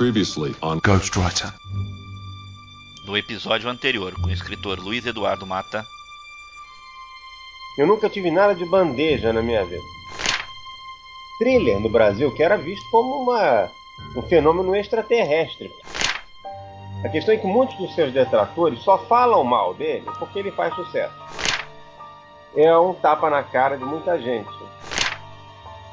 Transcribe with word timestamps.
Previously 0.00 0.56
on 0.62 0.78
Ghostwriter. 0.78 1.52
No 3.04 3.18
episódio 3.18 3.68
anterior, 3.68 4.14
com 4.14 4.28
o 4.28 4.32
escritor 4.32 4.78
Luiz 4.78 5.04
Eduardo 5.04 5.46
Mata. 5.46 5.84
Eu 7.76 7.86
nunca 7.86 8.08
tive 8.08 8.30
nada 8.30 8.54
de 8.54 8.64
bandeja 8.64 9.30
na 9.30 9.42
minha 9.42 9.62
vida. 9.62 9.82
Thriller 11.38 11.78
no 11.80 11.90
Brasil, 11.90 12.34
que 12.34 12.42
era 12.42 12.56
visto 12.56 12.82
como 12.90 13.24
uma, 13.24 13.70
um 14.16 14.22
fenômeno 14.22 14.74
extraterrestre. 14.74 15.70
A 17.04 17.10
questão 17.10 17.34
é 17.34 17.36
que 17.36 17.46
muitos 17.46 17.76
dos 17.76 17.94
seus 17.94 18.10
detratores 18.10 18.80
só 18.82 18.96
falam 19.04 19.44
mal 19.44 19.74
dele 19.74 20.06
porque 20.18 20.38
ele 20.38 20.50
faz 20.52 20.74
sucesso. 20.76 21.14
É 22.56 22.74
um 22.74 22.94
tapa 22.94 23.28
na 23.28 23.42
cara 23.42 23.76
de 23.76 23.84
muita 23.84 24.18
gente 24.18 24.48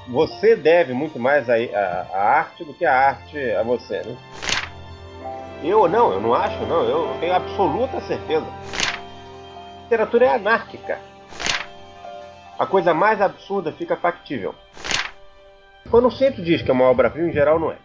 você 0.07 0.55
deve 0.55 0.93
muito 0.93 1.19
mais 1.19 1.49
a, 1.49 1.55
a, 1.55 2.07
a, 2.13 2.23
arte 2.39 2.63
do 2.63 2.73
que 2.73 2.85
a 2.85 2.93
arte 2.93 3.38
a 3.52 3.61
você, 3.63 4.02
né? 4.02 4.17
Eu 5.63 5.88
não, 5.88 6.13
eu 6.13 6.21
não 6.21 6.34
acho, 6.34 6.65
não. 6.65 6.84
Eu 6.84 7.17
tenho 7.20 7.34
absoluta 7.34 7.99
certeza. 8.02 8.45
A 8.45 9.84
literatura 9.84 10.25
é 10.25 10.35
anárquica. 10.35 10.99
A 12.57 12.65
coisa 12.65 12.93
mais 12.93 13.21
absurda 13.21 13.71
fica 13.71 13.95
factível. 13.95 14.55
Quando 15.89 16.07
o 16.07 16.12
centro 16.12 16.43
diz 16.43 16.62
que 16.62 16.70
é 16.70 16.73
uma 16.73 16.85
obra-prima, 16.85 17.29
em 17.29 17.34
geral 17.34 17.59
não 17.59 17.71
é. 17.71 17.77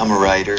I'm 0.00 0.10
a 0.10 0.18
writer. 0.18 0.58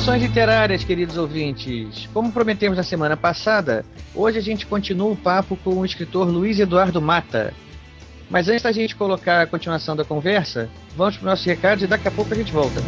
Saudações 0.00 0.22
literárias, 0.22 0.82
queridos 0.82 1.18
ouvintes. 1.18 2.08
Como 2.14 2.32
prometemos 2.32 2.78
na 2.78 2.82
semana 2.82 3.18
passada, 3.18 3.84
hoje 4.14 4.38
a 4.38 4.40
gente 4.40 4.64
continua 4.64 5.10
o 5.10 5.16
papo 5.16 5.58
com 5.62 5.74
o 5.74 5.84
escritor 5.84 6.26
Luiz 6.26 6.58
Eduardo 6.58 7.02
Mata. 7.02 7.52
Mas 8.30 8.48
antes 8.48 8.62
da 8.62 8.72
gente 8.72 8.96
colocar 8.96 9.42
a 9.42 9.46
continuação 9.46 9.94
da 9.94 10.02
conversa, 10.02 10.70
vamos 10.96 11.16
para 11.16 11.24
os 11.24 11.30
nossos 11.30 11.44
recados 11.44 11.84
e 11.84 11.86
daqui 11.86 12.08
a 12.08 12.10
pouco 12.10 12.32
a 12.32 12.36
gente 12.36 12.50
volta. 12.50 12.80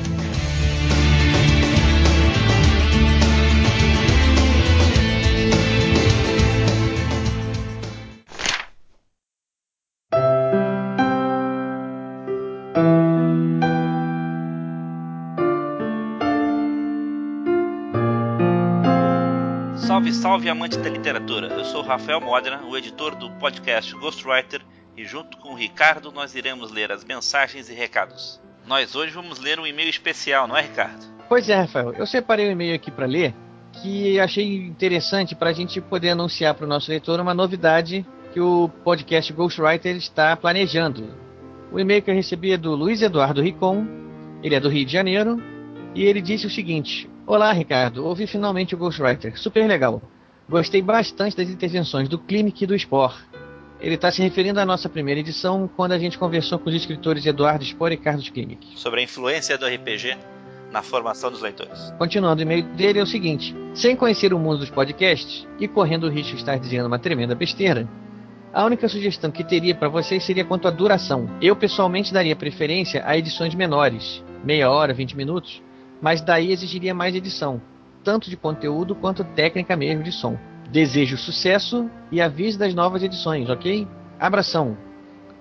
Da 20.83 20.89
literatura! 20.89 21.47
Eu 21.47 21.65
sou 21.65 21.81
Rafael 21.81 22.21
Modena, 22.21 22.61
o 22.65 22.77
editor 22.77 23.15
do 23.15 23.31
podcast 23.33 23.95
Ghostwriter, 23.95 24.61
e 24.97 25.05
junto 25.05 25.37
com 25.37 25.51
o 25.51 25.55
Ricardo 25.55 26.11
nós 26.11 26.35
iremos 26.35 26.73
ler 26.73 26.91
as 26.91 27.05
mensagens 27.05 27.70
e 27.70 27.73
recados. 27.73 28.41
Nós 28.67 28.97
hoje 28.97 29.13
vamos 29.13 29.39
ler 29.39 29.61
um 29.61 29.67
e-mail 29.67 29.89
especial, 29.89 30.48
não 30.48 30.57
é, 30.57 30.63
Ricardo? 30.63 31.07
Pois 31.29 31.48
é, 31.48 31.55
Rafael. 31.55 31.92
Eu 31.92 32.05
separei 32.05 32.48
um 32.48 32.51
e-mail 32.51 32.75
aqui 32.75 32.91
para 32.91 33.07
ler 33.07 33.33
que 33.81 34.19
achei 34.19 34.57
interessante 34.57 35.37
para 35.37 35.51
a 35.51 35.53
gente 35.53 35.81
poder 35.81 36.11
anunciar 36.11 36.55
para 36.55 36.67
o 36.67 36.69
nosso 36.69 36.91
leitor 36.91 37.21
uma 37.21 37.33
novidade 37.33 38.05
que 38.33 38.41
o 38.41 38.69
podcast 38.83 39.33
Ghostwriter 39.33 39.95
está 39.95 40.37
planejando. 40.37 41.15
O 41.71 41.79
e-mail 41.79 42.03
que 42.03 42.11
eu 42.11 42.15
recebi 42.15 42.51
é 42.51 42.57
do 42.57 42.75
Luiz 42.75 43.03
Eduardo 43.03 43.41
Ricon, 43.41 43.87
ele 44.42 44.57
é 44.57 44.61
do 44.61 44.69
Rio 44.69 44.85
de 44.85 44.92
Janeiro, 44.92 45.41
e 45.95 46.03
ele 46.03 46.21
disse 46.21 46.45
o 46.45 46.51
seguinte: 46.51 47.09
Olá, 47.25 47.53
Ricardo. 47.53 48.05
Ouvi 48.05 48.27
finalmente 48.27 48.75
o 48.75 48.79
Ghostwriter. 48.79 49.39
Super 49.39 49.69
legal. 49.69 50.03
Gostei 50.48 50.83
bastante 50.83 51.36
das 51.36 51.48
intervenções 51.48 52.08
do 52.08 52.19
Clinic 52.19 52.64
e 52.64 52.67
do 52.67 52.79
Spore. 52.79 53.14
Ele 53.80 53.95
está 53.97 54.11
se 54.11 54.23
referindo 54.23 54.61
à 54.61 54.67
nossa 54.67 54.89
primeira 54.89 55.20
edição, 55.20 55.69
quando 55.77 55.92
a 55.92 55.98
gente 55.98 56.19
conversou 56.19 56.58
com 56.58 56.69
os 56.69 56.77
escritores 56.77 57.27
Eduardo 57.27 57.64
Spore 57.64 57.95
e 57.95 57.98
Carlos 57.98 58.29
Clinic. 58.29 58.79
Sobre 58.79 59.01
a 59.01 59.03
influência 59.03 59.58
do 59.58 59.67
RPG 59.67 60.17
na 60.70 60.83
formação 60.83 61.30
dos 61.30 61.41
leitores. 61.41 61.92
Continuando, 61.98 62.41
o 62.41 62.42
e-mail 62.42 62.63
dele 62.63 62.98
é 62.98 63.03
o 63.03 63.07
seguinte: 63.07 63.55
Sem 63.75 63.97
conhecer 63.97 64.33
o 64.33 64.39
mundo 64.39 64.58
dos 64.58 64.70
podcasts 64.70 65.47
e 65.58 65.67
correndo 65.67 66.05
o 66.05 66.11
risco 66.11 66.33
de 66.33 66.41
estar 66.41 66.59
dizendo 66.59 66.86
uma 66.86 66.98
tremenda 66.98 67.35
besteira, 67.35 67.89
a 68.53 68.64
única 68.64 68.89
sugestão 68.89 69.30
que 69.30 69.42
teria 69.42 69.74
para 69.74 69.89
vocês 69.89 70.24
seria 70.24 70.45
quanto 70.45 70.69
à 70.69 70.70
duração. 70.70 71.29
Eu 71.41 71.57
pessoalmente 71.57 72.13
daria 72.13 72.36
preferência 72.36 73.03
a 73.05 73.17
edições 73.17 73.55
menores, 73.55 74.23
meia 74.45 74.70
hora, 74.70 74.92
20 74.92 75.17
minutos, 75.17 75.63
mas 76.01 76.20
daí 76.20 76.53
exigiria 76.53 76.95
mais 76.95 77.14
edição, 77.14 77.61
tanto 78.02 78.29
de 78.29 78.36
conteúdo 78.36 78.95
quanto 78.95 79.24
técnica 79.24 79.77
mesmo 79.77 80.02
de 80.02 80.13
som. 80.13 80.39
Desejo 80.70 81.17
sucesso 81.17 81.90
e 82.11 82.20
avise 82.20 82.58
das 82.58 82.74
novas 82.74 83.02
edições, 83.02 83.48
ok? 83.48 83.86
Abração. 84.18 84.77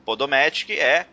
Podomatic 0.05 0.71
é 0.71 1.05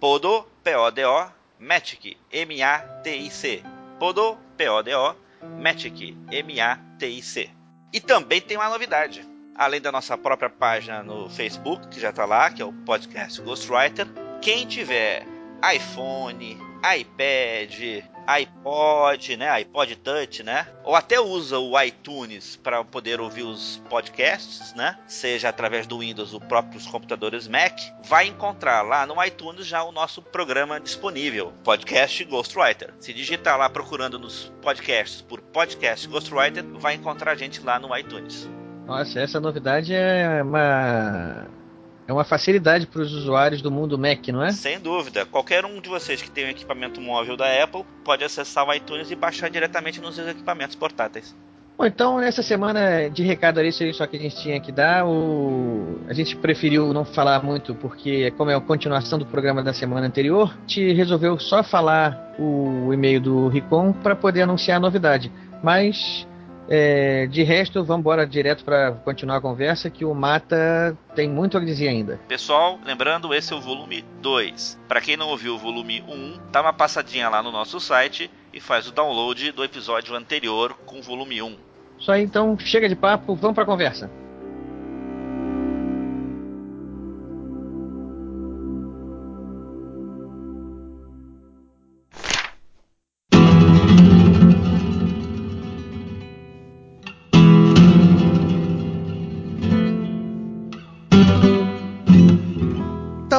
Podo, 0.00 0.46
P-O-D-O, 0.64 1.30
Matic, 1.58 2.16
M-A-T-I-C. 2.32 3.62
Podo, 3.98 4.36
P-O-D-O, 4.56 5.14
Matic, 5.62 6.16
M-A-T-I-C. 6.30 7.50
E 7.92 8.00
também 8.00 8.40
tem 8.40 8.56
uma 8.56 8.68
novidade. 8.68 9.28
além 9.60 9.78
da 9.78 9.92
nossa 9.92 10.16
própria 10.16 10.48
página 10.48 11.02
no 11.02 11.28
Facebook, 11.28 11.88
que 11.88 12.00
já 12.00 12.08
está 12.08 12.24
lá, 12.24 12.50
que 12.50 12.62
é 12.62 12.64
o 12.64 12.72
podcast 12.72 13.42
Ghostwriter. 13.42 14.06
Quem 14.40 14.66
tiver 14.66 15.26
iPhone, 15.74 16.56
iPad, 16.98 18.02
iPod, 18.32 19.36
né, 19.36 19.48
iPod 19.50 19.96
Touch, 19.96 20.42
né, 20.42 20.66
ou 20.84 20.94
até 20.94 21.20
usa 21.20 21.58
o 21.58 21.80
iTunes 21.80 22.56
para 22.56 22.82
poder 22.84 23.20
ouvir 23.20 23.42
os 23.42 23.82
podcasts, 23.88 24.74
né, 24.74 24.96
seja 25.06 25.48
através 25.48 25.86
do 25.86 25.98
Windows 25.98 26.32
ou 26.32 26.40
próprios 26.40 26.86
computadores 26.86 27.48
Mac, 27.48 27.78
vai 28.04 28.26
encontrar 28.26 28.82
lá 28.82 29.06
no 29.06 29.22
iTunes 29.24 29.66
já 29.66 29.82
o 29.82 29.92
nosso 29.92 30.22
programa 30.22 30.80
disponível, 30.80 31.52
podcast 31.64 32.24
Ghostwriter. 32.24 32.94
Se 33.00 33.12
digitar 33.12 33.58
lá 33.58 33.68
procurando 33.68 34.18
nos 34.18 34.52
podcasts 34.62 35.22
por 35.22 35.40
podcast 35.40 36.06
Ghostwriter, 36.08 36.64
vai 36.74 36.94
encontrar 36.94 37.32
a 37.32 37.36
gente 37.36 37.60
lá 37.62 37.78
no 37.78 37.96
iTunes. 37.96 38.48
Nossa, 38.86 39.20
essa 39.20 39.40
novidade 39.40 39.94
é 39.94 40.42
uma 40.42 41.46
é 42.10 42.12
uma 42.12 42.24
facilidade 42.24 42.88
para 42.88 43.02
os 43.02 43.12
usuários 43.12 43.62
do 43.62 43.70
mundo 43.70 43.96
Mac, 43.96 44.26
não 44.28 44.42
é? 44.42 44.50
Sem 44.50 44.80
dúvida. 44.80 45.24
Qualquer 45.24 45.64
um 45.64 45.80
de 45.80 45.88
vocês 45.88 46.20
que 46.20 46.28
tem 46.28 46.44
um 46.44 46.48
equipamento 46.48 47.00
móvel 47.00 47.36
da 47.36 47.62
Apple 47.62 47.84
pode 48.04 48.24
acessar 48.24 48.66
o 48.66 48.74
iTunes 48.74 49.12
e 49.12 49.14
baixar 49.14 49.48
diretamente 49.48 50.00
nos 50.00 50.16
seus 50.16 50.26
equipamentos 50.26 50.74
portáteis. 50.74 51.36
Bom, 51.78 51.86
então 51.86 52.18
nessa 52.18 52.42
semana 52.42 53.08
de 53.08 53.22
recado 53.22 53.62
isso 53.62 53.84
aí 53.84 53.94
só 53.94 54.08
que 54.08 54.16
a 54.16 54.20
gente 54.20 54.36
tinha 54.36 54.60
que 54.60 54.72
dar. 54.72 55.06
O... 55.06 56.00
A 56.08 56.12
gente 56.12 56.36
preferiu 56.36 56.92
não 56.92 57.04
falar 57.04 57.44
muito 57.44 57.76
porque, 57.76 58.32
como 58.32 58.50
é 58.50 58.56
a 58.56 58.60
continuação 58.60 59.16
do 59.16 59.24
programa 59.24 59.62
da 59.62 59.72
semana 59.72 60.06
anterior, 60.06 60.52
a 60.52 60.60
gente 60.62 60.92
resolveu 60.92 61.38
só 61.38 61.62
falar 61.62 62.34
o 62.40 62.92
e-mail 62.92 63.20
do 63.20 63.46
Ricom 63.46 63.92
para 63.92 64.16
poder 64.16 64.42
anunciar 64.42 64.78
a 64.78 64.80
novidade. 64.80 65.30
Mas 65.62 66.26
é, 66.72 67.26
de 67.26 67.42
resto, 67.42 67.82
vamos 67.82 68.00
embora 68.00 68.24
direto 68.24 68.64
para 68.64 68.92
continuar 68.92 69.38
a 69.38 69.40
conversa, 69.40 69.90
que 69.90 70.04
o 70.04 70.14
Mata 70.14 70.96
tem 71.16 71.28
muito 71.28 71.58
a 71.58 71.60
dizer 71.60 71.88
ainda. 71.88 72.20
Pessoal, 72.28 72.78
lembrando, 72.84 73.34
esse 73.34 73.52
é 73.52 73.56
o 73.56 73.60
volume 73.60 74.04
2. 74.22 74.78
Para 74.86 75.00
quem 75.00 75.16
não 75.16 75.28
ouviu 75.28 75.56
o 75.56 75.58
volume 75.58 76.04
1, 76.06 76.38
dá 76.52 76.62
uma 76.62 76.72
passadinha 76.72 77.28
lá 77.28 77.42
no 77.42 77.50
nosso 77.50 77.80
site 77.80 78.30
e 78.54 78.60
faz 78.60 78.86
o 78.86 78.92
download 78.92 79.50
do 79.50 79.64
episódio 79.64 80.14
anterior 80.14 80.76
com 80.86 81.00
o 81.00 81.02
volume 81.02 81.42
1. 81.42 81.56
Só 81.98 82.12
aí, 82.12 82.22
então, 82.22 82.56
chega 82.56 82.88
de 82.88 82.94
papo, 82.94 83.34
vamos 83.34 83.54
para 83.56 83.64
a 83.64 83.66
conversa. 83.66 84.08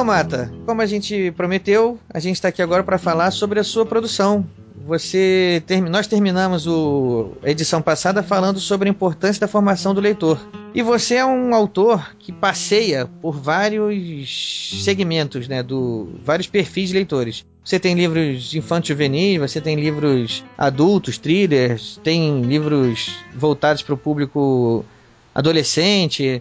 Então, 0.02 0.12
Mata, 0.12 0.52
como 0.66 0.82
a 0.82 0.86
gente 0.86 1.30
prometeu, 1.36 1.96
a 2.12 2.18
gente 2.18 2.34
está 2.34 2.48
aqui 2.48 2.60
agora 2.60 2.82
para 2.82 2.98
falar 2.98 3.30
sobre 3.30 3.60
a 3.60 3.62
sua 3.62 3.86
produção. 3.86 4.44
Você 4.84 5.62
term... 5.64 5.86
Nós 5.88 6.08
terminamos 6.08 6.66
o... 6.66 7.34
a 7.40 7.48
edição 7.48 7.80
passada 7.80 8.20
falando 8.20 8.58
sobre 8.58 8.88
a 8.88 8.90
importância 8.90 9.38
da 9.38 9.46
formação 9.46 9.94
do 9.94 10.00
leitor. 10.00 10.40
E 10.74 10.82
você 10.82 11.14
é 11.14 11.24
um 11.24 11.54
autor 11.54 12.16
que 12.18 12.32
passeia 12.32 13.08
por 13.20 13.36
vários 13.36 14.80
segmentos, 14.82 15.46
né, 15.46 15.62
do 15.62 16.08
vários 16.24 16.48
perfis 16.48 16.88
de 16.88 16.96
leitores. 16.96 17.46
Você 17.64 17.78
tem 17.78 17.94
livros 17.94 18.52
infantos 18.56 18.88
juvenis, 18.88 19.38
você 19.38 19.60
tem 19.60 19.76
livros 19.76 20.42
adultos, 20.58 21.16
thrillers, 21.16 22.00
tem 22.02 22.42
livros 22.42 23.14
voltados 23.36 23.82
para 23.82 23.94
o 23.94 23.98
público 23.98 24.84
adolescente. 25.32 26.40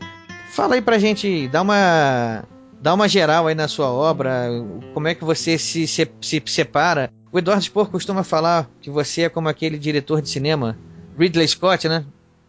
Fala 0.50 0.74
aí 0.74 0.82
pra 0.82 0.98
gente, 0.98 1.48
dá 1.48 1.62
uma 1.62 2.44
dá 2.82 2.94
uma 2.94 3.08
geral 3.08 3.48
aí 3.48 3.56
na 3.56 3.68
sua 3.68 3.90
obra, 3.92 4.48
como 4.94 5.08
é 5.08 5.16
que 5.16 5.24
você 5.24 5.58
se, 5.58 5.88
se, 5.88 6.12
se 6.20 6.44
separa. 6.48 7.12
O 7.32 7.38
Eduardo 7.38 7.64
Spor 7.64 7.90
costuma 7.90 8.24
falar 8.24 8.70
que 8.82 8.90
você 8.90 9.24
é 9.24 9.30
como 9.30 9.48
aquele 9.48 9.78
diretor 9.78 10.22
de 10.22 10.30
cinema, 10.30 10.78
Ridley 11.18 11.48
Scott, 11.48 11.88
né? 11.88 12.04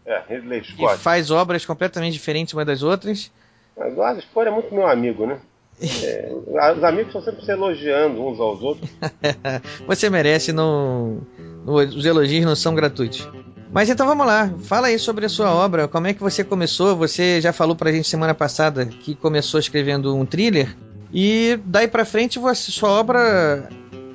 É, 0.05 0.21
Ridley 0.29 0.65
Scott. 0.65 0.97
Que 0.97 1.03
faz 1.03 1.31
obras 1.31 1.65
completamente 1.65 2.15
diferentes 2.15 2.55
umas 2.55 2.67
das 2.67 2.83
outras. 2.83 3.31
Mas 3.77 3.89
o 3.89 3.93
Eduardo 3.93 4.21
Spor 4.23 4.47
é 4.47 4.51
muito 4.51 4.75
meu 4.75 4.87
amigo, 4.87 5.27
né? 5.27 5.39
É, 5.81 6.31
os 6.77 6.85
amigos 6.85 7.09
estão 7.09 7.23
sempre 7.23 7.45
se 7.45 7.51
elogiando 7.51 8.25
uns 8.25 8.41
aos 8.41 8.63
outros. 8.63 8.91
você 9.87 10.09
merece, 10.11 10.53
não, 10.53 11.23
os 11.67 12.05
elogios 12.05 12.45
não 12.45 12.57
são 12.57 12.75
gratuitos. 12.75 13.29
Mas 13.73 13.89
então 13.89 14.07
vamos 14.07 14.27
lá, 14.27 14.53
fala 14.65 14.89
aí 14.89 14.99
sobre 14.99 15.25
a 15.25 15.31
sua 15.31 15.51
obra, 15.51 15.89
como 15.89 16.07
é 16.07 16.13
que 16.13 16.21
você 16.21 16.45
começou? 16.45 16.95
Você 16.97 17.41
já 17.41 17.55
falou 17.55 17.75
pra 17.75 17.91
gente 17.91 18.07
semana 18.07 18.35
passada 18.35 18.85
que 18.85 19.15
começou 19.15 19.59
escrevendo 19.59 20.15
um 20.15 20.27
thriller 20.27 20.77
e 21.13 21.59
daí 21.65 21.89
pra 21.89 22.05
frente 22.05 22.39
você, 22.39 22.71
sua 22.71 22.91
obra 22.91 23.69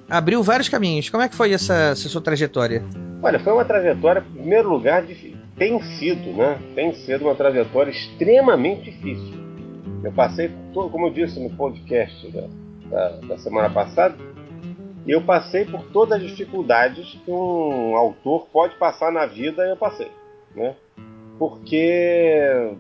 abriu 0.10 0.44
vários 0.44 0.70
caminhos. 0.70 1.10
Como 1.10 1.24
é 1.24 1.30
que 1.30 1.36
foi 1.36 1.54
essa, 1.54 1.74
essa 1.92 2.08
sua 2.08 2.22
trajetória? 2.22 2.84
Olha, 3.22 3.40
foi 3.40 3.54
uma 3.54 3.66
trajetória, 3.66 4.24
em 4.30 4.38
primeiro 4.40 4.70
lugar, 4.70 5.04
de, 5.04 5.36
tem 5.58 5.82
sido, 5.98 6.38
né? 6.38 6.60
Tem 6.76 6.94
sido 6.94 7.26
uma 7.26 7.36
trajetória 7.36 7.92
extremamente 7.92 8.92
difícil. 8.92 9.34
Eu 10.04 10.12
passei, 10.12 10.52
como 10.74 11.08
eu 11.08 11.14
disse 11.14 11.40
no 11.40 11.50
podcast 11.50 12.32
da, 12.32 12.48
da, 12.90 13.10
da 13.28 13.38
semana 13.40 13.70
passada, 13.70 14.16
eu 15.08 15.22
passei 15.22 15.66
por 15.66 15.84
todas 15.86 16.22
as 16.22 16.28
dificuldades 16.28 17.18
que 17.24 17.32
um 17.32 17.96
autor 17.96 18.48
pode 18.52 18.76
passar 18.76 19.12
na 19.12 19.26
vida, 19.26 19.64
eu 19.64 19.78
passei, 19.78 20.12
né? 20.56 20.76
Porque 21.40 22.72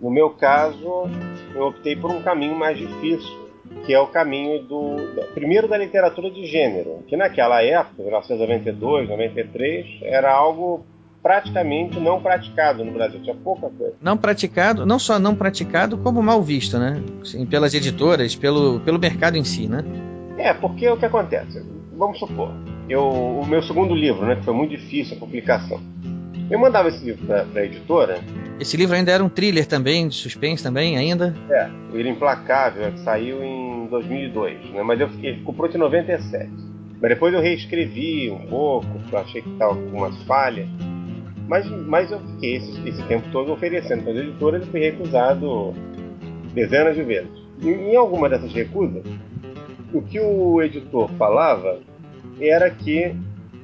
no 0.00 0.10
meu 0.10 0.30
caso 0.30 1.08
eu 1.54 1.66
optei 1.66 1.96
por 1.96 2.10
um 2.10 2.22
caminho 2.22 2.54
mais 2.54 2.78
difícil, 2.78 3.46
que 3.84 3.92
é 3.92 3.98
o 3.98 4.06
caminho 4.06 4.62
do 4.62 4.96
primeiro 5.34 5.66
da 5.66 5.76
literatura 5.76 6.30
de 6.30 6.46
gênero, 6.46 7.02
que 7.06 7.16
naquela 7.16 7.62
época, 7.62 8.02
1992, 8.02 9.08
93, 9.08 9.86
era 10.02 10.32
algo 10.32 10.84
praticamente 11.22 11.98
não 11.98 12.22
praticado 12.22 12.84
no 12.84 12.92
Brasil, 12.92 13.20
tinha 13.20 13.34
pouca 13.34 13.68
coisa. 13.68 13.94
Não 14.00 14.16
praticado, 14.16 14.86
não 14.86 14.98
só 14.98 15.18
não 15.18 15.34
praticado, 15.34 15.98
como 15.98 16.22
mal 16.22 16.40
visto, 16.40 16.78
né? 16.78 17.02
Assim, 17.20 17.44
pelas 17.44 17.74
editoras, 17.74 18.36
pelo, 18.36 18.78
pelo 18.80 18.98
mercado 18.98 19.36
em 19.36 19.42
si, 19.42 19.66
né? 19.66 19.82
É, 20.38 20.52
porque 20.52 20.88
o 20.88 20.96
que 20.96 21.06
acontece? 21.06 21.64
Vamos 21.96 22.18
supor, 22.18 22.50
eu, 22.88 23.02
o 23.02 23.46
meu 23.46 23.62
segundo 23.62 23.94
livro, 23.94 24.26
né, 24.26 24.36
que 24.36 24.44
foi 24.44 24.54
muito 24.54 24.70
difícil 24.70 25.16
a 25.16 25.20
publicação, 25.20 25.80
eu 26.50 26.58
mandava 26.58 26.88
esse 26.88 27.04
livro 27.04 27.26
para 27.26 27.60
a 27.60 27.64
editora. 27.64 28.20
Esse 28.60 28.76
livro 28.76 28.94
ainda 28.94 29.10
era 29.10 29.24
um 29.24 29.28
thriller 29.28 29.66
também, 29.66 30.06
de 30.06 30.14
suspense 30.14 30.62
também, 30.62 30.96
ainda? 30.96 31.34
É, 31.50 31.68
ele 31.92 32.10
Implacável, 32.10 32.92
que 32.92 33.00
saiu 33.00 33.42
em 33.42 33.86
2002, 33.86 34.70
né, 34.70 34.82
mas 34.82 35.00
eu 35.00 35.08
fiquei, 35.08 35.36
ficou 35.36 35.54
pronto 35.54 35.74
em 35.74 35.80
97. 35.80 36.50
Mas 37.00 37.10
depois 37.10 37.34
eu 37.34 37.40
reescrevi 37.40 38.30
um 38.30 38.46
pouco, 38.46 38.86
achei 39.14 39.42
que 39.42 39.50
estava 39.50 39.74
com 39.74 39.80
algumas 39.80 40.22
falhas. 40.22 40.66
Mas, 41.48 41.66
mas 41.86 42.10
eu 42.10 42.18
fiquei 42.20 42.56
esse, 42.56 42.88
esse 42.88 43.02
tempo 43.04 43.28
todo 43.30 43.52
oferecendo 43.52 44.02
para 44.02 44.12
as 44.12 44.18
editoras 44.18 44.66
e 44.66 44.70
fui 44.70 44.80
recusado 44.80 45.74
dezenas 46.54 46.96
de 46.96 47.02
vezes. 47.02 47.30
E, 47.62 47.68
em 47.68 47.96
alguma 47.96 48.28
dessas 48.28 48.52
recusas, 48.52 49.04
o 49.92 50.02
que 50.02 50.20
o 50.20 50.62
editor 50.62 51.08
falava 51.12 51.80
era 52.40 52.70
que, 52.70 53.14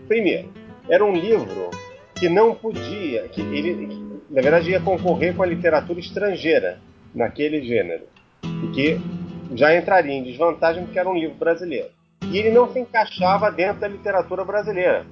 primeiro, 0.09 0.49
era 0.89 1.05
um 1.05 1.15
livro 1.15 1.71
que 2.15 2.29
não 2.29 2.55
podia, 2.55 3.29
que 3.29 3.41
ele, 3.41 4.21
na 4.31 4.41
verdade, 4.41 4.71
ia 4.71 4.81
concorrer 4.81 5.35
com 5.35 5.43
a 5.43 5.47
literatura 5.47 6.01
estrangeira 6.01 6.79
naquele 7.15 7.63
gênero, 7.63 8.05
e 8.45 8.67
que 8.69 9.01
já 9.55 9.77
entraria 9.77 10.15
em 10.15 10.23
desvantagem 10.23 10.85
porque 10.85 10.99
era 10.99 11.09
um 11.09 11.19
livro 11.19 11.37
brasileiro. 11.37 11.89
E 12.31 12.39
ele 12.39 12.51
não 12.51 12.73
se 12.73 12.79
encaixava 12.79 13.51
dentro 13.51 13.81
da 13.81 13.89
literatura 13.89 14.45
brasileira, 14.45 15.05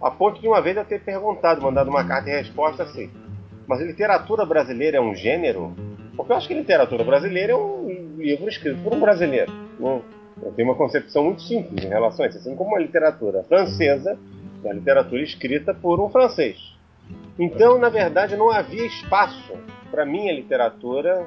a 0.00 0.10
ponto 0.10 0.40
de 0.40 0.46
uma 0.46 0.60
vez 0.60 0.76
eu 0.76 0.84
ter 0.84 1.00
perguntado, 1.00 1.62
mandado 1.62 1.90
uma 1.90 2.06
carta 2.06 2.26
de 2.26 2.36
resposta 2.36 2.82
assim: 2.84 3.10
mas 3.66 3.80
literatura 3.80 4.46
brasileira 4.46 4.98
é 4.98 5.00
um 5.00 5.14
gênero? 5.14 5.74
Porque 6.16 6.32
eu 6.32 6.36
acho 6.36 6.48
que 6.48 6.54
literatura 6.54 7.04
brasileira 7.04 7.52
é 7.52 7.56
um 7.56 8.16
livro 8.16 8.48
escrito 8.48 8.82
por 8.82 8.94
um 8.94 9.00
brasileiro. 9.00 9.52
Não, 9.78 10.02
eu 10.42 10.52
tenho 10.52 10.68
uma 10.68 10.76
concepção 10.76 11.24
muito 11.24 11.42
simples 11.42 11.84
em 11.84 11.88
relação 11.88 12.24
a 12.24 12.28
isso, 12.28 12.38
assim 12.38 12.54
como 12.54 12.76
a 12.76 12.78
literatura 12.78 13.42
francesa 13.44 14.18
a 14.66 14.72
literatura 14.72 15.22
escrita 15.22 15.74
por 15.74 16.00
um 16.00 16.08
francês. 16.08 16.56
Então, 17.38 17.78
na 17.78 17.88
verdade, 17.88 18.36
não 18.36 18.50
havia 18.50 18.86
espaço 18.86 19.54
para 19.90 20.04
minha 20.04 20.32
literatura. 20.32 21.26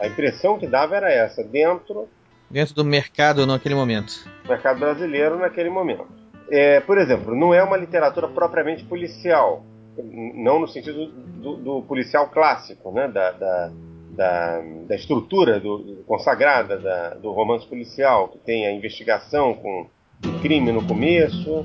A 0.00 0.06
impressão 0.06 0.58
que 0.58 0.66
dava 0.66 0.96
era 0.96 1.10
essa, 1.10 1.42
dentro 1.42 2.08
dentro 2.50 2.74
do 2.74 2.84
mercado 2.84 3.46
naquele 3.46 3.74
momento. 3.74 4.28
Mercado 4.48 4.80
brasileiro 4.80 5.38
naquele 5.38 5.70
momento. 5.70 6.06
É, 6.50 6.80
por 6.80 6.98
exemplo, 6.98 7.34
não 7.34 7.54
é 7.54 7.62
uma 7.62 7.76
literatura 7.76 8.26
propriamente 8.26 8.84
policial, 8.84 9.64
não 9.96 10.58
no 10.58 10.66
sentido 10.66 11.06
do, 11.06 11.56
do 11.56 11.82
policial 11.82 12.28
clássico, 12.28 12.90
né, 12.90 13.06
da, 13.06 13.30
da 13.30 13.72
da, 14.16 14.62
da 14.86 14.94
estrutura 14.94 15.60
do, 15.60 16.02
consagrada 16.06 16.78
da, 16.78 17.14
do 17.14 17.30
romance 17.30 17.66
policial, 17.66 18.28
que 18.28 18.38
tem 18.38 18.66
a 18.66 18.72
investigação 18.72 19.54
com 19.54 19.86
o 20.26 20.40
crime 20.40 20.72
no 20.72 20.86
começo, 20.86 21.64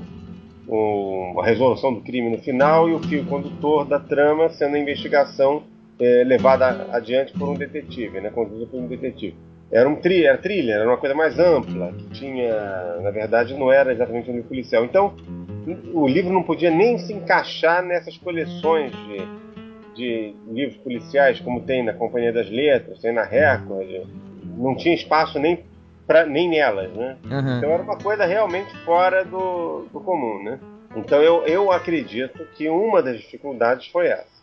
o, 0.66 1.40
a 1.40 1.44
resolução 1.44 1.92
do 1.92 2.00
crime 2.00 2.30
no 2.30 2.38
final 2.38 2.88
e 2.88 2.94
o 2.94 2.98
fio 3.00 3.24
condutor 3.26 3.84
da 3.84 4.00
trama 4.00 4.48
sendo 4.50 4.76
a 4.76 4.78
investigação 4.78 5.62
é, 5.98 6.24
levada 6.24 6.88
adiante 6.92 7.32
por 7.32 7.48
um 7.48 7.54
detetive, 7.54 8.20
né, 8.20 8.30
conduzida 8.30 8.66
por 8.66 8.80
um 8.80 8.86
detetive. 8.86 9.36
Era 9.70 9.88
um 9.88 9.96
tri, 9.96 10.24
era 10.24 10.38
thriller, 10.38 10.76
era 10.76 10.88
uma 10.88 10.96
coisa 10.96 11.14
mais 11.14 11.38
ampla, 11.38 11.92
que 11.92 12.10
tinha, 12.10 13.00
na 13.02 13.10
verdade, 13.10 13.54
não 13.54 13.72
era 13.72 13.92
exatamente 13.92 14.30
um 14.30 14.34
livro 14.34 14.48
policial. 14.48 14.84
Então, 14.84 15.14
o 15.92 16.06
livro 16.06 16.32
não 16.32 16.44
podia 16.44 16.70
nem 16.70 16.98
se 16.98 17.12
encaixar 17.12 17.82
nessas 17.82 18.16
coleções 18.16 18.92
de, 18.92 19.55
de 19.96 20.34
livros 20.48 20.76
policiais, 20.78 21.40
como 21.40 21.62
tem 21.62 21.82
na 21.82 21.94
Companhia 21.94 22.32
das 22.32 22.48
Letras, 22.48 23.00
tem 23.00 23.12
na 23.12 23.24
Record. 23.24 23.88
Não 24.56 24.76
tinha 24.76 24.94
espaço 24.94 25.38
nem, 25.38 25.64
pra, 26.06 26.24
nem 26.26 26.48
nelas, 26.48 26.92
né? 26.92 27.16
Uhum. 27.24 27.58
Então 27.58 27.70
era 27.70 27.82
uma 27.82 27.98
coisa 27.98 28.24
realmente 28.24 28.74
fora 28.84 29.24
do, 29.24 29.86
do 29.92 30.00
comum, 30.00 30.42
né? 30.42 30.60
Então 30.94 31.20
eu, 31.22 31.44
eu 31.46 31.72
acredito 31.72 32.46
que 32.56 32.68
uma 32.68 33.02
das 33.02 33.18
dificuldades 33.18 33.88
foi 33.88 34.06
essa. 34.06 34.36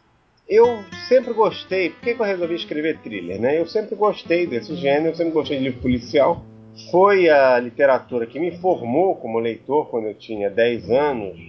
Eu 0.48 0.84
sempre 1.08 1.34
gostei, 1.34 1.90
por 1.90 2.02
que, 2.02 2.14
que 2.14 2.22
eu 2.22 2.26
resolvi 2.26 2.56
escrever 2.56 3.00
thriller? 3.00 3.40
Né? 3.40 3.60
Eu 3.60 3.66
sempre 3.66 3.96
gostei 3.96 4.46
desse 4.46 4.76
gênero, 4.76 5.08
eu 5.08 5.16
sempre 5.16 5.32
gostei 5.32 5.58
de 5.58 5.64
livro 5.64 5.82
policial. 5.82 6.44
Foi 6.92 7.30
a 7.30 7.60
literatura 7.60 8.26
que 8.26 8.40
me 8.40 8.58
formou 8.60 9.16
como 9.16 9.40
leitor 9.40 9.90
quando 9.90 10.08
eu 10.08 10.14
tinha 10.16 10.50
10 10.50 10.90
anos. 10.90 11.40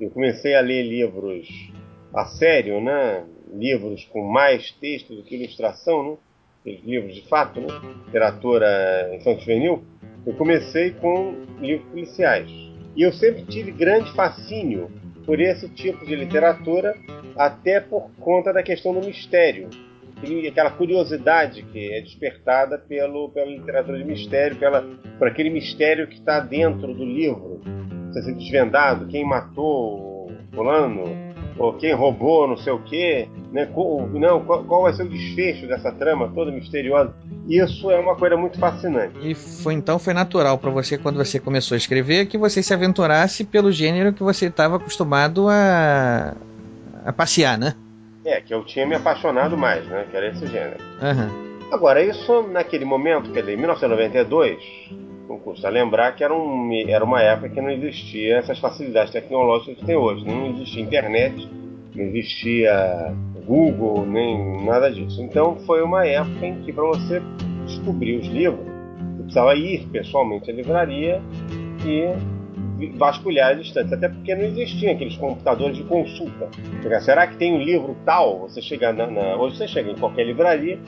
Eu 0.00 0.10
comecei 0.10 0.54
a 0.54 0.60
ler 0.60 0.82
livros 0.82 1.71
a 2.14 2.26
sério, 2.26 2.80
né? 2.80 3.24
livros 3.54 4.04
com 4.06 4.22
mais 4.22 4.70
texto 4.72 5.14
do 5.14 5.22
que 5.22 5.36
ilustração, 5.36 6.10
né? 6.10 6.16
Aqueles 6.60 6.84
livros 6.84 7.14
de 7.14 7.28
fato, 7.28 7.60
né? 7.60 7.66
literatura 8.06 9.10
infantil-juvenil. 9.14 9.82
Eu 10.24 10.34
comecei 10.34 10.92
com 10.92 11.34
livros 11.60 11.88
policiais. 11.88 12.50
E 12.94 13.02
eu 13.02 13.12
sempre 13.12 13.42
tive 13.44 13.72
grande 13.72 14.12
fascínio 14.12 14.90
por 15.26 15.40
esse 15.40 15.68
tipo 15.68 16.04
de 16.04 16.14
literatura, 16.14 16.94
até 17.36 17.80
por 17.80 18.10
conta 18.20 18.52
da 18.52 18.62
questão 18.62 18.92
do 18.92 19.04
mistério. 19.04 19.68
Aquela 20.48 20.70
curiosidade 20.70 21.64
que 21.64 21.92
é 21.92 22.00
despertada 22.00 22.78
pelo, 22.78 23.30
pela 23.30 23.50
literatura 23.50 23.98
de 23.98 24.04
mistério, 24.04 24.56
pela, 24.56 24.82
por 25.18 25.26
aquele 25.26 25.50
mistério 25.50 26.06
que 26.06 26.14
está 26.14 26.38
dentro 26.38 26.94
do 26.94 27.04
livro. 27.04 27.60
Precisa 28.04 28.26
ser 28.26 28.34
desvendado, 28.34 29.08
quem 29.08 29.24
matou 29.24 30.30
fulano, 30.54 31.31
ou 31.62 31.72
quem 31.74 31.94
roubou 31.94 32.48
não 32.48 32.56
sei 32.56 32.72
o 32.72 32.80
quê, 32.80 33.28
né? 33.52 33.66
qual, 33.66 34.08
não, 34.08 34.44
qual, 34.44 34.64
qual 34.64 34.82
vai 34.82 34.92
ser 34.92 35.04
o 35.04 35.08
desfecho 35.08 35.66
dessa 35.68 35.92
trama 35.92 36.30
toda 36.34 36.50
misteriosa. 36.50 37.14
Isso 37.48 37.88
é 37.90 37.98
uma 37.98 38.16
coisa 38.16 38.36
muito 38.36 38.58
fascinante. 38.58 39.14
E 39.22 39.32
foi 39.34 39.74
então 39.74 39.98
foi 39.98 40.12
natural 40.12 40.58
para 40.58 40.70
você 40.70 40.98
quando 40.98 41.16
você 41.16 41.38
começou 41.38 41.76
a 41.76 41.78
escrever 41.78 42.26
que 42.26 42.36
você 42.36 42.62
se 42.62 42.74
aventurasse 42.74 43.44
pelo 43.44 43.70
gênero 43.70 44.12
que 44.12 44.24
você 44.24 44.46
estava 44.46 44.76
acostumado 44.76 45.48
a, 45.48 46.34
a 47.04 47.12
passear, 47.12 47.56
né? 47.56 47.74
É, 48.24 48.40
que 48.40 48.52
eu 48.52 48.64
tinha 48.64 48.84
me 48.84 48.96
apaixonado 48.96 49.56
mais, 49.56 49.86
né? 49.86 50.06
Que 50.10 50.16
era 50.16 50.28
esse 50.30 50.46
gênero. 50.46 50.78
Uhum. 51.00 51.52
Agora, 51.72 52.02
isso 52.02 52.42
naquele 52.48 52.84
momento, 52.84 53.30
quer 53.30 53.40
dizer, 53.40 53.54
em 53.54 53.56
1992, 53.56 54.58
não 55.32 55.38
custa 55.38 55.68
lembrar 55.70 56.14
que 56.14 56.22
era, 56.22 56.34
um, 56.34 56.70
era 56.86 57.02
uma 57.04 57.22
época 57.22 57.48
que 57.48 57.60
não 57.60 57.70
existia 57.70 58.36
essas 58.36 58.58
facilidades 58.58 59.12
tecnológicas 59.12 59.78
que 59.78 59.84
tem 59.86 59.96
hoje. 59.96 60.26
Não 60.26 60.50
existia 60.50 60.82
internet, 60.82 61.48
não 61.94 62.04
existia 62.04 63.14
Google, 63.46 64.04
nem 64.06 64.64
nada 64.64 64.90
disso. 64.90 65.22
Então 65.22 65.56
foi 65.66 65.82
uma 65.82 66.06
época 66.06 66.46
em 66.46 66.62
que 66.62 66.72
para 66.72 66.84
você 66.84 67.22
descobrir 67.64 68.18
os 68.18 68.26
livros, 68.26 68.66
você 69.16 69.22
precisava 69.22 69.54
ir 69.54 69.86
pessoalmente 69.88 70.50
à 70.50 70.54
livraria 70.54 71.22
e 71.86 72.88
vasculhar 72.98 73.52
as 73.52 73.60
estantes, 73.60 73.92
até 73.92 74.08
porque 74.08 74.34
não 74.34 74.44
existiam 74.44 74.92
aqueles 74.92 75.16
computadores 75.16 75.76
de 75.76 75.84
consulta. 75.84 76.48
Será 77.00 77.26
que 77.26 77.36
tem 77.36 77.54
um 77.54 77.62
livro 77.62 77.96
tal? 78.04 78.40
Você 78.40 78.60
chega 78.60 78.92
na, 78.92 79.06
na, 79.06 79.36
hoje 79.36 79.56
você 79.56 79.68
chega 79.68 79.90
em 79.90 79.96
qualquer 79.96 80.26
livraria 80.26 80.78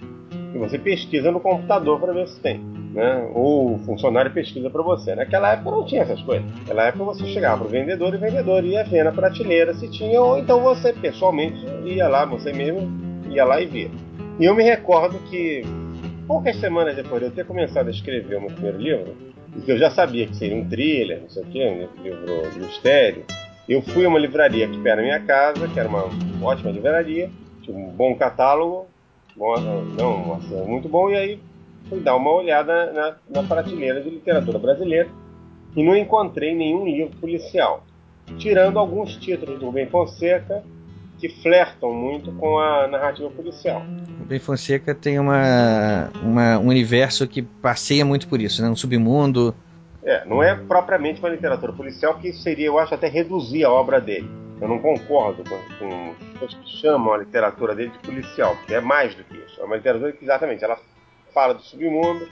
e 0.55 0.59
você 0.59 0.79
pesquisa 0.79 1.31
no 1.31 1.41
computador 1.41 2.01
para 2.01 2.13
ver 2.13 2.29
se 2.29 2.41
tem. 2.41 2.74
Né? 2.95 3.29
Ou 3.35 3.75
o 3.75 3.79
funcionário 3.81 4.31
pesquisa 4.31 4.71
para 4.71 4.81
você. 4.81 5.17
Naquela 5.17 5.53
época 5.53 5.71
não 5.73 5.85
tinha 5.85 6.03
essas 6.03 6.23
coisas. 6.23 6.49
Naquela 6.61 6.87
época 6.87 7.05
você 7.05 7.27
chegava 7.27 7.59
para 7.59 7.67
o 7.67 7.71
vendedor 7.71 8.15
e 8.15 8.17
o 8.17 8.21
vendedor 8.21 8.65
ia 8.65 8.85
ver 8.85 9.05
na 9.05 9.11
prateleira 9.11 9.75
se 9.75 9.91
tinha, 9.91 10.21
ou 10.21 10.39
então 10.39 10.61
você 10.61 10.93
pessoalmente 10.93 11.59
ia 11.85 12.07
lá, 12.07 12.25
você 12.25 12.53
mesmo 12.53 12.89
ia 13.29 13.45
lá 13.45 13.61
e 13.61 13.67
via. 13.67 13.91
E 14.39 14.45
eu 14.45 14.55
me 14.55 14.63
recordo 14.63 15.19
que 15.29 15.63
poucas 16.25 16.57
semanas 16.61 16.95
depois 16.95 17.21
de 17.21 17.27
eu 17.27 17.33
ter 17.33 17.45
começado 17.45 17.89
a 17.89 17.91
escrever 17.91 18.37
o 18.37 18.43
meu 18.43 18.51
primeiro 18.51 18.79
livro, 18.79 19.17
e 19.57 19.61
que 19.61 19.73
eu 19.73 19.79
já 19.79 19.91
sabia 19.91 20.27
que 20.27 20.37
seria 20.37 20.57
um 20.57 20.69
thriller, 20.69 21.21
não 21.23 21.29
sei 21.29 21.43
o 21.43 21.47
quê, 21.47 21.89
um 21.99 22.03
livro 22.03 22.51
de 22.53 22.61
mistério, 22.61 23.25
eu 23.69 23.83
fui 23.83 24.05
a 24.05 24.09
uma 24.09 24.19
livraria 24.21 24.67
aqui 24.67 24.79
perto 24.79 24.97
da 24.99 25.03
minha 25.03 25.21
casa, 25.21 25.67
que 25.67 25.81
era 25.81 25.89
uma 25.89 26.05
ótima 26.43 26.71
livraria, 26.71 27.29
tinha 27.63 27.77
um 27.77 27.89
bom 27.89 28.15
catálogo, 28.15 28.87
bom, 29.37 29.59
não, 29.97 30.35
assim, 30.35 30.65
muito 30.67 30.89
bom, 30.89 31.11
e 31.11 31.17
aí 31.17 31.41
fui 31.89 32.01
dar 32.01 32.17
uma 32.17 32.31
olhada 32.31 32.93
na, 32.93 33.17
na 33.29 33.47
prateleira 33.47 34.01
de 34.01 34.11
literatura 34.11 34.59
brasileira 34.59 35.09
e 35.77 35.83
não 35.83 35.97
encontrei 35.97 36.55
nenhum 36.55 36.85
livro 36.85 37.17
policial, 37.17 37.85
tirando 38.39 38.79
alguns 38.79 39.17
títulos 39.17 39.59
do 39.59 39.67
Rubem 39.67 39.87
Fonseca 39.87 40.63
que 41.19 41.29
flertam 41.29 41.93
muito 41.93 42.33
com 42.33 42.59
a 42.59 42.87
narrativa 42.89 43.31
policial. 43.31 43.83
O 44.21 44.25
Ben 44.25 44.39
Fonseca 44.39 44.95
tem 44.95 45.19
uma, 45.19 46.11
uma, 46.23 46.59
um 46.59 46.69
universo 46.69 47.27
que 47.27 47.43
passeia 47.43 48.05
muito 48.05 48.29
por 48.29 48.41
isso, 48.41 48.63
né? 48.63 48.69
um 48.69 48.77
submundo. 48.77 49.55
É, 50.03 50.25
não 50.27 50.43
é 50.43 50.55
propriamente 50.55 51.21
uma 51.21 51.31
literatura 51.31 51.73
policial, 51.73 52.19
que 52.19 52.33
seria, 52.33 52.67
eu 52.67 52.79
acho, 52.79 52.95
até 52.95 53.09
reduzir 53.09 53.65
a 53.65 53.71
obra 53.71 54.01
dele. 54.01 54.29
Eu 54.61 54.69
não 54.69 54.79
concordo 54.79 55.43
com, 55.45 55.57
com 55.79 56.15
pessoas 56.33 56.55
que 56.55 56.77
chamam 56.81 57.15
a 57.15 57.19
literatura 57.19 57.75
dele 57.75 57.91
de 57.91 57.99
policial, 57.99 58.55
porque 58.57 58.75
é 58.75 58.81
mais 58.81 59.15
do 59.15 59.25
que 59.25 59.37
isso. 59.37 59.61
É 59.61 59.65
uma 59.65 59.77
literatura 59.77 60.13
que, 60.13 60.25
exatamente, 60.25 60.63
ela 60.63 60.79
fala 61.35 61.55
do 61.55 61.63
submundo, 61.63 62.27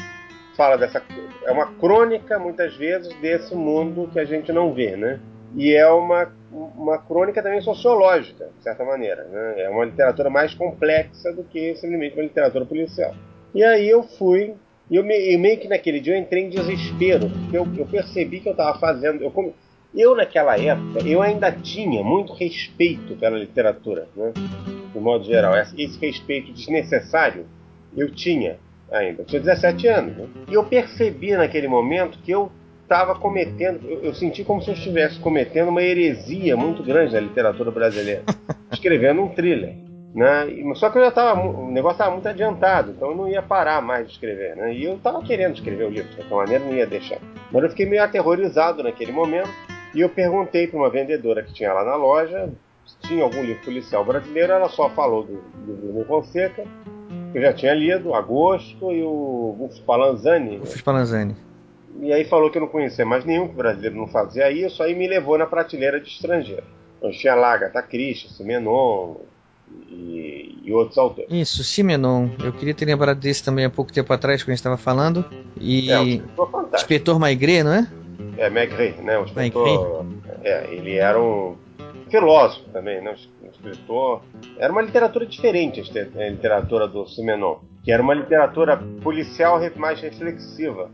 fala 0.56 0.78
dessa. 0.78 1.02
É 1.44 1.50
uma 1.50 1.66
crônica, 1.74 2.38
muitas 2.38 2.74
vezes, 2.76 3.12
desse 3.20 3.54
mundo 3.54 4.08
que 4.12 4.20
a 4.20 4.24
gente 4.24 4.52
não 4.52 4.72
vê, 4.72 4.96
né? 4.96 5.20
E 5.54 5.74
é 5.74 5.86
uma, 5.88 6.32
uma 6.50 6.96
crônica 6.98 7.42
também 7.42 7.60
sociológica, 7.60 8.48
de 8.56 8.62
certa 8.62 8.84
maneira. 8.84 9.24
Né? 9.24 9.62
É 9.64 9.68
uma 9.68 9.84
literatura 9.84 10.30
mais 10.30 10.54
complexa 10.54 11.30
do 11.32 11.44
que 11.44 11.74
simplesmente 11.74 12.14
uma 12.14 12.22
literatura 12.22 12.64
policial. 12.64 13.14
E 13.54 13.62
aí 13.62 13.86
eu 13.86 14.02
fui, 14.02 14.54
e 14.90 14.96
eu, 14.96 15.04
me, 15.04 15.14
eu 15.34 15.38
meio 15.38 15.58
que 15.58 15.68
naquele 15.68 16.00
dia 16.00 16.14
eu 16.14 16.20
entrei 16.20 16.44
em 16.44 16.48
desespero, 16.48 17.28
porque 17.28 17.58
eu, 17.58 17.66
eu 17.76 17.86
percebi 17.86 18.40
que 18.40 18.48
eu 18.48 18.52
estava 18.52 18.78
fazendo. 18.78 19.22
Eu, 19.22 19.54
eu, 19.94 20.16
naquela 20.16 20.58
época, 20.58 21.06
eu 21.06 21.20
ainda 21.20 21.52
tinha 21.52 22.02
muito 22.02 22.32
respeito 22.32 23.14
pela 23.16 23.36
literatura, 23.36 24.08
né? 24.16 24.32
de 24.90 24.98
modo 24.98 25.24
geral. 25.24 25.54
Esse 25.54 25.98
respeito 26.00 26.50
desnecessário 26.52 27.46
eu 27.94 28.10
tinha 28.10 28.58
ainda. 28.92 29.22
Eu 29.22 29.26
tinha 29.26 29.40
17 29.40 29.86
anos. 29.88 30.16
Né? 30.16 30.26
E 30.48 30.54
eu 30.54 30.64
percebi 30.64 31.36
naquele 31.36 31.68
momento 31.68 32.18
que 32.18 32.30
eu 32.30 32.50
estava 32.82 33.14
cometendo, 33.14 33.88
eu, 33.88 34.02
eu, 34.02 34.14
senti 34.14 34.44
como 34.44 34.60
se 34.62 34.68
eu 34.68 34.74
estivesse 34.74 35.18
cometendo 35.18 35.68
uma 35.68 35.82
heresia 35.82 36.56
muito 36.56 36.82
grande 36.82 37.14
na 37.14 37.20
literatura 37.20 37.70
brasileira, 37.70 38.22
escrevendo 38.70 39.22
um 39.22 39.28
thriller. 39.28 39.74
Né? 40.14 40.46
Só 40.74 40.90
que 40.90 40.98
eu 40.98 41.02
já 41.02 41.08
estava, 41.08 41.40
o 41.40 41.70
negócio 41.70 41.94
estava 41.94 42.10
muito 42.10 42.28
adiantado, 42.28 42.90
então 42.90 43.10
eu 43.10 43.16
não 43.16 43.28
ia 43.28 43.40
parar 43.40 43.80
mais 43.80 44.06
de 44.06 44.12
escrever. 44.12 44.56
Né? 44.56 44.74
E 44.74 44.84
eu 44.84 44.96
estava 44.96 45.22
querendo 45.22 45.54
escrever 45.54 45.84
o 45.84 45.90
livro, 45.90 46.10
de 46.10 46.16
qualquer 46.16 46.34
maneira 46.34 46.64
não 46.64 46.74
ia 46.74 46.86
deixar. 46.86 47.18
Mas 47.50 47.62
eu 47.62 47.70
fiquei 47.70 47.86
meio 47.86 48.02
aterrorizado 48.02 48.82
naquele 48.82 49.12
momento 49.12 49.50
e 49.94 50.00
eu 50.00 50.08
perguntei 50.10 50.66
para 50.66 50.78
uma 50.78 50.90
vendedora 50.90 51.42
que 51.42 51.54
tinha 51.54 51.72
lá 51.72 51.84
na 51.84 51.96
loja 51.96 52.50
se 52.84 53.08
tinha 53.08 53.24
algum 53.24 53.42
livro 53.42 53.62
policial 53.64 54.04
brasileiro. 54.04 54.52
Ela 54.52 54.68
só 54.68 54.90
falou 54.90 55.22
do, 55.22 55.40
do 55.66 55.74
Bruno 55.74 56.04
Fonseca, 56.04 56.64
eu 57.34 57.42
já 57.42 57.52
tinha 57.52 57.74
lido, 57.74 58.14
Agosto, 58.14 58.92
e 58.92 59.02
o 59.02 59.56
Rufus 59.58 59.80
Palanzani. 59.80 60.58
Rufus 60.58 60.80
Palanzani 60.80 61.36
e 62.00 62.12
aí 62.12 62.24
falou 62.24 62.50
que 62.50 62.58
eu 62.58 62.62
não 62.62 62.68
conhecia 62.68 63.04
mais 63.04 63.24
nenhum, 63.24 63.48
que 63.48 63.54
o 63.54 63.56
brasileiro 63.56 63.96
não 63.96 64.06
fazia 64.06 64.50
isso, 64.50 64.82
aí 64.82 64.94
me 64.94 65.06
levou 65.06 65.36
na 65.36 65.46
prateleira 65.46 66.00
de 66.00 66.08
estrangeiro. 66.08 66.64
Então 66.98 67.10
tinha 67.10 67.34
lá 67.34 67.52
Agatha 67.52 67.82
Christie, 67.82 68.32
Simenon 68.32 69.16
e, 69.88 70.58
e, 70.64 70.72
outros 70.72 70.96
autores. 70.96 71.30
Isso, 71.30 71.64
Simenon. 71.64 72.28
Eu 72.42 72.52
queria 72.52 72.74
ter 72.74 72.84
lembrado 72.84 73.18
desse 73.18 73.42
também 73.42 73.64
há 73.64 73.70
pouco 73.70 73.92
tempo 73.92 74.12
atrás, 74.12 74.42
quando 74.42 74.50
a 74.50 74.52
gente 74.52 74.60
estava 74.60 74.76
falando. 74.76 75.24
E 75.60 75.90
é, 75.90 76.00
um 76.00 76.22
Inspetor 76.74 77.18
Maigret, 77.18 77.62
não 77.62 77.72
é? 77.72 77.88
É, 78.38 78.48
Maigret, 78.48 79.00
né? 79.02 79.18
O 79.18 79.24
inspetor, 79.24 80.06
é, 80.42 80.72
ele 80.72 80.96
era 80.96 81.20
um 81.20 81.56
filósofo 82.12 82.68
também, 82.70 83.00
né? 83.00 83.14
Um 83.42 83.48
escritor. 83.48 84.22
Era 84.58 84.70
uma 84.70 84.82
literatura 84.82 85.24
diferente 85.26 85.80
a 85.80 86.28
literatura 86.28 86.86
do 86.86 87.08
Simenon, 87.08 87.56
que 87.82 87.90
era 87.90 88.02
uma 88.02 88.12
literatura 88.12 88.76
policial 89.02 89.58
mais 89.76 90.00
reflexiva 90.00 90.90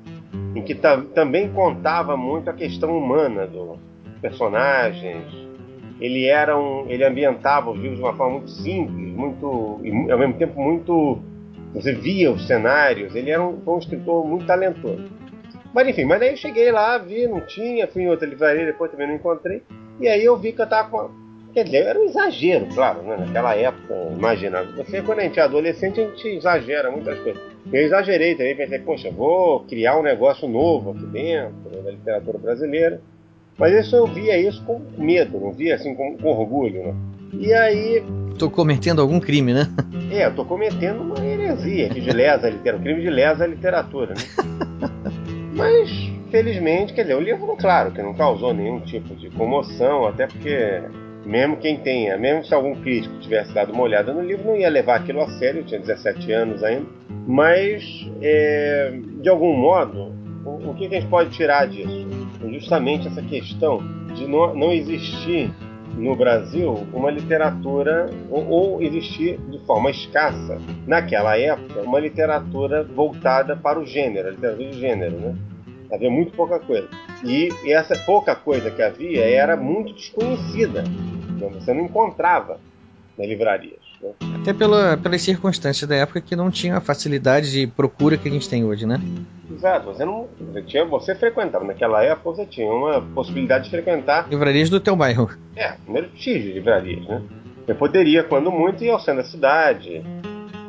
em 0.55 0.63
que 0.63 0.75
também 1.15 1.53
contava 1.53 2.17
muito 2.17 2.49
a 2.49 2.53
questão 2.53 2.97
humana 2.97 3.47
do 3.47 3.79
personagens. 4.21 5.27
Ele 6.01 6.27
era 6.27 6.57
um, 6.57 6.89
ele 6.89 7.05
ambientava 7.05 7.71
os 7.71 7.79
livros 7.79 7.99
de 7.99 8.05
uma 8.05 8.15
forma 8.15 8.35
muito 8.35 8.51
simples, 8.51 9.13
muito 9.15 9.81
e 9.83 10.11
ao 10.13 10.19
mesmo 10.19 10.35
tempo 10.35 10.61
muito 10.61 11.19
você 11.75 11.93
via 11.93 12.31
os 12.31 12.47
cenários. 12.47 13.15
Ele 13.17 13.31
era 13.31 13.43
um, 13.43 13.61
um 13.67 13.79
escritor 13.79 14.25
muito 14.25 14.47
talentoso. 14.47 15.05
Mas 15.75 15.89
enfim, 15.89 16.05
mas 16.05 16.23
aí 16.23 16.31
eu 16.31 16.37
cheguei 16.37 16.71
lá, 16.71 16.97
vi, 16.97 17.27
não 17.27 17.41
tinha, 17.41 17.89
fui 17.89 18.03
em 18.03 18.09
outra 18.09 18.27
livraria, 18.27 18.65
depois 18.65 18.91
também 18.91 19.09
não 19.09 19.17
encontrei. 19.17 19.63
E 20.01 20.09
aí 20.09 20.25
eu 20.25 20.37
vi 20.37 20.53
que 20.53 20.61
eu 20.61 20.65
estava 20.65 20.89
com, 20.89 21.11
Quer 21.53 21.65
dizer, 21.65 21.87
era 21.87 21.99
um 21.99 22.05
exagero, 22.05 22.67
claro, 22.75 23.03
né? 23.03 23.17
naquela 23.19 23.55
época, 23.55 23.95
imagina. 24.17 24.63
Você, 24.77 25.03
quando 25.03 25.21
a 25.21 25.23
gente 25.23 25.41
é 25.41 25.43
adolescente, 25.43 26.01
a 26.01 26.05
gente 26.05 26.29
exagera 26.29 26.91
muitas 26.91 27.19
coisas. 27.19 27.43
Eu 27.73 27.83
exagerei 27.83 28.35
também, 28.35 28.55
pensei, 28.55 28.79
poxa, 28.79 29.11
vou 29.11 29.61
criar 29.61 29.99
um 29.99 30.03
negócio 30.03 30.47
novo 30.47 30.91
aqui 30.91 31.07
dentro 31.07 31.83
da 31.83 31.91
literatura 31.91 32.39
brasileira. 32.39 33.01
Mas 33.59 33.87
isso 33.87 33.97
eu 33.97 34.07
via 34.07 34.39
isso 34.39 34.63
com 34.65 34.81
medo, 34.97 35.41
não 35.41 35.53
via 35.53 35.75
assim 35.75 35.95
com, 35.95 36.17
com 36.17 36.29
orgulho, 36.29 36.83
né? 36.85 36.95
E 37.33 37.53
aí. 37.53 38.05
Tô 38.39 38.49
cometendo 38.49 39.01
algum 39.01 39.19
crime, 39.19 39.53
né? 39.53 39.67
É, 40.13 40.27
eu 40.27 40.35
tô 40.35 40.45
cometendo 40.45 41.01
uma 41.03 41.19
heresia 41.25 41.87
aqui 41.87 42.01
de 42.01 42.11
lesa 42.11 42.49
literatura, 42.49 42.77
um 42.77 42.83
crime 42.83 43.03
de 43.03 43.11
lesa 43.11 43.47
literatura, 43.47 44.15
né? 44.15 44.23
Mas, 45.57 46.08
felizmente, 46.31 46.93
quer 46.93 47.03
dizer, 47.03 47.17
o 47.17 47.21
livro, 47.21 47.57
claro, 47.57 47.91
que 47.91 48.03
não 48.03 48.15
causou 48.15 48.55
nenhum 48.55 48.81
tipo 48.81 49.15
de 49.15 49.31
comoção, 49.31 50.07
até 50.07 50.27
porque 50.27 50.83
mesmo 51.25 51.57
quem 51.57 51.77
tenha, 51.77 52.17
mesmo 52.17 52.45
se 52.45 52.55
algum 52.55 52.75
crítico 52.75 53.19
tivesse 53.19 53.53
dado 53.53 53.73
uma 53.73 53.83
olhada 53.83 54.13
no 54.13 54.23
livro, 54.23 54.47
não 54.47 54.57
ia 54.57 54.71
levar 54.71 54.97
aquilo 54.97 55.21
a 55.21 55.29
sério, 55.39 55.61
eu 55.61 55.65
tinha 55.65 55.81
17 55.81 56.33
anos 56.33 56.63
ainda. 56.63 56.87
Mas, 57.27 57.85
é, 58.23 58.99
de 59.21 59.29
algum 59.29 59.55
modo, 59.55 60.13
o, 60.45 60.71
o 60.71 60.75
que 60.75 60.87
a 60.87 60.89
gente 60.89 61.07
pode 61.07 61.31
tirar 61.31 61.67
disso? 61.67 62.07
Justamente 62.51 63.09
essa 63.09 63.21
questão 63.23 63.83
de 64.15 64.27
não, 64.27 64.55
não 64.55 64.73
existir 64.73 65.51
no 65.97 66.15
Brasil 66.15 66.87
uma 66.93 67.11
literatura, 67.11 68.09
ou, 68.31 68.49
ou, 68.49 68.83
existir 68.83 69.39
de 69.51 69.59
forma 69.67 69.91
escassa, 69.91 70.59
naquela 70.87 71.37
época, 71.37 71.81
uma 71.81 71.99
literatura 71.99 72.85
voltada 72.85 73.57
para 73.57 73.79
o 73.79 73.85
gênero, 73.85 74.29
a 74.29 74.31
literatura 74.31 74.71
de 74.71 74.79
gênero, 74.79 75.17
né? 75.17 75.35
Havia 75.91 76.11
muito 76.11 76.33
pouca 76.33 76.59
coisa. 76.59 76.89
E 77.25 77.51
essa 77.67 77.97
pouca 78.05 78.35
coisa 78.37 78.71
que 78.71 78.83
havia 78.83 79.25
era 79.25 79.57
muito 79.57 79.95
desconhecida. 79.95 80.85
Então 81.31 81.51
você 81.51 81.73
não 81.73 81.85
encontrava 81.85 82.61
nas 83.17 83.27
livrarias. 83.27 83.81
Né? 84.01 84.11
Até 84.41 84.53
pela, 84.53 84.97
pelas 84.97 85.23
circunstâncias 85.23 85.89
da 85.89 85.97
época 85.97 86.21
que 86.21 86.37
não 86.37 86.51
tinha 86.51 86.77
a 86.77 86.81
facilidade 86.81 87.51
de 87.51 87.67
procura 87.67 88.17
que 88.17 88.29
a 88.29 88.31
gente 88.31 88.49
tem 88.49 88.65
hoje, 88.65 88.87
né? 88.87 89.01
Exato, 89.51 89.87
você 89.87 90.05
não. 90.05 90.29
Você, 90.39 90.63
tinha, 90.63 90.85
você 90.85 91.15
frequentava, 91.15 91.65
naquela 91.65 92.05
época 92.05 92.31
você 92.31 92.47
tinha 92.47 92.71
uma 92.71 93.01
possibilidade 93.01 93.65
de 93.65 93.71
frequentar. 93.71 94.29
Livrarias 94.29 94.71
do 94.71 94.79
teu 94.79 94.95
bairro. 94.95 95.31
É, 95.57 95.73
primeiro 95.73 96.11
X 96.15 96.43
de 96.43 96.53
livrarias, 96.53 97.05
né? 97.07 97.23
Você 97.67 97.75
poderia, 97.75 98.23
quando 98.23 98.51
muito, 98.53 98.85
ir 98.85 98.91
ao 98.91 99.01
centro 99.01 99.23
da 99.23 99.29
cidade, 99.29 100.03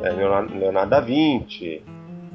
é, 0.02 0.10
Leonardo, 0.10 0.58
Leonardo 0.58 0.90
da 0.90 1.00
Vinci, 1.00 1.84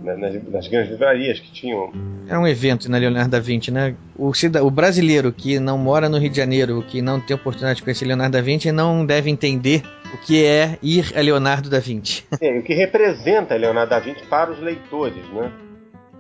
né, 0.00 0.16
nas, 0.16 0.42
nas, 0.50 0.68
grandes 0.68 0.90
livrarias 0.90 1.38
que 1.38 1.52
tinham. 1.52 1.92
É 2.28 2.36
um 2.38 2.46
evento 2.46 2.90
na 2.90 2.98
Leonardo 2.98 3.30
da 3.30 3.40
Vinci, 3.40 3.70
né? 3.70 3.94
O, 4.16 4.32
o, 4.62 4.70
brasileiro 4.70 5.32
que 5.32 5.58
não 5.58 5.76
mora 5.78 6.08
no 6.08 6.18
Rio 6.18 6.30
de 6.30 6.36
Janeiro, 6.36 6.82
que 6.82 7.02
não 7.02 7.20
tem 7.20 7.34
oportunidade 7.34 7.76
de 7.76 7.82
conhecer 7.82 8.04
Leonardo 8.04 8.32
da 8.32 8.42
Vinci, 8.42 8.72
não 8.72 9.04
deve 9.04 9.30
entender 9.30 9.82
o 10.12 10.18
que 10.18 10.44
é 10.44 10.78
ir 10.82 11.12
a 11.16 11.20
Leonardo 11.20 11.68
da 11.68 11.78
Vinci. 11.78 12.24
É, 12.40 12.58
o 12.58 12.62
que 12.62 12.74
representa 12.74 13.56
Leonardo 13.56 13.90
da 13.90 14.00
Vinci 14.00 14.24
para 14.26 14.50
os 14.50 14.60
leitores, 14.60 15.24
né? 15.32 15.50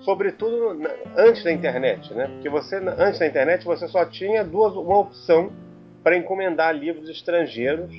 Sobretudo 0.00 0.80
antes 1.16 1.42
da 1.42 1.52
internet, 1.52 2.12
né? 2.14 2.26
Porque 2.26 2.48
você, 2.48 2.76
antes 2.76 3.18
da 3.18 3.26
internet, 3.26 3.64
você 3.64 3.88
só 3.88 4.04
tinha 4.04 4.44
duas, 4.44 4.74
uma 4.74 4.98
opção 4.98 5.50
para 6.02 6.16
encomendar 6.16 6.74
livros 6.74 7.08
estrangeiros 7.08 7.90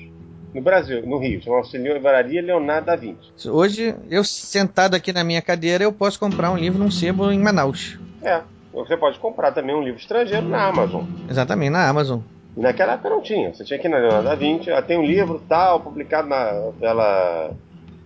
no 0.56 0.62
Brasil, 0.62 1.06
no 1.06 1.18
Rio, 1.18 1.42
chamava-se 1.42 1.76
Livraria 1.76 2.40
Leonardo 2.40 2.86
da 2.86 2.96
Vinci. 2.96 3.30
Hoje, 3.46 3.94
eu 4.08 4.24
sentado 4.24 4.94
aqui 4.94 5.12
na 5.12 5.22
minha 5.22 5.42
cadeira, 5.42 5.84
eu 5.84 5.92
posso 5.92 6.18
comprar 6.18 6.50
um 6.50 6.56
livro 6.56 6.78
num 6.78 6.90
sebo 6.90 7.30
em 7.30 7.38
Manaus. 7.38 7.98
É, 8.22 8.40
você 8.72 8.96
pode 8.96 9.18
comprar 9.18 9.52
também 9.52 9.76
um 9.76 9.82
livro 9.82 10.00
estrangeiro 10.00 10.48
na 10.48 10.66
Amazon. 10.66 11.04
Exatamente, 11.28 11.70
na 11.70 11.86
Amazon. 11.86 12.20
E 12.56 12.60
naquela 12.60 12.94
época 12.94 13.10
não 13.10 13.20
tinha. 13.20 13.52
Você 13.52 13.64
tinha 13.64 13.78
ir 13.78 13.88
na 13.90 13.98
Leonardo 13.98 14.24
da 14.24 14.34
Vinci, 14.34 14.70
ah, 14.70 14.80
tem 14.80 14.98
um 14.98 15.04
livro 15.04 15.42
tal, 15.46 15.80
publicado 15.80 16.26
na, 16.26 16.72
pela 16.80 17.50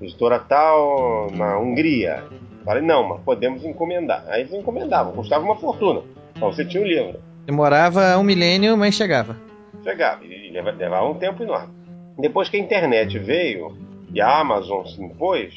editora 0.02 0.40
tal, 0.40 1.30
na 1.30 1.56
Hungria. 1.56 2.24
Falei, 2.64 2.82
não, 2.82 3.08
mas 3.08 3.20
podemos 3.20 3.64
encomendar. 3.64 4.24
Aí 4.26 4.40
eles 4.40 4.52
encomendavam, 4.52 5.12
custava 5.12 5.44
uma 5.44 5.54
fortuna. 5.54 6.02
Então 6.34 6.52
você 6.52 6.64
tinha 6.64 6.82
o 6.82 6.84
um 6.84 6.88
livro. 6.88 7.20
Demorava 7.46 8.18
um 8.18 8.24
milênio, 8.24 8.76
mas 8.76 8.96
chegava. 8.96 9.36
Chegava, 9.84 10.24
e 10.24 10.50
levava 10.50 11.06
um 11.06 11.14
tempo 11.14 11.44
enorme. 11.44 11.79
Depois 12.20 12.48
que 12.48 12.56
a 12.56 12.60
internet 12.60 13.18
veio 13.18 13.76
e 14.12 14.20
a 14.20 14.40
Amazon 14.40 14.84
se 14.84 15.02
impôs, 15.02 15.54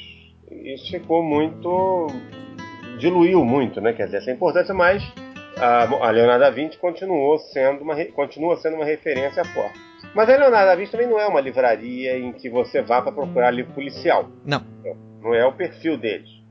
isso 0.51 0.91
ficou 0.91 1.23
muito. 1.23 2.07
diluiu 2.97 3.43
muito, 3.43 3.81
né? 3.81 3.93
Quer 3.93 4.05
dizer, 4.05 4.17
essa 4.17 4.31
importância, 4.31 4.73
mas 4.73 5.03
a, 5.57 6.09
Leonardo 6.09 6.43
da 6.43 6.49
Vinci 6.49 6.77
continuou 6.77 7.37
sendo 7.37 7.81
uma, 7.83 7.95
continua 8.05 8.57
sendo 8.57 8.75
uma 8.75 8.85
referência 8.85 9.43
forte. 9.45 9.79
Mas 10.13 10.29
a 10.29 10.37
Leonardo 10.37 10.67
da 10.67 10.75
Vinci 10.75 10.91
também 10.91 11.07
não 11.07 11.19
é 11.19 11.27
uma 11.27 11.41
livraria 11.41 12.17
em 12.17 12.31
que 12.33 12.49
você 12.49 12.81
vá 12.81 13.01
para 13.01 13.11
procurar 13.11 13.51
livro 13.51 13.73
policial. 13.73 14.29
Não. 14.45 14.63
Não 15.21 15.33
é 15.33 15.45
o 15.45 15.53
perfil 15.53 15.97
deles. 15.97 16.42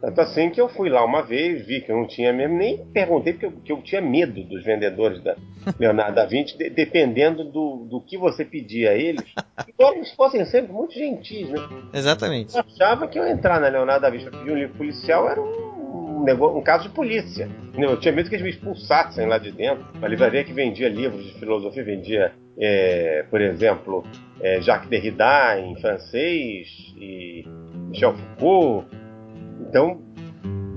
Tanto 0.00 0.20
assim 0.20 0.48
que 0.50 0.60
eu 0.60 0.68
fui 0.68 0.88
lá 0.88 1.04
uma 1.04 1.22
vez, 1.22 1.66
vi 1.66 1.80
que 1.80 1.90
eu 1.90 1.96
não 1.96 2.06
tinha 2.06 2.32
mesmo, 2.32 2.56
nem 2.56 2.86
perguntei 2.86 3.32
porque 3.32 3.46
eu, 3.46 3.50
porque 3.50 3.72
eu 3.72 3.82
tinha 3.82 4.00
medo 4.00 4.44
dos 4.44 4.64
vendedores 4.64 5.20
da 5.22 5.34
Leonardo 5.78 6.14
da 6.14 6.24
Vinci, 6.24 6.56
de, 6.56 6.70
dependendo 6.70 7.42
do, 7.44 7.86
do 7.90 8.00
que 8.00 8.16
você 8.16 8.44
pedia 8.44 8.90
a 8.90 8.94
eles. 8.94 9.24
Embora 9.68 9.96
eles 9.96 10.12
fossem 10.12 10.44
sempre 10.44 10.72
muito 10.72 10.94
gentis, 10.94 11.48
né? 11.50 11.58
Exatamente. 11.92 12.54
Eu 12.54 12.60
achava 12.60 13.08
que 13.08 13.18
eu 13.18 13.26
entrar 13.26 13.60
na 13.60 13.68
Leonardo 13.68 14.02
da 14.02 14.10
Vinci 14.10 14.30
para 14.30 14.38
pedir 14.38 14.52
um 14.52 14.56
livro 14.56 14.76
policial 14.76 15.28
era 15.28 15.40
um, 15.40 16.20
um, 16.20 16.24
negócio, 16.24 16.56
um 16.56 16.62
caso 16.62 16.84
de 16.84 16.94
polícia. 16.94 17.48
Eu 17.76 17.98
tinha 17.98 18.14
medo 18.14 18.28
que 18.28 18.36
eles 18.36 18.44
me 18.44 18.50
expulsassem 18.50 19.26
lá 19.26 19.38
de 19.38 19.50
dentro. 19.50 19.84
Uma 19.96 20.06
livraria 20.06 20.44
que 20.44 20.52
vendia 20.52 20.88
livros 20.88 21.24
de 21.24 21.34
filosofia, 21.40 21.82
vendia, 21.82 22.32
é, 22.56 23.24
por 23.28 23.40
exemplo, 23.40 24.04
é, 24.40 24.60
Jacques 24.60 24.88
Derrida 24.88 25.58
em 25.58 25.74
francês 25.80 26.68
e 26.96 27.44
Michel 27.88 28.14
Foucault 28.14 28.86
então, 29.60 30.00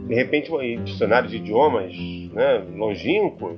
de 0.07 0.15
repente, 0.15 0.51
em 0.53 0.83
dicionários 0.83 1.31
de 1.31 1.37
idiomas 1.37 1.93
né, 2.33 2.63
longínquos, 2.75 3.57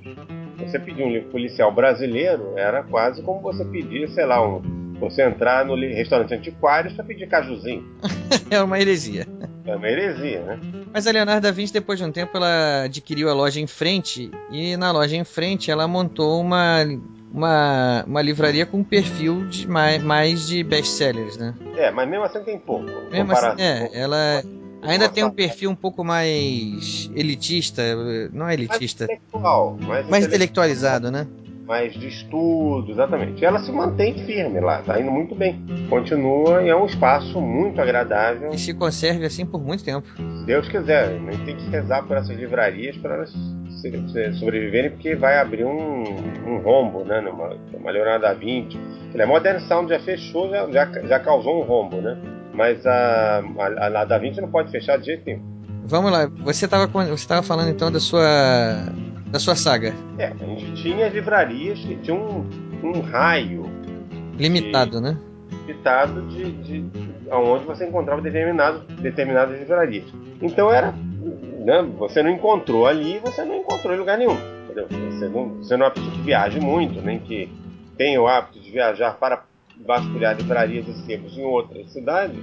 você 0.58 0.80
pedir 0.80 1.04
um 1.04 1.12
livro 1.12 1.30
policial 1.30 1.72
brasileiro 1.72 2.54
era 2.58 2.84
quase 2.84 3.22
como 3.24 3.42
você 3.42 3.66
pedir, 3.66 4.08
sei 4.10 4.26
lá, 4.26 4.46
um, 4.46 4.62
você 5.00 5.24
entrar 5.24 5.66
no 5.66 5.76
restaurante 5.76 6.34
antiquário 6.34 6.94
para 6.96 7.04
pedir 7.04 7.28
cajuzinho. 7.28 7.84
é 8.50 8.62
uma 8.62 8.80
heresia. 8.80 9.28
É 9.66 9.76
uma 9.76 9.88
heresia, 9.88 10.42
né? 10.42 10.60
Mas 10.94 11.08
a 11.08 11.12
Leonardo 11.12 11.42
da 11.42 11.52
Vinci, 11.52 11.74
depois 11.74 11.98
de 11.98 12.06
um 12.06 12.12
tempo, 12.12 12.38
ela 12.38 12.84
adquiriu 12.84 13.30
a 13.30 13.34
loja 13.34 13.60
em 13.60 13.68
frente 13.68 14.30
e 14.52 14.78
na 14.78 14.92
loja 14.92 15.16
em 15.16 15.24
frente 15.24 15.72
ela 15.72 15.88
montou 15.88 16.40
uma 16.40 16.84
uma, 17.34 18.04
uma 18.06 18.22
livraria 18.22 18.64
com 18.64 18.78
um 18.78 18.84
perfil 18.84 19.48
de 19.48 19.68
mais, 19.68 20.02
mais 20.04 20.48
de 20.48 20.64
best-sellers, 20.64 21.36
né? 21.36 21.56
É, 21.76 21.90
mas 21.90 22.08
mesmo 22.08 22.24
assim 22.24 22.44
tem 22.44 22.60
pouco. 22.60 22.86
Mesmo 23.12 23.32
assim, 23.32 23.60
é, 23.60 23.90
ela 23.92 24.44
Ainda 24.84 25.10
tem 25.10 25.24
um 25.24 25.30
perfil 25.30 25.70
um 25.70 25.76
pouco 25.76 26.04
mais 26.04 27.10
elitista, 27.16 27.82
não 28.32 28.48
é 28.48 28.54
elitista. 28.54 29.06
Mais 29.08 29.20
intelectual, 29.20 29.78
mais, 29.82 30.10
mais 30.10 30.26
intelectualizado, 30.26 31.12
né? 31.12 31.28
Mais 31.66 31.94
de 31.94 32.08
estudo, 32.08 32.92
exatamente. 32.92 33.44
Ela 33.44 33.60
se 33.60 33.72
mantém 33.72 34.26
firme 34.26 34.60
lá, 34.60 34.82
tá 34.82 35.00
indo 35.00 35.10
muito 35.10 35.34
bem. 35.34 35.64
Continua 35.90 36.62
e 36.62 36.68
é 36.68 36.76
um 36.76 36.86
espaço 36.86 37.40
muito 37.40 37.80
agradável. 37.80 38.50
E 38.52 38.60
se 38.60 38.74
conserve 38.74 39.26
assim 39.26 39.46
por 39.46 39.62
muito 39.62 39.84
tempo. 39.84 40.06
Se 40.18 40.46
Deus 40.46 40.68
quiser, 40.68 41.06
a 41.06 41.32
gente 41.32 41.46
tem 41.46 41.56
que 41.56 41.70
rezar 41.70 42.04
por 42.04 42.18
essas 42.18 42.36
livrarias 42.36 42.98
para 42.98 43.16
elas 43.16 43.34
sobreviverem, 44.40 44.92
porque 44.92 45.16
vai 45.16 45.40
abrir 45.40 45.66
um, 45.66 46.04
um 46.46 46.58
rombo, 46.58 47.06
né? 47.06 47.22
Numa, 47.22 47.56
numa 47.72 47.92
Leonardo 47.92 48.24
da 48.24 48.34
Vinci. 48.34 48.78
A 49.18 49.26
Modern 49.26 49.60
Sound 49.62 49.90
já 49.90 50.00
fechou, 50.00 50.50
já, 50.50 50.70
já, 50.70 50.86
já 51.08 51.20
causou 51.20 51.62
um 51.62 51.66
rombo, 51.66 52.02
né? 52.02 52.18
Mas 52.54 52.86
a, 52.86 53.42
a, 53.42 54.02
a 54.02 54.06
Da 54.06 54.18
Vinci 54.18 54.40
não 54.40 54.50
pode 54.50 54.72
fechar 54.72 54.98
de 54.98 55.08
jeito 55.08 55.24
nenhum. 55.26 55.42
Vamos 55.86 56.12
lá, 56.12 56.28
você 56.28 56.66
estava 56.66 56.88
você 56.88 57.28
tava 57.28 57.44
falando 57.44 57.70
então 57.70 57.92
da 57.92 58.00
sua 58.00 58.24
da 59.28 59.40
sua 59.40 59.56
saga. 59.56 59.94
É, 60.18 60.28
a 60.28 60.46
gente 60.46 60.74
tinha 60.76 61.10
livrarias 61.10 61.80
que 61.80 61.96
tinham 61.98 62.20
um, 62.20 62.88
um 62.88 63.02
raio 63.02 63.66
limitado, 64.38 64.98
de, 64.98 65.04
né? 65.04 65.18
Limitado 65.66 66.22
de, 66.28 66.52
de, 66.52 66.82
de 66.82 67.30
onde 67.32 67.66
você 67.66 67.88
encontrava 67.88 68.22
determinado, 68.22 68.80
determinadas 69.02 69.60
livrarias. 69.60 70.06
Então 70.42 70.72
era, 70.72 70.92
né, 70.92 71.82
você 71.98 72.22
não 72.22 72.30
encontrou 72.30 72.86
ali, 72.86 73.20
você 73.20 73.44
não 73.44 73.56
encontrou 73.58 73.96
em 73.96 73.98
lugar 73.98 74.18
nenhum. 74.18 74.38
Entendeu? 74.66 74.88
Você 75.12 75.28
não, 75.28 75.50
você 75.56 75.78
não 75.78 75.86
é 75.86 75.90
uma 75.90 75.94
pessoa 75.94 76.12
que 76.12 76.22
viaje 76.22 76.60
muito, 76.60 77.02
nem 77.02 77.20
que 77.20 77.52
tenha 77.98 78.22
o 78.22 78.28
hábito 78.28 78.60
de 78.60 78.72
viajar 78.72 79.18
para 79.18 79.44
vasculhar 79.86 80.36
livrarias 80.36 80.88
e 80.88 80.94
sebos 81.06 81.38
em 81.38 81.44
outras 81.44 81.92
cidades, 81.92 82.40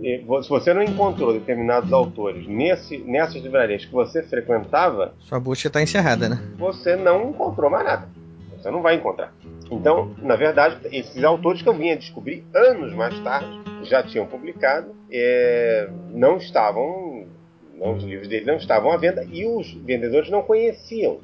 se 0.00 0.48
você 0.48 0.74
não 0.74 0.82
encontrou 0.82 1.32
determinados 1.32 1.92
autores 1.92 2.46
nesse, 2.46 2.98
nessas 2.98 3.42
livrarias 3.42 3.84
que 3.84 3.92
você 3.92 4.22
frequentava, 4.22 5.14
sua 5.20 5.38
busca 5.38 5.68
está 5.68 5.80
encerrada, 5.80 6.28
né? 6.28 6.42
Você 6.58 6.96
não 6.96 7.30
encontrou 7.30 7.70
mais 7.70 7.84
nada. 7.84 8.08
Você 8.56 8.70
não 8.70 8.82
vai 8.82 8.96
encontrar. 8.96 9.32
Então, 9.70 10.14
na 10.18 10.36
verdade, 10.36 10.78
esses 10.90 11.22
autores 11.22 11.62
que 11.62 11.68
eu 11.68 11.74
vinha 11.74 11.96
descobrir 11.96 12.44
anos 12.54 12.92
mais 12.94 13.18
tarde, 13.20 13.62
já 13.84 14.02
tinham 14.02 14.26
publicado, 14.26 14.94
é, 15.10 15.88
não 16.10 16.36
estavam, 16.36 17.26
não, 17.74 17.94
os 17.94 18.02
livros 18.02 18.28
dele 18.28 18.46
não 18.46 18.56
estavam 18.56 18.90
à 18.92 18.96
venda 18.96 19.26
e 19.30 19.46
os 19.46 19.72
vendedores 19.74 20.30
não 20.30 20.42
conheciam, 20.42 21.20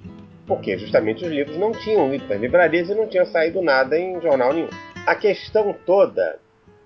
porque 0.46 0.76
justamente 0.78 1.24
os 1.24 1.30
livros 1.30 1.56
não 1.56 1.72
tinham 1.72 2.12
ido 2.14 2.24
para 2.24 2.36
livrarias 2.36 2.88
e 2.90 2.94
não 2.94 3.06
tinha 3.06 3.24
saído 3.24 3.62
nada 3.62 3.98
em 3.98 4.20
jornal 4.20 4.52
nenhum. 4.52 4.68
A 5.10 5.16
questão 5.16 5.74
toda 5.84 6.38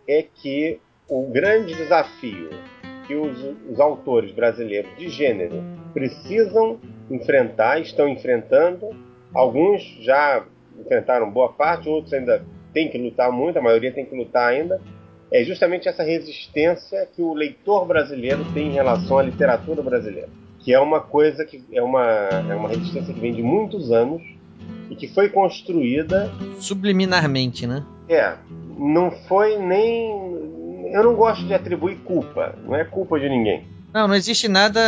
é 0.09 0.23
que 0.23 0.81
o 1.07 1.27
grande 1.27 1.75
desafio 1.75 2.49
que 3.07 3.15
os, 3.15 3.39
os 3.71 3.79
autores 3.79 4.33
brasileiros 4.33 4.97
de 4.97 5.11
gênero 5.11 5.63
precisam 5.93 6.81
enfrentar, 7.11 7.83
estão 7.83 8.09
enfrentando, 8.09 8.97
alguns 9.35 9.83
já 10.01 10.43
enfrentaram 10.81 11.31
boa 11.31 11.53
parte, 11.53 11.87
outros 11.87 12.15
ainda 12.15 12.43
têm 12.73 12.89
que 12.89 12.97
lutar 12.97 13.31
muito, 13.31 13.59
a 13.59 13.63
maioria 13.63 13.93
tem 13.93 14.07
que 14.07 14.17
lutar 14.17 14.49
ainda, 14.49 14.81
é 15.31 15.45
justamente 15.45 15.87
essa 15.87 16.03
resistência 16.03 17.07
que 17.15 17.21
o 17.21 17.35
leitor 17.35 17.85
brasileiro 17.85 18.43
tem 18.55 18.69
em 18.69 18.73
relação 18.73 19.19
à 19.19 19.23
literatura 19.23 19.83
brasileira, 19.83 20.31
que 20.61 20.73
é 20.73 20.81
uma 20.81 21.01
coisa 21.01 21.45
que 21.45 21.63
é 21.71 21.83
uma, 21.83 22.31
é 22.51 22.55
uma 22.55 22.71
resistência 22.71 23.13
que 23.13 23.21
vem 23.21 23.35
de 23.35 23.43
muitos 23.43 23.93
anos 23.93 24.23
e 24.91 24.97
que 24.97 25.09
foi 25.09 25.29
construída 25.29 26.31
subliminarmente, 26.59 27.67
né? 27.67 27.85
É, 28.09 28.35
não 28.79 29.11
foi 29.11 29.59
nem 29.59 30.45
eu 30.93 31.03
não 31.03 31.15
gosto 31.15 31.45
de 31.45 31.53
atribuir 31.53 31.97
culpa, 32.05 32.55
não 32.65 32.75
é 32.75 32.85
culpa 32.85 33.19
de 33.19 33.29
ninguém. 33.29 33.67
Não, 33.93 34.09
não 34.09 34.15
existe 34.15 34.49
nada 34.49 34.81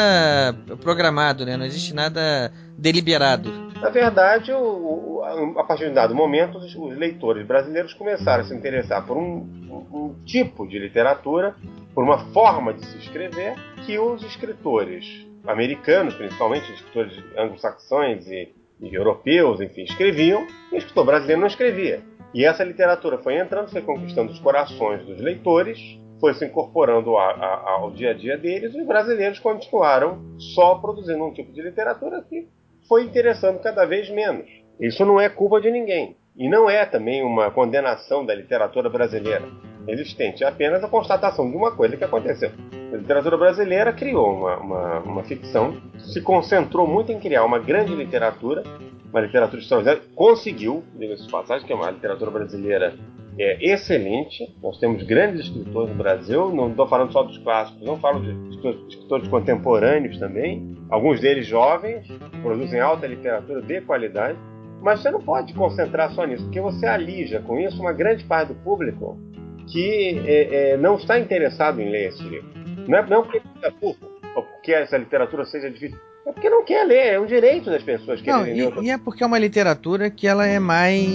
programado, 0.81 1.47
né? 1.47 1.57
Não 1.57 1.65
existe 1.65 1.95
nada 1.95 2.53
deliberado. 2.77 3.53
Na 3.81 3.89
verdade, 3.89 4.53
o, 4.53 4.59
o, 4.59 5.23
a 5.59 5.65
partir 5.65 5.85
de 5.85 5.91
um 5.91 5.95
dado 5.95 6.15
momento, 6.15 6.59
os, 6.59 6.75
os, 6.75 6.97
leitores 6.97 7.47
brasileiros 7.47 7.95
começaram 7.95 8.43
a 8.43 8.47
se 8.47 8.55
interessar 8.55 9.07
por 9.07 9.17
um, 9.17 9.49
um, 9.71 9.97
um 9.97 10.15
tipo 10.25 10.67
de 10.67 10.79
literatura, 10.79 11.55
por 11.95 12.03
uma 12.03 12.19
forma 12.33 12.73
de 12.73 12.85
se 12.85 12.99
escrever, 12.99 13.55
que 13.85 13.99
os 13.99 14.25
escritores 14.25 15.27
americanos, 15.47 16.15
principalmente 16.15 16.73
escritores 16.73 17.17
anglo-saxões 17.37 18.27
e, 18.27 18.53
e 18.81 18.95
europeus, 18.95 19.61
enfim, 19.61 19.83
escreviam, 19.83 20.47
e 20.73 20.75
o 20.75 20.79
escritor 20.79 21.05
brasileiro 21.05 21.41
não 21.41 21.49
escrevia. 21.49 22.03
E 22.35 22.45
essa 22.45 22.65
literatura 22.65 23.19
foi 23.19 23.39
entrando, 23.39 23.71
foi 23.71 23.83
conquistando 23.83 24.33
os 24.33 24.39
corações 24.39 25.05
dos 25.07 25.21
leitores, 25.21 25.79
foi 26.21 26.35
se 26.35 26.45
incorporando 26.45 27.17
a, 27.17 27.31
a, 27.31 27.71
ao 27.71 27.91
dia 27.91 28.11
a 28.11 28.15
dia 28.15 28.37
deles, 28.37 28.75
e 28.75 28.81
os 28.81 28.87
brasileiros 28.87 29.39
continuaram 29.39 30.21
só 30.39 30.75
produzindo 30.77 31.25
um 31.25 31.33
tipo 31.33 31.53
de 31.53 31.63
literatura 31.63 32.23
que 32.29 32.49
foi 32.89 33.05
interessando 33.05 33.61
cada 33.61 33.85
vez 33.85 34.11
menos. 34.11 34.47
Isso 34.81 35.05
não 35.05 35.21
é 35.21 35.29
culpa 35.29 35.61
de 35.61 35.71
ninguém. 35.71 36.17
E 36.37 36.49
não 36.49 36.69
é 36.69 36.85
também 36.85 37.23
uma 37.23 37.51
condenação 37.51 38.25
da 38.25 38.35
literatura 38.35 38.91
brasileira 38.91 39.45
existente, 39.89 40.45
é 40.45 40.47
apenas 40.47 40.83
a 40.83 40.89
constatação 40.89 41.51
de 41.51 41.57
uma 41.57 41.73
coisa 41.73 41.97
que 41.97 42.05
aconteceu. 42.05 42.51
A 42.93 42.97
literatura 42.97 43.37
brasileira 43.37 43.93
criou 43.93 44.33
uma, 44.33 44.57
uma, 44.57 44.99
uma 45.01 45.25
ficção, 45.25 45.77
se 45.99 46.21
concentrou 46.21 46.87
muito 46.87 47.13
em 47.13 47.19
criar 47.19 47.45
uma 47.45 47.59
grande 47.59 47.95
literatura, 47.95 48.63
uma 49.11 49.21
literatura 49.21 49.61
extraordinária, 49.61 50.03
conseguiu, 50.15 50.85
diga-se 50.95 51.25
de 51.25 51.31
passagem, 51.31 51.67
que 51.67 51.73
é 51.73 51.77
uma 51.77 51.91
literatura 51.91 52.31
brasileira 52.31 52.95
é 53.39 53.73
excelente. 53.73 54.55
Nós 54.63 54.79
temos 54.79 55.03
grandes 55.03 55.47
escritores 55.47 55.91
no 55.91 55.97
Brasil. 55.97 56.55
Não 56.55 56.71
estou 56.71 56.87
falando 56.87 57.13
só 57.13 57.23
dos 57.23 57.37
clássicos, 57.39 57.83
não 57.83 57.99
falo 57.99 58.21
de 58.21 58.59
escritores 58.89 59.29
contemporâneos 59.29 60.19
também. 60.19 60.77
Alguns 60.89 61.21
deles 61.21 61.47
jovens, 61.47 62.07
produzem 62.43 62.81
alta 62.81 63.07
literatura 63.07 63.61
de 63.61 63.81
qualidade. 63.83 64.39
Mas 64.81 65.01
você 65.01 65.11
não 65.11 65.21
pode 65.21 65.53
concentrar 65.55 66.13
só 66.13 66.25
nisso, 66.25 66.45
porque 66.45 66.61
você 66.61 66.87
alija 66.87 67.41
com 67.41 67.59
isso 67.59 67.81
uma 67.81 67.93
grande 67.93 68.25
parte 68.25 68.53
do 68.53 68.55
público 68.63 69.19
que 69.67 70.23
é, 70.27 70.73
é, 70.73 70.77
não 70.77 70.97
está 70.97 71.19
interessado 71.19 71.81
em 71.81 71.91
ler 71.91 72.09
esse 72.09 72.23
livro. 72.23 72.49
Não 72.87 72.99
é, 72.99 73.07
não 73.07 73.23
porque 73.23 73.43
é 73.63 73.71
burro, 73.71 73.97
ou 74.35 74.43
porque 74.43 74.73
essa 74.73 74.97
literatura 74.97 75.45
seja 75.45 75.71
difícil. 75.71 75.99
É 76.27 76.33
porque 76.33 76.51
não 76.51 76.65
quer 76.65 76.85
ler, 76.85 77.15
é 77.15 77.21
um 77.21 77.27
direito 77.27 77.71
das 77.71 77.83
pessoas 77.83 78.21
que 78.21 78.29
não, 78.29 78.45
e, 78.45 78.87
e, 78.87 78.91
é 78.91 78.99
porque 78.99 79.23
é 79.23 79.27
uma 79.27 79.39
literatura 79.39 80.11
que 80.11 80.27
ela 80.27 80.45
é 80.45 80.59
mais. 80.59 81.07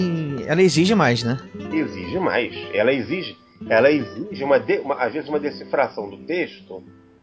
Ela 0.46 0.62
exige 0.62 0.94
mais, 0.94 1.22
né? 1.22 1.38
Exige 1.72 2.18
mais. 2.18 2.54
Ela 2.72 2.92
exige. 2.92 3.36
Ela 3.68 3.90
exige 3.90 4.42
uma, 4.42 4.58
de, 4.58 4.78
uma 4.78 4.94
às 4.96 5.12
vezes 5.12 5.28
uma 5.28 5.38
decifração 5.38 6.08
do 6.08 6.16
texto 6.18 6.82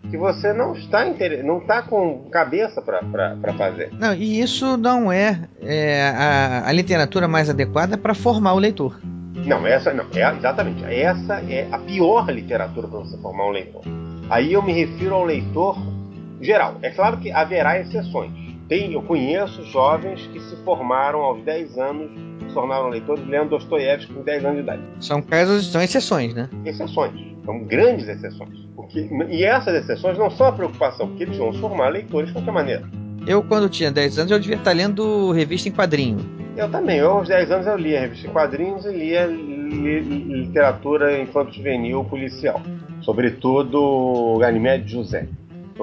que 0.09 0.17
você 0.17 0.53
não 0.53 0.73
está 0.73 1.07
inter... 1.07 1.43
não 1.43 1.57
está 1.57 1.81
com 1.81 2.29
cabeça 2.31 2.81
para 2.81 3.53
fazer. 3.57 3.91
Não, 3.93 4.13
e 4.13 4.39
isso 4.39 4.77
não 4.77 5.11
é, 5.11 5.47
é 5.61 6.09
a, 6.15 6.67
a 6.67 6.71
literatura 6.71 7.27
mais 7.27 7.49
adequada 7.49 7.97
para 7.97 8.13
formar 8.13 8.53
o 8.53 8.59
leitor. 8.59 8.99
Não, 9.45 9.65
essa 9.65 9.93
não, 9.93 10.05
é 10.13 10.35
exatamente. 10.35 10.83
Essa 10.83 11.35
é 11.49 11.67
a 11.71 11.77
pior 11.77 12.29
literatura 12.29 12.87
para 12.87 12.99
você 12.99 13.17
formar 13.17 13.47
um 13.47 13.51
leitor. 13.51 13.81
Aí 14.29 14.53
eu 14.53 14.61
me 14.61 14.73
refiro 14.73 15.15
ao 15.15 15.23
leitor 15.23 15.77
geral. 16.41 16.75
É 16.81 16.89
claro 16.89 17.17
que 17.17 17.31
haverá 17.31 17.79
exceções. 17.79 18.31
Tem, 18.67 18.93
eu 18.93 19.01
conheço 19.01 19.63
jovens 19.65 20.21
que 20.31 20.39
se 20.39 20.55
formaram 20.57 21.21
aos 21.21 21.43
10 21.43 21.77
anos, 21.79 22.11
se 22.47 22.53
tornaram 22.53 22.89
leitores 22.89 23.27
lendo 23.27 23.49
Dostoiévski 23.49 24.13
com 24.13 24.21
10 24.21 24.45
anos 24.45 24.57
de 24.57 24.63
idade. 24.63 24.83
São 24.99 25.21
casos, 25.21 25.71
são 25.71 25.81
exceções, 25.81 26.35
né? 26.35 26.47
Exceções. 26.63 27.13
São 27.43 27.63
grandes 27.63 28.07
exceções. 28.07 28.59
Porque, 28.75 29.09
e 29.29 29.43
essas 29.43 29.73
exceções 29.73 30.17
não 30.19 30.29
são 30.29 30.47
a 30.47 30.51
preocupação, 30.51 31.07
porque 31.07 31.23
eles 31.23 31.37
vão 31.37 31.51
se 31.51 31.59
formar 31.59 31.89
leitores 31.89 32.27
de 32.27 32.33
qualquer 32.33 32.51
maneira. 32.51 32.83
Eu, 33.25 33.41
quando 33.41 33.67
tinha 33.69 33.91
10 33.91 34.19
anos, 34.19 34.31
eu 34.31 34.39
devia 34.39 34.57
estar 34.57 34.71
lendo 34.71 35.31
revista 35.31 35.67
em 35.67 35.71
quadrinho. 35.71 36.38
Eu 36.59 36.69
também. 36.69 36.97
Eu, 36.97 37.11
aos 37.11 37.29
10 37.29 37.51
anos, 37.51 37.67
eu 37.67 37.77
lia 37.77 38.01
revista 38.01 38.27
em 38.27 38.31
quadrinhos 38.31 38.85
e 38.85 38.91
lia 38.91 39.25
li, 39.25 40.01
literatura 40.01 41.21
infanto-juvenil 41.21 42.03
policial. 42.03 42.61
Sobretudo 43.01 44.37
Ganymede 44.39 44.91
José 44.91 45.27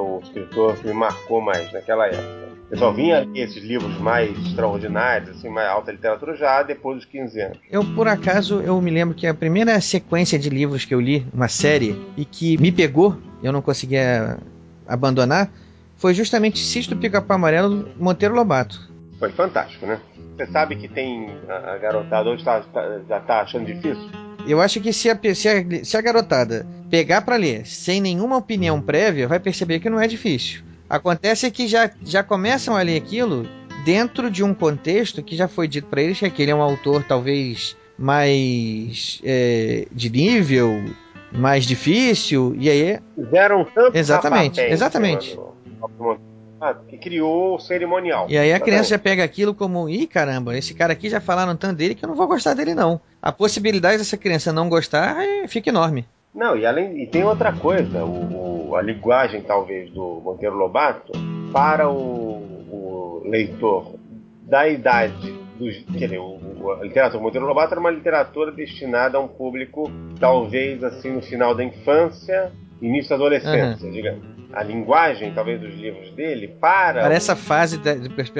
o 0.01 0.21
escritor 0.23 0.77
que 0.77 0.87
me 0.87 0.93
marcou 0.93 1.41
mais 1.41 1.73
naquela 1.73 2.07
época. 2.07 2.47
Eu 2.71 2.79
só 2.79 2.93
vinha 2.93 3.21
ler 3.21 3.45
esses 3.45 3.63
livros 3.63 3.97
mais 3.99 4.37
extraordinários, 4.47 5.31
assim, 5.31 5.49
mais 5.49 5.69
alta 5.69 5.93
literatura, 5.93 6.37
já 6.37 6.63
depois 6.63 6.99
dos 6.99 7.07
15 7.07 7.41
anos. 7.41 7.59
Eu, 7.71 7.85
por 7.95 8.09
acaso, 8.09 8.61
eu 8.61 8.81
me 8.81 8.91
lembro 8.91 9.15
que 9.15 9.27
a 9.27 9.33
primeira 9.33 9.81
sequência 9.81 10.39
de 10.39 10.51
livros 10.51 10.85
que 10.85 10.95
eu 10.95 11.01
li, 11.01 11.27
uma 11.33 11.49
série, 11.49 11.97
e 12.17 12.25
que 12.25 12.61
me 12.61 12.73
pegou, 12.73 13.17
eu 13.43 13.53
não 13.53 13.63
conseguia 13.63 14.39
abandonar, 14.87 15.49
foi 15.97 16.13
justamente 16.13 16.59
Cisto 16.59 16.97
Pica-Pau 16.97 17.37
Amarelo 17.37 17.89
Monteiro 17.99 18.35
Lobato. 18.35 18.86
Foi 19.19 19.31
fantástico, 19.33 19.87
né? 19.87 20.01
Você 20.37 20.47
sabe 20.47 20.77
que 20.77 20.89
tem 20.89 21.31
a 21.49 21.79
garotada 21.79 22.29
hoje 22.29 22.45
tá, 22.45 22.61
tá, 22.61 23.01
já 23.09 23.21
tá 23.21 23.41
achando 23.41 23.65
difícil? 23.65 24.11
Eu 24.47 24.61
acho 24.61 24.81
que 24.81 24.93
se 24.93 25.11
a, 25.11 25.19
se 25.35 25.49
a, 25.49 25.85
se 25.85 25.97
a 25.97 26.01
garotada 26.01 26.67
pegar 26.91 27.23
para 27.23 27.37
ler 27.37 27.67
sem 27.67 28.01
nenhuma 28.01 28.37
opinião 28.37 28.81
prévia, 28.81 29.27
vai 29.27 29.41
perceber 29.41 29.81
que 29.81 29.91
não 29.91 30.01
é 30.01 30.07
difícil. 30.07 30.63
Acontece 30.89 31.51
que 31.51 31.67
já, 31.67 31.91
já 32.05 32.23
começam 32.23 32.77
a 32.77 32.83
ler 32.83 32.97
aquilo 32.97 33.49
dentro 33.85 34.31
de 34.31 34.45
um 34.45 34.55
contexto 34.55 35.23
que 35.23 35.37
já 35.37 35.49
foi 35.49 35.67
dito 35.67 35.89
para 35.89 36.03
eles 36.03 36.19
que 36.19 36.27
aquele 36.27 36.51
é 36.51 36.55
um 36.55 36.63
autor 36.63 37.03
talvez 37.03 37.77
mais 37.99 39.21
é, 39.25 39.87
de 39.91 40.11
nível, 40.11 40.85
mais 41.33 41.65
difícil, 41.65 42.55
e 42.59 42.69
aí. 42.69 43.01
Fizeram 43.15 43.65
tanto 43.65 43.97
Exatamente, 43.97 44.61
exatamente. 44.61 45.37
Mano. 45.37 46.21
Ah, 46.61 46.75
que 46.75 46.97
criou 46.97 47.57
o 47.57 47.59
cerimonial. 47.59 48.27
E 48.31 48.39
aí 48.39 48.53
a 48.53 48.61
criança 48.61 48.91
já 48.91 48.99
pega 48.99 49.23
aquilo 49.23 49.55
como, 49.55 49.89
ih 49.89 50.07
caramba, 50.07 50.57
esse 50.57 50.75
cara 50.75 50.93
aqui 50.93 51.11
já 51.11 51.21
falaram 51.21 51.55
tanto 51.55 51.77
dele 51.77 51.95
que 51.95 52.05
eu 52.05 52.09
não 52.09 52.17
vou 52.17 52.27
gostar 52.27 52.55
dele 52.55 52.75
não. 52.75 53.01
A 53.21 53.31
possibilidade 53.31 53.99
dessa 53.99 54.17
criança 54.17 54.53
não 54.53 54.69
gostar 54.69 55.17
fica 55.49 55.69
enorme. 55.69 56.07
Não, 56.35 56.57
e 56.57 56.65
além 56.65 57.03
e 57.03 57.07
tem 57.07 57.25
outra 57.25 57.53
coisa, 57.53 58.05
o, 58.05 58.71
o, 58.71 58.77
a 58.77 58.83
linguagem 58.83 59.43
talvez 59.43 59.91
do 59.91 60.21
Monteiro 60.25 60.57
Lobato 60.57 61.13
para 61.53 61.89
o, 61.89 61.95
o 62.71 63.23
leitor 63.27 63.95
da 64.43 64.69
idade 64.69 65.35
dos, 65.59 65.77
quer 65.99 66.07
dizer, 66.07 66.19
o, 66.19 66.73
a 66.79 66.85
literatura 66.85 67.23
Monteiro 67.23 67.47
Lobato 67.47 67.73
era 67.73 67.81
uma 67.81 67.91
literatura 67.91 68.51
destinada 68.51 69.19
a 69.19 69.21
um 69.21 69.29
público 69.29 69.91
talvez 70.21 70.83
assim 70.83 71.11
no 71.11 71.23
final 71.23 71.55
da 71.55 71.65
infância, 71.65 72.51
início 72.81 73.11
da 73.11 73.17
adolescência, 73.17 73.87
uhum. 73.87 73.93
digamos 73.93 74.36
a 74.53 74.63
linguagem, 74.63 75.33
talvez, 75.35 75.61
dos 75.61 75.75
livros 75.75 76.11
dele 76.13 76.49
para. 76.49 77.03
Para 77.03 77.15
essa 77.15 77.37
fase, 77.37 77.79
da, 77.79 77.95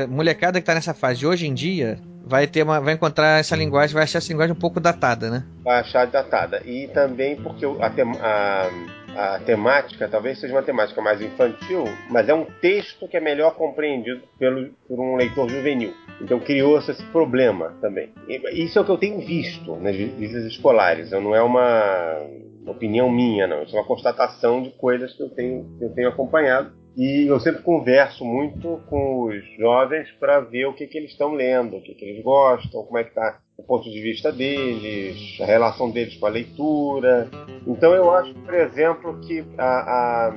molecada 0.07 0.59
que 0.59 0.63
está 0.63 0.75
nessa 0.75 0.95
fase 0.95 1.21
de 1.21 1.27
hoje 1.27 1.47
em 1.47 1.55
dia, 1.55 1.99
vai 2.27 2.47
ter 2.47 2.63
uma, 2.63 2.81
vai 2.81 2.95
encontrar 2.95 3.39
essa 3.39 3.55
linguagem, 3.55 3.95
vai 3.95 4.03
achar 4.03 4.19
essa 4.19 4.33
linguagem 4.33 4.53
um 4.53 4.59
pouco 4.59 4.81
datada, 4.81 5.31
né? 5.31 5.45
Vai 5.63 5.81
achar 5.81 6.07
datada. 6.07 6.61
E 6.65 6.89
também 6.89 7.37
porque 7.37 7.65
a, 7.65 7.93
a, 8.21 9.35
a 9.35 9.39
temática 9.41 10.09
talvez 10.09 10.41
seja 10.41 10.53
uma 10.53 10.63
temática 10.63 11.01
mais 11.01 11.21
infantil, 11.23 11.85
mas 12.11 12.29
é 12.29 12.35
um 12.35 12.45
texto 12.61 13.07
que 13.09 13.17
é 13.17 13.21
melhor 13.21 13.55
compreendido 13.55 14.23
pelo, 14.39 14.71
por 14.89 14.99
um 14.99 15.17
leitor 15.17 15.49
juvenil. 15.49 15.95
Então 16.21 16.41
criou-se 16.41 16.91
esse 16.91 17.03
problema 17.05 17.75
também. 17.81 18.13
Isso 18.53 18.79
é 18.79 18.83
o 18.83 18.85
que 18.85 18.91
eu 18.91 18.99
tenho 18.99 19.21
visto 19.21 19.77
nas 19.77 19.95
visitas 19.95 20.45
escolares. 20.45 21.11
Não 21.13 21.35
é 21.35 21.43
uma 21.43 22.21
opinião 22.67 23.11
minha, 23.11 23.47
não. 23.47 23.63
Isso 23.63 23.77
é 23.77 23.81
uma 23.81 23.87
constatação 23.87 24.63
de 24.63 24.71
coisas 24.71 25.15
que 25.15 25.23
eu 25.23 25.31
tenho, 25.31 25.77
que 25.79 25.85
eu 25.85 25.95
tenho 25.95 26.09
acompanhado. 26.09 26.73
E 26.97 27.27
eu 27.27 27.39
sempre 27.39 27.63
converso 27.63 28.25
muito 28.25 28.81
com 28.89 29.25
os 29.25 29.45
jovens 29.59 30.11
para 30.19 30.41
ver 30.41 30.65
o 30.65 30.73
que, 30.73 30.87
que 30.87 30.97
eles 30.97 31.11
estão 31.11 31.35
lendo, 31.35 31.77
o 31.77 31.83
que, 31.83 31.95
que 31.95 32.05
eles 32.05 32.25
gostam, 32.25 32.85
como 32.85 32.97
é 32.97 33.05
que 33.05 33.11
está 33.11 33.39
o 33.59 33.63
ponto 33.63 33.91
de 33.91 34.01
vista 34.01 34.33
deles, 34.33 35.39
a 35.41 35.45
relação 35.45 35.91
deles 35.91 36.17
com 36.17 36.27
a 36.27 36.31
leitura. 36.31 37.29
Então 37.67 37.93
eu 37.93 38.11
acho, 38.11 38.33
por 38.35 38.55
exemplo, 38.55 39.21
que 39.21 39.45
a, 39.59 39.67
a, 39.67 40.35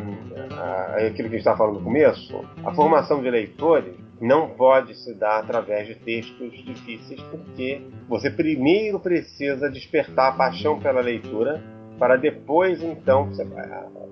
a, 0.52 0.96
aquilo 1.08 1.14
que 1.14 1.22
a 1.22 1.24
gente 1.24 1.38
estava 1.38 1.58
falando 1.58 1.80
no 1.80 1.86
começo, 1.86 2.46
a 2.66 2.74
formação 2.74 3.22
de 3.22 3.30
leitores 3.30 3.96
não 4.20 4.50
pode 4.50 4.96
se 4.96 5.14
dar 5.14 5.40
através 5.40 5.88
de 5.88 5.96
textos 5.96 6.52
difíceis, 6.66 7.22
porque 7.32 7.82
você 8.10 8.30
primeiro 8.30 9.00
precisa 9.00 9.70
despertar 9.70 10.34
a 10.34 10.36
paixão 10.36 10.78
pela 10.78 11.00
leitura 11.00 11.79
para 12.00 12.16
depois 12.16 12.82
então 12.82 13.26
você, 13.26 13.46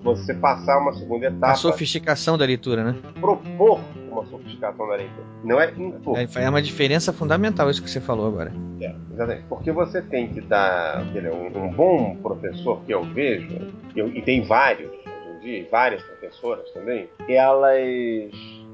você 0.02 0.34
passar 0.34 0.78
uma 0.78 0.92
segunda 0.92 1.26
etapa. 1.26 1.52
A 1.52 1.56
sofisticação 1.56 2.36
da 2.36 2.44
leitura, 2.44 2.84
né? 2.84 2.94
Propor 3.18 3.80
uma 4.10 4.24
sofisticação 4.26 4.86
da 4.86 4.96
leitura. 4.96 5.24
Não 5.42 5.60
é 5.60 5.70
impor. 5.70 6.18
É, 6.18 6.28
é 6.44 6.48
uma 6.48 6.62
diferença 6.62 7.12
fundamental 7.12 7.70
isso 7.70 7.82
que 7.82 7.90
você 7.90 8.00
falou 8.00 8.26
agora. 8.26 8.52
É, 8.80 8.94
exatamente. 9.12 9.44
Porque 9.48 9.72
você 9.72 10.02
tem 10.02 10.28
que 10.28 10.40
dar. 10.40 11.02
Um, 11.02 11.64
um 11.64 11.72
bom 11.72 12.16
professor 12.16 12.80
que 12.84 12.92
eu 12.92 13.02
vejo, 13.02 13.72
eu, 13.96 14.08
e 14.08 14.22
tem 14.22 14.42
vários 14.42 14.90
hoje 14.90 15.36
em 15.36 15.40
dia, 15.40 15.68
várias 15.70 16.02
professoras 16.02 16.70
também, 16.72 17.08
elas 17.28 18.30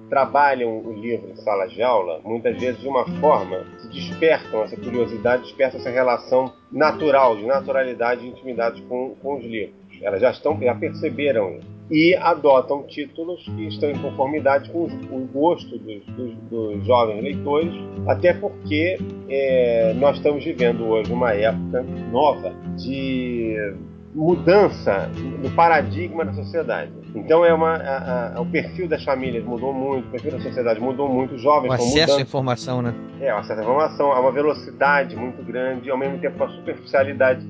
trabalham 0.08 0.78
o 0.78 0.92
livro 0.92 1.30
em 1.30 1.36
sala 1.36 1.66
de 1.66 1.82
aula, 1.82 2.20
muitas 2.24 2.58
vezes 2.58 2.80
de 2.80 2.88
uma 2.88 3.04
forma 3.20 3.64
que 3.80 3.88
despertam 3.88 4.62
essa 4.62 4.76
curiosidade, 4.76 5.42
despertam 5.42 5.80
essa 5.80 5.90
relação 5.90 6.52
natural, 6.70 7.36
de 7.36 7.46
naturalidade 7.46 8.24
e 8.24 8.28
intimidade 8.28 8.82
com, 8.82 9.14
com 9.22 9.36
os 9.36 9.44
livros. 9.44 9.74
Elas 10.02 10.20
já 10.20 10.30
estão, 10.30 10.60
já 10.60 10.74
perceberam 10.74 11.56
isso. 11.56 11.74
E 11.90 12.14
adotam 12.16 12.82
títulos 12.84 13.44
que 13.44 13.66
estão 13.66 13.90
em 13.90 13.98
conformidade 13.98 14.70
com 14.70 14.84
o 14.84 15.28
gosto 15.32 15.78
dos, 15.78 16.02
dos, 16.06 16.34
dos 16.50 16.86
jovens 16.86 17.22
leitores, 17.22 17.74
até 18.06 18.32
porque 18.32 18.98
é, 19.28 19.92
nós 19.94 20.16
estamos 20.16 20.42
vivendo 20.42 20.86
hoje 20.86 21.12
uma 21.12 21.34
época 21.34 21.82
nova 22.10 22.54
de 22.78 23.74
mudança 24.14 25.10
do 25.42 25.50
paradigma 25.50 26.24
da 26.24 26.32
sociedade. 26.32 26.92
Então 27.14 27.44
é 27.44 27.52
uma 27.52 27.74
a, 27.74 28.36
a, 28.36 28.40
o 28.40 28.46
perfil 28.46 28.88
das 28.88 29.02
famílias 29.04 29.44
mudou 29.44 29.72
muito, 29.72 30.06
o 30.06 30.10
perfil 30.10 30.32
da 30.32 30.40
sociedade 30.40 30.80
mudou 30.80 31.08
muito, 31.08 31.34
os 31.34 31.42
jovens 31.42 31.70
o 31.70 31.72
acesso 31.72 32.18
à 32.18 32.20
informação, 32.20 32.80
né? 32.80 32.94
É, 33.20 33.34
o 33.34 33.38
acesso 33.38 33.60
à 33.60 33.62
informação, 33.64 34.12
há 34.12 34.20
uma 34.20 34.30
velocidade 34.30 35.16
muito 35.16 35.42
grande, 35.42 35.90
ao 35.90 35.98
mesmo 35.98 36.18
tempo 36.18 36.36
uma 36.36 36.48
superficialidade. 36.48 37.44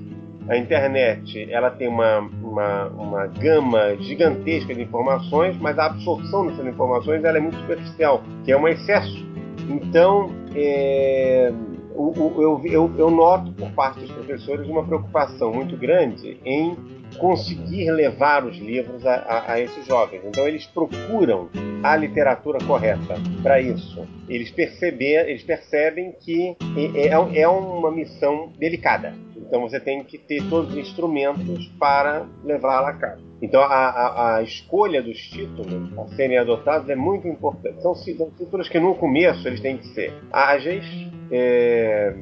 A 0.47 0.55
internet 0.57 1.51
ela 1.51 1.71
tem 1.71 1.87
uma, 1.87 2.19
uma, 2.19 2.85
uma 2.89 3.27
gama 3.27 3.95
gigantesca 3.99 4.75
de 4.75 4.83
informações, 4.83 5.57
mas 5.57 5.77
a 5.79 5.87
absorção 5.87 6.45
dessas 6.45 6.67
informações 6.67 7.23
ela 7.23 7.37
é 7.37 7.41
muito 7.41 7.57
superficial, 7.57 8.21
que 8.43 8.51
é 8.51 8.57
um 8.57 8.67
excesso. 8.67 9.25
Então, 9.67 10.29
é, 10.53 11.51
eu, 11.95 12.61
eu, 12.65 12.93
eu 12.97 13.11
noto 13.11 13.51
por 13.53 13.71
parte 13.71 13.99
dos 13.99 14.11
professores 14.11 14.67
uma 14.67 14.85
preocupação 14.85 15.53
muito 15.53 15.77
grande 15.77 16.37
em 16.43 16.75
conseguir 17.17 17.91
levar 17.91 18.45
os 18.45 18.57
livros 18.57 19.05
a, 19.05 19.15
a, 19.15 19.53
a, 19.53 19.59
esses 19.59 19.85
jovens. 19.85 20.21
Então 20.25 20.47
eles 20.47 20.65
procuram 20.65 21.49
a 21.83 21.95
literatura 21.95 22.59
correta 22.65 23.15
para 23.41 23.61
isso. 23.61 24.05
Eles, 24.27 24.51
perceber, 24.51 25.29
eles 25.29 25.43
percebem 25.43 26.13
que 26.19 26.55
é, 26.95 27.07
é, 27.07 27.41
é 27.41 27.47
uma 27.47 27.91
missão 27.91 28.51
delicada. 28.57 29.13
Então 29.47 29.61
você 29.61 29.79
tem 29.79 30.03
que 30.03 30.17
ter 30.17 30.43
todos 30.49 30.71
os 30.71 30.77
instrumentos 30.77 31.67
para 31.79 32.25
levá-la 32.43 32.89
a 32.89 32.93
cabo. 32.93 33.21
Então 33.41 33.61
a, 33.61 33.67
a, 33.67 34.37
a, 34.37 34.43
escolha 34.43 35.01
dos 35.01 35.17
títulos 35.17 35.97
a 35.97 36.07
serem 36.15 36.37
adotados 36.37 36.89
é 36.89 36.95
muito 36.95 37.27
importante. 37.27 37.81
São, 37.81 37.93
são 37.93 38.31
títulos 38.31 38.67
que 38.67 38.79
no 38.79 38.95
começo 38.95 39.47
eles 39.47 39.61
têm 39.61 39.77
que 39.77 39.87
ser 39.89 40.13
ágeis, 40.31 40.85
é, 41.31 42.13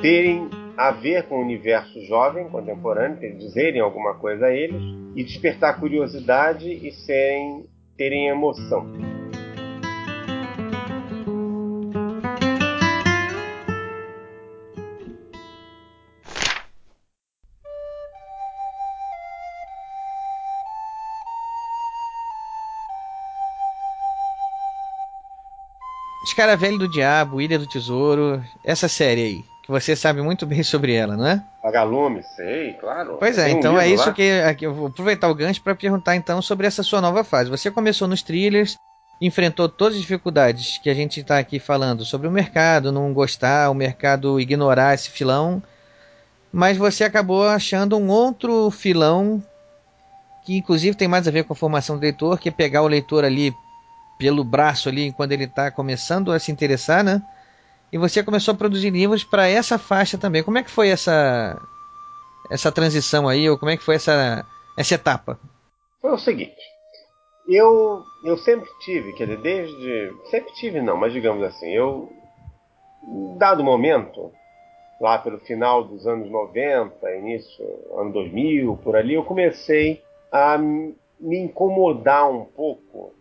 terem 0.00 0.48
a 0.76 0.92
ver 0.92 1.24
com 1.24 1.38
o 1.38 1.40
universo 1.40 2.00
jovem, 2.06 2.48
contemporâneo, 2.48 3.36
dizerem 3.36 3.80
alguma 3.80 4.14
coisa 4.14 4.46
a 4.46 4.54
eles 4.54 4.80
e 5.16 5.24
despertar 5.24 5.80
curiosidade 5.80 6.70
e 6.70 6.92
serem, 6.92 7.64
terem 7.96 8.28
emoção. 8.28 9.17
Escaravelho 26.38 26.78
do 26.78 26.88
Diabo, 26.88 27.40
Ilha 27.40 27.58
do 27.58 27.66
Tesouro, 27.66 28.40
essa 28.64 28.86
série 28.86 29.22
aí, 29.22 29.44
que 29.60 29.72
você 29.72 29.96
sabe 29.96 30.22
muito 30.22 30.46
bem 30.46 30.62
sobre 30.62 30.94
ela, 30.94 31.16
não 31.16 31.26
é? 31.26 31.44
Vagalume, 31.60 32.22
sei, 32.22 32.74
claro. 32.74 33.16
Pois 33.18 33.36
é, 33.36 33.46
Tem 33.46 33.56
então 33.56 33.74
um 33.74 33.80
é 33.80 33.88
isso 33.88 34.12
que, 34.12 34.54
que, 34.54 34.64
eu 34.64 34.72
vou 34.72 34.86
aproveitar 34.86 35.28
o 35.28 35.34
gancho 35.34 35.60
para 35.60 35.74
perguntar 35.74 36.14
então 36.14 36.40
sobre 36.40 36.64
essa 36.64 36.84
sua 36.84 37.00
nova 37.00 37.24
fase. 37.24 37.50
Você 37.50 37.72
começou 37.72 38.06
nos 38.06 38.22
thrillers, 38.22 38.76
enfrentou 39.20 39.68
todas 39.68 39.96
as 39.96 40.00
dificuldades 40.00 40.78
que 40.78 40.88
a 40.88 40.94
gente 40.94 41.18
está 41.18 41.40
aqui 41.40 41.58
falando 41.58 42.04
sobre 42.04 42.28
o 42.28 42.30
mercado, 42.30 42.92
não 42.92 43.12
gostar, 43.12 43.68
o 43.68 43.74
mercado 43.74 44.38
ignorar 44.38 44.94
esse 44.94 45.10
filão, 45.10 45.60
mas 46.52 46.76
você 46.76 47.02
acabou 47.02 47.48
achando 47.48 47.96
um 47.96 48.08
outro 48.10 48.70
filão 48.70 49.42
que 50.46 50.56
inclusive 50.56 50.96
tem 50.96 51.08
mais 51.08 51.26
a 51.26 51.32
ver 51.32 51.42
com 51.42 51.52
a 51.52 51.56
formação 51.56 51.96
do 51.96 52.02
leitor, 52.02 52.38
que 52.38 52.48
é 52.48 52.52
pegar 52.52 52.82
o 52.82 52.86
leitor 52.86 53.24
ali 53.24 53.52
pelo 54.18 54.42
braço 54.44 54.88
ali 54.88 55.12
quando 55.12 55.32
ele 55.32 55.44
está 55.44 55.70
começando 55.70 56.32
a 56.32 56.38
se 56.38 56.50
interessar, 56.50 57.04
né? 57.04 57.22
E 57.92 57.96
você 57.96 58.22
começou 58.22 58.52
a 58.52 58.56
produzir 58.56 58.90
livros 58.90 59.24
para 59.24 59.48
essa 59.48 59.78
faixa 59.78 60.18
também. 60.18 60.42
Como 60.42 60.58
é 60.58 60.62
que 60.62 60.70
foi 60.70 60.88
essa 60.88 61.58
essa 62.50 62.72
transição 62.72 63.28
aí, 63.28 63.48
ou 63.48 63.58
como 63.58 63.70
é 63.70 63.76
que 63.76 63.84
foi 63.84 63.94
essa 63.94 64.44
essa 64.76 64.94
etapa? 64.94 65.38
Foi 66.00 66.12
o 66.12 66.18
seguinte, 66.18 66.56
eu 67.48 68.02
eu 68.24 68.36
sempre 68.38 68.68
tive, 68.80 69.12
quer 69.14 69.24
dizer, 69.24 69.40
desde 69.40 70.12
sempre 70.30 70.52
tive 70.54 70.80
não, 70.80 70.96
mas 70.96 71.12
digamos 71.12 71.42
assim, 71.44 71.70
eu 71.70 72.12
dado 73.38 73.64
momento 73.64 74.32
lá 75.00 75.18
pelo 75.18 75.38
final 75.40 75.84
dos 75.84 76.06
anos 76.06 76.30
90, 76.30 77.14
início 77.16 77.64
ano 77.96 78.12
2000, 78.12 78.76
por 78.78 78.96
ali, 78.96 79.14
eu 79.14 79.24
comecei 79.24 80.02
a 80.30 80.58
me 80.58 81.38
incomodar 81.38 82.30
um 82.30 82.44
pouco 82.44 83.14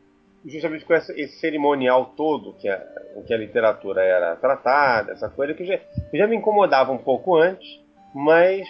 justamente 0.48 0.86
com 0.86 0.94
essa, 0.94 1.14
esse 1.20 1.40
cerimonial 1.40 2.14
todo 2.16 2.54
que 2.54 2.70
a, 2.70 2.82
em 3.18 3.24
que 3.24 3.34
a 3.34 3.38
literatura 3.38 4.02
era 4.02 4.36
tratada, 4.36 5.12
essa 5.12 5.30
coisa 5.30 5.54
que 5.54 5.66
já, 5.66 5.78
que 5.78 6.18
já 6.18 6.26
me 6.26 6.36
incomodava 6.36 6.92
um 6.92 6.98
pouco 6.98 7.36
antes, 7.36 7.68
mas 8.16 8.68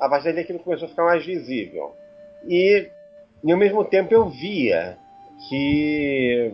a 0.00 0.08
partir 0.08 0.32
daí 0.32 0.42
aquilo 0.42 0.58
começou 0.58 0.86
a 0.86 0.90
ficar 0.90 1.04
mais 1.04 1.24
visível. 1.24 1.94
E, 2.48 2.88
e 3.44 3.52
ao 3.52 3.58
mesmo 3.58 3.84
tempo 3.84 4.12
eu 4.12 4.28
via 4.28 4.98
que 5.48 6.52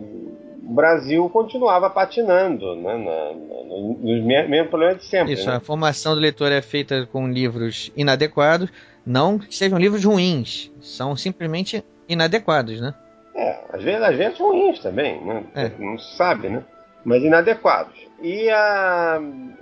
o 0.63 0.73
Brasil 0.73 1.27
continuava 1.29 1.89
patinando 1.89 2.75
né, 2.75 2.97
na, 2.97 3.33
na, 3.33 3.63
nos 3.65 4.23
mesmos 4.23 4.69
problemas 4.69 4.97
de 4.99 5.05
sempre. 5.05 5.33
Isso, 5.33 5.47
né? 5.47 5.55
a 5.55 5.59
formação 5.59 6.13
do 6.13 6.21
leitor 6.21 6.51
é 6.51 6.61
feita 6.61 7.07
com 7.11 7.27
livros 7.27 7.91
inadequados, 7.97 8.69
não 9.03 9.39
que 9.39 9.55
sejam 9.55 9.79
livros 9.79 10.03
ruins, 10.03 10.71
são 10.81 11.15
simplesmente 11.15 11.83
inadequados, 12.07 12.79
né? 12.79 12.93
É, 13.39 13.59
às 13.71 13.81
vezes, 13.81 14.01
às 14.01 14.17
vezes 14.17 14.37
ruins 14.37 14.79
também, 14.79 15.23
né? 15.23 15.43
É. 15.55 15.71
não 15.79 15.97
se 15.97 16.17
sabe, 16.17 16.49
né? 16.49 16.61
Mas 17.05 17.23
inadequados. 17.23 17.95
E 18.21 18.49
a... 18.49 19.17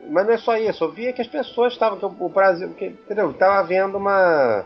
Mas 0.10 0.26
não 0.26 0.34
é 0.34 0.38
só 0.38 0.58
isso, 0.58 0.84
eu 0.84 0.92
via 0.92 1.14
que 1.14 1.22
as 1.22 1.28
pessoas 1.28 1.74
estavam, 1.74 2.00
que 2.00 2.24
o 2.24 2.30
Brasil, 2.30 2.70
que, 2.70 2.86
entendeu? 2.86 3.30
Estava 3.30 3.60
havendo 3.60 3.98
uma. 3.98 4.66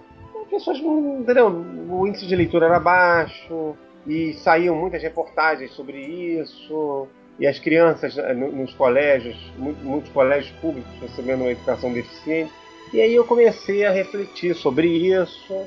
Pessoas, 0.49 0.79
entendeu? 0.79 1.47
O 1.89 2.07
índice 2.07 2.25
de 2.25 2.35
leitura 2.35 2.67
era 2.67 2.79
baixo, 2.79 3.75
e 4.07 4.33
saíam 4.35 4.75
muitas 4.75 5.03
reportagens 5.03 5.71
sobre 5.71 5.99
isso, 5.99 7.07
e 7.37 7.45
as 7.45 7.59
crianças 7.59 8.17
eh, 8.17 8.33
nos 8.33 8.73
colégios, 8.73 9.37
muitos 9.57 10.11
colégios 10.11 10.51
públicos 10.59 10.91
recebendo 11.01 11.41
uma 11.41 11.51
educação 11.51 11.91
deficiente. 11.91 12.51
E 12.93 13.01
aí 13.01 13.13
eu 13.13 13.25
comecei 13.25 13.85
a 13.85 13.91
refletir 13.91 14.55
sobre 14.55 14.87
isso 14.87 15.65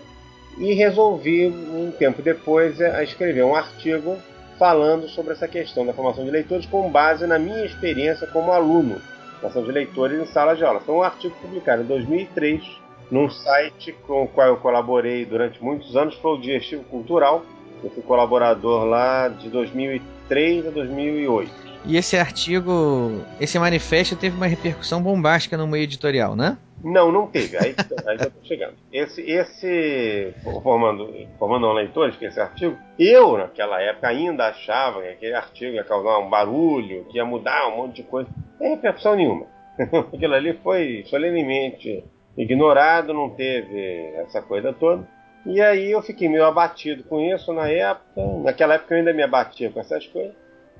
e 0.58 0.72
resolvi, 0.74 1.46
um 1.48 1.90
tempo 1.90 2.22
depois, 2.22 2.80
a 2.80 3.02
escrever 3.02 3.44
um 3.44 3.54
artigo 3.54 4.16
falando 4.58 5.08
sobre 5.08 5.32
essa 5.32 5.48
questão 5.48 5.84
da 5.84 5.92
formação 5.92 6.24
de 6.24 6.30
leitores 6.30 6.66
com 6.66 6.90
base 6.90 7.26
na 7.26 7.38
minha 7.38 7.64
experiência 7.64 8.26
como 8.28 8.52
aluno 8.52 9.00
formação 9.44 9.64
de 9.64 9.72
leitores 9.72 10.20
em 10.20 10.26
sala 10.26 10.54
de 10.54 10.64
aula. 10.64 10.80
Foi 10.80 10.94
um 10.94 11.02
artigo 11.02 11.34
publicado 11.40 11.82
em 11.82 11.86
2003 11.86 12.62
num 13.10 13.28
site 13.28 13.92
com 14.06 14.24
o 14.24 14.28
qual 14.28 14.48
eu 14.48 14.56
colaborei 14.56 15.24
durante 15.26 15.62
muitos 15.62 15.94
anos, 15.94 16.14
foi 16.16 16.32
o 16.32 16.40
Digestivo 16.40 16.84
Cultural. 16.84 17.44
Eu 17.82 17.90
fui 17.90 18.02
colaborador 18.02 18.84
lá 18.84 19.28
de 19.28 19.50
2003 19.50 20.68
a 20.68 20.70
2008. 20.70 21.73
E 21.86 21.96
esse 21.96 22.16
artigo, 22.16 23.22
esse 23.38 23.58
manifesto 23.58 24.16
teve 24.16 24.34
uma 24.34 24.46
repercussão 24.46 25.02
bombástica 25.02 25.56
no 25.56 25.66
meio 25.66 25.84
editorial, 25.84 26.34
né? 26.34 26.56
Não, 26.82 27.10
não 27.10 27.26
teve. 27.26 27.56
Aí, 27.58 27.74
aí 28.06 28.18
já 28.18 28.30
chegando. 28.42 28.74
Esse, 28.92 29.22
esse 29.22 30.34
formando, 30.62 31.14
formando 31.38 31.72
leitores, 31.72 32.16
que 32.16 32.26
esse 32.26 32.40
artigo, 32.40 32.76
eu 32.98 33.36
naquela 33.36 33.80
época 33.80 34.08
ainda 34.08 34.48
achava 34.48 35.02
que 35.02 35.08
aquele 35.08 35.34
artigo 35.34 35.74
ia 35.74 35.84
causar 35.84 36.18
um 36.18 36.28
barulho, 36.28 37.04
que 37.10 37.18
ia 37.18 37.24
mudar 37.24 37.68
um 37.68 37.76
monte 37.76 37.96
de 37.96 38.02
coisa. 38.02 38.28
Não 38.60 38.70
repercussão 38.70 39.16
nenhuma. 39.16 39.46
Aquilo 39.78 40.34
ali 40.34 40.54
foi 40.62 41.04
solenemente 41.06 42.04
ignorado, 42.36 43.14
não 43.14 43.30
teve 43.30 44.14
essa 44.16 44.42
coisa 44.42 44.72
toda. 44.72 45.06
E 45.46 45.60
aí 45.60 45.90
eu 45.90 46.02
fiquei 46.02 46.28
meio 46.28 46.44
abatido 46.44 47.04
com 47.04 47.20
isso 47.20 47.52
na 47.52 47.68
época. 47.68 48.22
Naquela 48.42 48.74
época 48.74 48.94
eu 48.94 48.98
ainda 48.98 49.12
me 49.12 49.22
abatia 49.22 49.70
com 49.70 49.80
essas 49.80 50.06
coisas. 50.06 50.34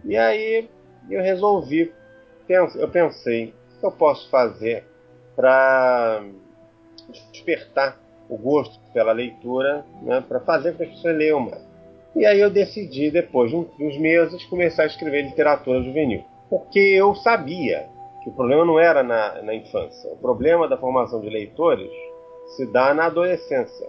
E 0.04 0.16
aí 0.16 0.68
E 1.08 1.14
eu 1.14 1.22
resolvi, 1.22 1.92
eu 2.48 2.88
pensei, 2.88 3.54
o 3.76 3.80
que 3.80 3.86
eu 3.86 3.92
posso 3.92 4.28
fazer 4.30 4.84
para 5.36 6.22
despertar 7.32 7.98
o 8.28 8.36
gosto 8.36 8.78
pela 8.92 9.12
leitura, 9.12 9.84
né, 10.02 10.24
para 10.26 10.40
fazer 10.40 10.72
com 10.72 10.78
que 10.78 10.84
as 10.84 10.90
pessoas 10.90 11.16
leiam 11.16 11.40
mais. 11.40 11.62
E 12.16 12.24
aí 12.24 12.40
eu 12.40 12.48
decidi, 12.48 13.10
depois 13.10 13.50
de 13.50 13.56
uns 13.56 13.98
meses, 13.98 14.44
começar 14.44 14.84
a 14.84 14.86
escrever 14.86 15.22
literatura 15.22 15.82
juvenil. 15.82 16.24
Porque 16.48 16.78
eu 16.78 17.14
sabia 17.16 17.88
que 18.22 18.30
o 18.30 18.32
problema 18.32 18.64
não 18.64 18.78
era 18.78 19.02
na, 19.02 19.42
na 19.42 19.54
infância. 19.54 20.10
O 20.12 20.16
problema 20.16 20.68
da 20.68 20.76
formação 20.76 21.20
de 21.20 21.28
leitores 21.28 21.90
se 22.56 22.66
dá 22.66 22.94
na 22.94 23.06
adolescência. 23.06 23.86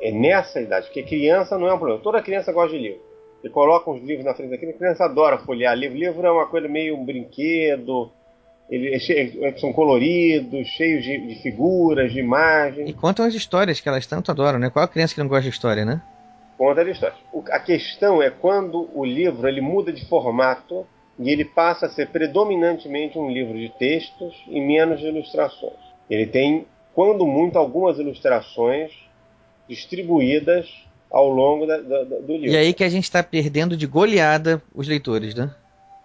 É 0.00 0.12
nessa 0.12 0.60
idade, 0.60 0.86
porque 0.86 1.02
criança 1.02 1.58
não 1.58 1.66
é 1.66 1.74
um 1.74 1.78
problema. 1.78 2.02
Toda 2.02 2.22
criança 2.22 2.52
gosta 2.52 2.76
de 2.76 2.82
livro. 2.82 3.02
Você 3.44 3.50
coloca 3.50 3.90
uns 3.90 4.02
livros 4.02 4.24
na 4.24 4.34
frente 4.34 4.52
da 4.52 4.56
criança, 4.56 4.76
a 4.76 4.78
criança 4.78 5.04
adora 5.04 5.36
folhear 5.36 5.76
livro. 5.76 5.98
Livro 5.98 6.26
é 6.26 6.30
uma 6.30 6.46
coisa 6.46 6.66
meio 6.66 6.96
um 6.96 7.04
brinquedo, 7.04 8.10
eles 8.70 9.06
é 9.10 9.52
são 9.58 9.70
coloridos, 9.70 10.66
cheios 10.68 11.04
de, 11.04 11.26
de, 11.26 11.42
figuras, 11.42 12.10
de 12.10 12.20
imagens. 12.20 12.88
E 12.88 12.94
contam 12.94 13.22
as 13.22 13.34
histórias 13.34 13.82
que 13.82 13.86
elas 13.86 14.06
tanto 14.06 14.30
adoram, 14.30 14.58
né? 14.58 14.70
Qual 14.70 14.82
a 14.82 14.88
criança 14.88 15.14
que 15.14 15.20
não 15.20 15.28
gosta 15.28 15.42
de 15.42 15.50
história, 15.50 15.84
né? 15.84 16.00
Conta 16.56 16.80
as 16.80 16.88
histórias. 16.88 17.18
a 17.50 17.60
questão 17.60 18.22
é 18.22 18.30
quando 18.30 18.88
o 18.94 19.04
livro 19.04 19.46
ele 19.46 19.60
muda 19.60 19.92
de 19.92 20.08
formato 20.08 20.86
e 21.18 21.28
ele 21.28 21.44
passa 21.44 21.84
a 21.84 21.90
ser 21.90 22.08
predominantemente 22.08 23.18
um 23.18 23.30
livro 23.30 23.58
de 23.58 23.68
textos 23.78 24.42
e 24.48 24.58
menos 24.58 25.00
de 25.00 25.06
ilustrações. 25.06 25.76
Ele 26.08 26.24
tem, 26.24 26.66
quando 26.94 27.26
muito, 27.26 27.58
algumas 27.58 27.98
ilustrações 27.98 28.90
distribuídas 29.68 30.66
ao 31.14 31.28
longo 31.28 31.64
da, 31.64 31.76
da, 31.80 32.02
do 32.02 32.32
livro. 32.32 32.50
E 32.50 32.56
aí 32.56 32.74
que 32.74 32.82
a 32.82 32.88
gente 32.88 33.04
está 33.04 33.22
perdendo 33.22 33.76
de 33.76 33.86
goleada 33.86 34.60
os 34.74 34.88
leitores, 34.88 35.32
né? 35.32 35.54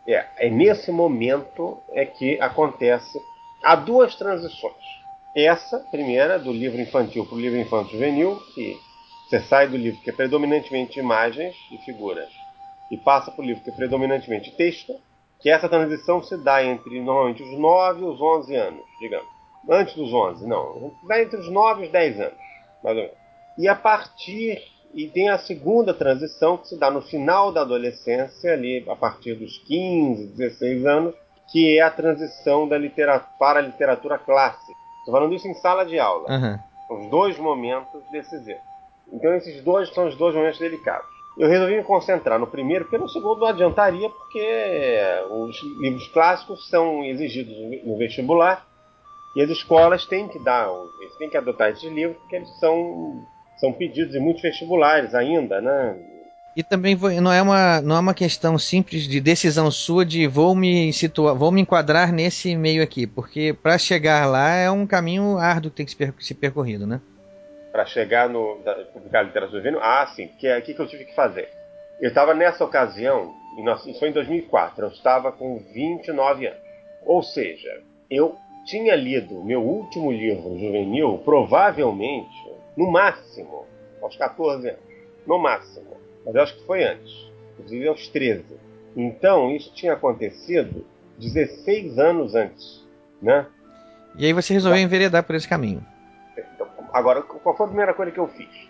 É, 0.07 0.23
é 0.37 0.49
nesse 0.51 0.91
momento 0.91 1.79
é 1.93 2.05
que 2.05 2.39
acontece. 2.39 3.19
Há 3.63 3.75
duas 3.75 4.15
transições. 4.15 4.75
Essa, 5.35 5.79
primeira, 5.91 6.37
do 6.37 6.51
livro 6.51 6.79
infantil 6.79 7.25
para 7.25 7.35
o 7.35 7.41
livro 7.41 7.59
infanto 7.59 7.91
juvenil, 7.91 8.39
que 8.53 8.77
você 9.27 9.39
sai 9.41 9.67
do 9.67 9.77
livro 9.77 9.99
que 10.01 10.11
é 10.11 10.13
predominantemente 10.13 10.99
imagens 10.99 11.55
e 11.71 11.77
figuras 11.79 12.29
e 12.91 12.97
passa 12.97 13.31
para 13.31 13.41
o 13.41 13.45
livro 13.45 13.63
que 13.63 13.69
é 13.71 13.73
predominantemente 13.73 14.51
texto, 14.51 14.93
que 15.39 15.49
essa 15.49 15.67
transição 15.67 16.21
se 16.21 16.37
dá 16.37 16.63
entre 16.63 17.01
normalmente 17.01 17.41
os 17.41 17.57
9 17.57 18.01
e 18.01 18.03
os 18.03 18.21
11 18.21 18.55
anos, 18.55 18.83
digamos. 18.99 19.27
Antes 19.67 19.95
dos 19.95 20.13
11, 20.13 20.47
não. 20.47 20.93
Vai 21.03 21.23
entre 21.23 21.39
os 21.39 21.49
9 21.49 21.81
e 21.81 21.85
os 21.87 21.91
10 21.91 22.19
anos, 22.19 22.37
mais 22.83 22.95
ou 22.95 23.03
menos. 23.03 23.17
E 23.57 23.67
a 23.67 23.75
partir 23.75 24.59
e 24.93 25.07
tem 25.07 25.29
a 25.29 25.37
segunda 25.37 25.93
transição 25.93 26.57
que 26.57 26.67
se 26.67 26.77
dá 26.77 26.89
no 26.89 27.01
final 27.01 27.51
da 27.51 27.61
adolescência, 27.61 28.53
ali 28.53 28.83
a 28.89 28.95
partir 28.95 29.35
dos 29.35 29.57
15, 29.59 30.27
16 30.35 30.85
anos, 30.85 31.15
que 31.51 31.77
é 31.77 31.81
a 31.81 31.91
transição 31.91 32.67
da 32.67 32.77
literatura, 32.77 33.31
para 33.39 33.59
a 33.59 33.61
literatura 33.61 34.17
clássica. 34.17 34.73
Estou 34.99 35.13
falando 35.13 35.33
isso 35.33 35.47
em 35.47 35.53
sala 35.55 35.85
de 35.85 35.99
aula. 35.99 36.29
Uhum. 36.29 36.59
Os 36.97 37.09
dois 37.09 37.37
momentos 37.37 38.01
decisivos. 38.11 38.61
Então 39.11 39.33
esses 39.33 39.63
dois 39.63 39.93
são 39.93 40.07
os 40.07 40.15
dois 40.15 40.35
momentos 40.35 40.59
delicados. 40.59 41.07
Eu 41.37 41.47
resolvi 41.47 41.77
me 41.77 41.83
concentrar 41.83 42.37
no 42.37 42.47
primeiro, 42.47 42.85
porque 42.85 42.97
no 42.97 43.07
segundo 43.07 43.39
não 43.39 43.47
adiantaria, 43.47 44.09
porque 44.09 44.99
os 45.29 45.55
livros 45.79 46.07
clássicos 46.09 46.67
são 46.67 47.03
exigidos 47.05 47.55
no 47.85 47.97
vestibular 47.97 48.67
e 49.35 49.41
as 49.41 49.49
escolas 49.49 50.05
têm 50.05 50.27
que 50.27 50.39
dar, 50.39 50.67
eles 50.99 51.15
têm 51.17 51.29
que 51.29 51.37
adotar 51.37 51.69
esses 51.69 51.89
livros, 51.89 52.17
porque 52.17 52.35
eles 52.35 52.49
são 52.59 53.25
são 53.59 53.73
pedidos 53.73 54.15
em 54.15 54.19
muitos 54.19 54.41
vestibulares 54.41 55.13
ainda, 55.13 55.61
né? 55.61 55.95
E 56.55 56.63
também 56.63 56.95
não 57.21 57.31
é 57.31 57.41
uma, 57.41 57.81
não 57.81 57.95
é 57.95 57.99
uma 57.99 58.13
questão 58.13 58.57
simples 58.57 59.07
de 59.07 59.21
decisão 59.21 59.69
sua 59.69 60.05
de 60.05 60.27
vou 60.27 60.55
me 60.55 60.91
situar, 60.91 61.35
vou 61.35 61.51
me 61.51 61.61
enquadrar 61.61 62.11
nesse 62.11 62.55
meio 62.55 62.81
aqui, 62.81 63.05
porque 63.05 63.53
para 63.53 63.77
chegar 63.77 64.25
lá 64.25 64.55
é 64.55 64.69
um 64.69 64.85
caminho 64.87 65.37
árduo 65.37 65.69
que 65.71 65.77
tem 65.77 65.85
que 65.85 65.93
ser, 65.93 66.13
ser 66.19 66.33
percorrido, 66.33 66.87
né? 66.87 66.99
Para 67.71 67.85
chegar 67.85 68.27
no 68.27 68.59
da, 68.63 68.73
publicar 68.75 69.21
literatura 69.21 69.59
juvenil, 69.59 69.79
ah, 69.81 70.05
sim, 70.07 70.27
que 70.39 70.47
é 70.47 70.55
aqui 70.55 70.73
que 70.73 70.81
eu 70.81 70.87
tive 70.87 71.05
que 71.05 71.15
fazer. 71.15 71.49
Eu 72.01 72.09
estava 72.09 72.33
nessa 72.33 72.63
ocasião, 72.65 73.33
isso 73.85 73.99
foi 73.99 74.09
em 74.09 74.13
2004, 74.13 74.85
eu 74.85 74.89
estava 74.89 75.31
com 75.31 75.59
29 75.73 76.47
anos. 76.47 76.59
Ou 77.05 77.21
seja, 77.21 77.81
eu 78.09 78.35
tinha 78.65 78.95
lido 78.95 79.43
meu 79.43 79.61
último 79.61 80.11
livro 80.11 80.57
juvenil, 80.57 81.21
provavelmente 81.23 82.49
no 82.79 82.89
máximo, 82.89 83.65
aos 84.01 84.15
14 84.15 84.69
anos. 84.69 84.79
No 85.27 85.37
máximo. 85.37 85.97
Mas 86.25 86.33
eu 86.33 86.41
acho 86.41 86.55
que 86.55 86.65
foi 86.65 86.85
antes. 86.85 87.29
Inclusive 87.53 87.87
aos 87.89 88.07
13. 88.07 88.45
Então, 88.95 89.53
isso 89.53 89.73
tinha 89.73 89.93
acontecido 89.93 90.85
16 91.17 91.99
anos 91.99 92.35
antes. 92.35 92.87
Né? 93.21 93.45
E 94.15 94.25
aí 94.25 94.31
você 94.31 94.53
resolveu 94.53 94.81
enveredar 94.81 95.23
por 95.25 95.35
esse 95.35 95.47
caminho. 95.47 95.85
Então, 96.37 96.67
agora, 96.93 97.21
qual 97.21 97.55
foi 97.57 97.65
a 97.65 97.67
primeira 97.67 97.93
coisa 97.93 98.13
que 98.13 98.19
eu 98.19 98.29
fiz? 98.29 98.69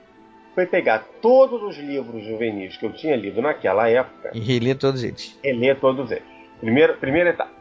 Foi 0.56 0.66
pegar 0.66 1.06
todos 1.22 1.62
os 1.62 1.78
livros 1.78 2.26
juvenis 2.26 2.78
que 2.78 2.88
eu 2.88 2.94
tinha 2.94 3.16
lido 3.16 3.44
naquela 3.44 3.88
época. 3.88 4.32
E 4.34 4.40
reler 4.40 4.76
todos 4.76 5.04
eles. 5.04 5.38
Reler 5.44 5.80
todos 5.80 6.10
eles. 6.10 6.24
Primeira, 6.60 6.94
primeira 6.96 7.30
etapa. 7.30 7.52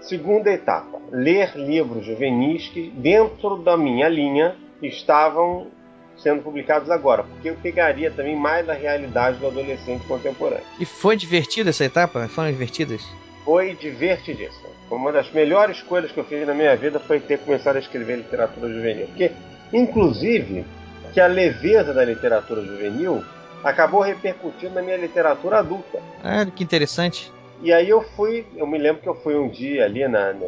Segunda 0.00 0.52
etapa, 0.52 1.00
ler 1.12 1.56
livros 1.56 2.04
juvenis 2.04 2.68
que, 2.68 2.90
dentro 2.90 3.58
da 3.58 3.76
minha 3.76 4.08
linha, 4.08 4.56
estavam 4.82 5.68
sendo 6.16 6.42
publicados 6.42 6.90
agora, 6.90 7.22
porque 7.22 7.50
eu 7.50 7.56
pegaria 7.56 8.10
também 8.10 8.36
mais 8.36 8.66
da 8.66 8.72
realidade 8.72 9.38
do 9.38 9.46
adolescente 9.46 10.04
contemporâneo. 10.06 10.64
E 10.78 10.84
foi 10.84 11.16
divertida 11.16 11.70
essa 11.70 11.84
etapa? 11.84 12.28
Foram 12.28 12.50
divertidas? 12.50 13.02
Foi 13.44 13.74
divertidíssima. 13.74 14.68
Uma 14.90 15.12
das 15.12 15.30
melhores 15.32 15.82
coisas 15.82 16.10
que 16.12 16.18
eu 16.18 16.24
fiz 16.24 16.46
na 16.46 16.54
minha 16.54 16.76
vida 16.76 16.98
foi 16.98 17.20
ter 17.20 17.38
começado 17.38 17.76
a 17.76 17.78
escrever 17.78 18.16
literatura 18.16 18.72
juvenil. 18.72 19.06
Porque, 19.06 19.32
inclusive, 19.72 20.64
que 21.12 21.20
a 21.20 21.26
leveza 21.26 21.92
da 21.92 22.04
literatura 22.04 22.62
juvenil 22.62 23.22
acabou 23.62 24.00
repercutindo 24.00 24.74
na 24.74 24.82
minha 24.82 24.96
literatura 24.96 25.58
adulta. 25.58 25.98
Ah, 26.22 26.46
que 26.46 26.62
interessante. 26.62 27.32
E 27.62 27.72
aí 27.72 27.88
eu 27.88 28.02
fui, 28.02 28.46
eu 28.56 28.66
me 28.66 28.78
lembro 28.78 29.02
que 29.02 29.08
eu 29.08 29.14
fui 29.14 29.36
um 29.36 29.48
dia 29.48 29.84
ali 29.84 30.06
na, 30.06 30.32
na, 30.32 30.46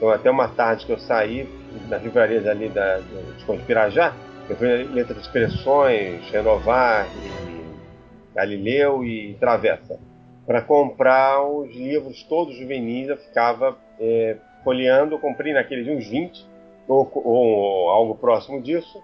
na 0.00 0.14
até 0.14 0.30
uma 0.30 0.48
tarde 0.48 0.86
que 0.86 0.92
eu 0.92 0.98
saí 0.98 1.46
nas 1.88 2.02
livrarias 2.02 2.46
ali 2.46 2.68
da, 2.68 2.98
de 2.98 3.44
Conspirajá, 3.44 4.14
eu 4.50 4.56
fui 4.56 4.66
Letra 4.82 5.14
de 5.14 5.20
Expressões, 5.20 6.28
Renovar, 6.32 7.06
e 7.16 8.34
Galileu 8.34 9.04
e 9.04 9.34
Travessa, 9.38 9.96
para 10.44 10.60
comprar 10.60 11.40
os 11.44 11.72
livros 11.72 12.24
todos 12.24 12.56
juvenis. 12.56 13.08
Eu 13.08 13.16
ficava 13.16 13.78
é, 14.00 14.36
folheando, 14.64 15.20
comprei 15.20 15.52
naqueles 15.52 15.86
uns 15.86 16.08
20, 16.08 16.44
ou, 16.88 17.08
ou 17.14 17.90
algo 17.90 18.16
próximo 18.16 18.60
disso. 18.60 19.00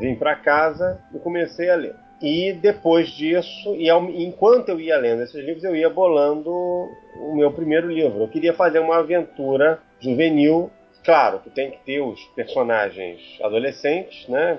Vim 0.00 0.14
para 0.14 0.34
casa 0.34 0.98
e 1.14 1.18
comecei 1.18 1.68
a 1.68 1.76
ler. 1.76 1.94
E 2.22 2.54
depois 2.54 3.10
disso, 3.10 3.74
e 3.76 3.90
ao, 3.90 4.02
enquanto 4.04 4.70
eu 4.70 4.80
ia 4.80 4.96
lendo 4.96 5.22
esses 5.22 5.44
livros, 5.44 5.62
eu 5.62 5.76
ia 5.76 5.90
bolando 5.90 6.50
o 6.50 7.34
meu 7.34 7.52
primeiro 7.52 7.92
livro. 7.92 8.22
Eu 8.22 8.28
queria 8.28 8.54
fazer 8.54 8.78
uma 8.78 8.96
aventura 8.96 9.78
juvenil 10.00 10.70
Claro 11.06 11.38
que 11.38 11.50
tem 11.50 11.70
que 11.70 11.78
ter 11.86 12.00
os 12.00 12.20
personagens 12.34 13.20
adolescentes, 13.40 14.28
né? 14.28 14.58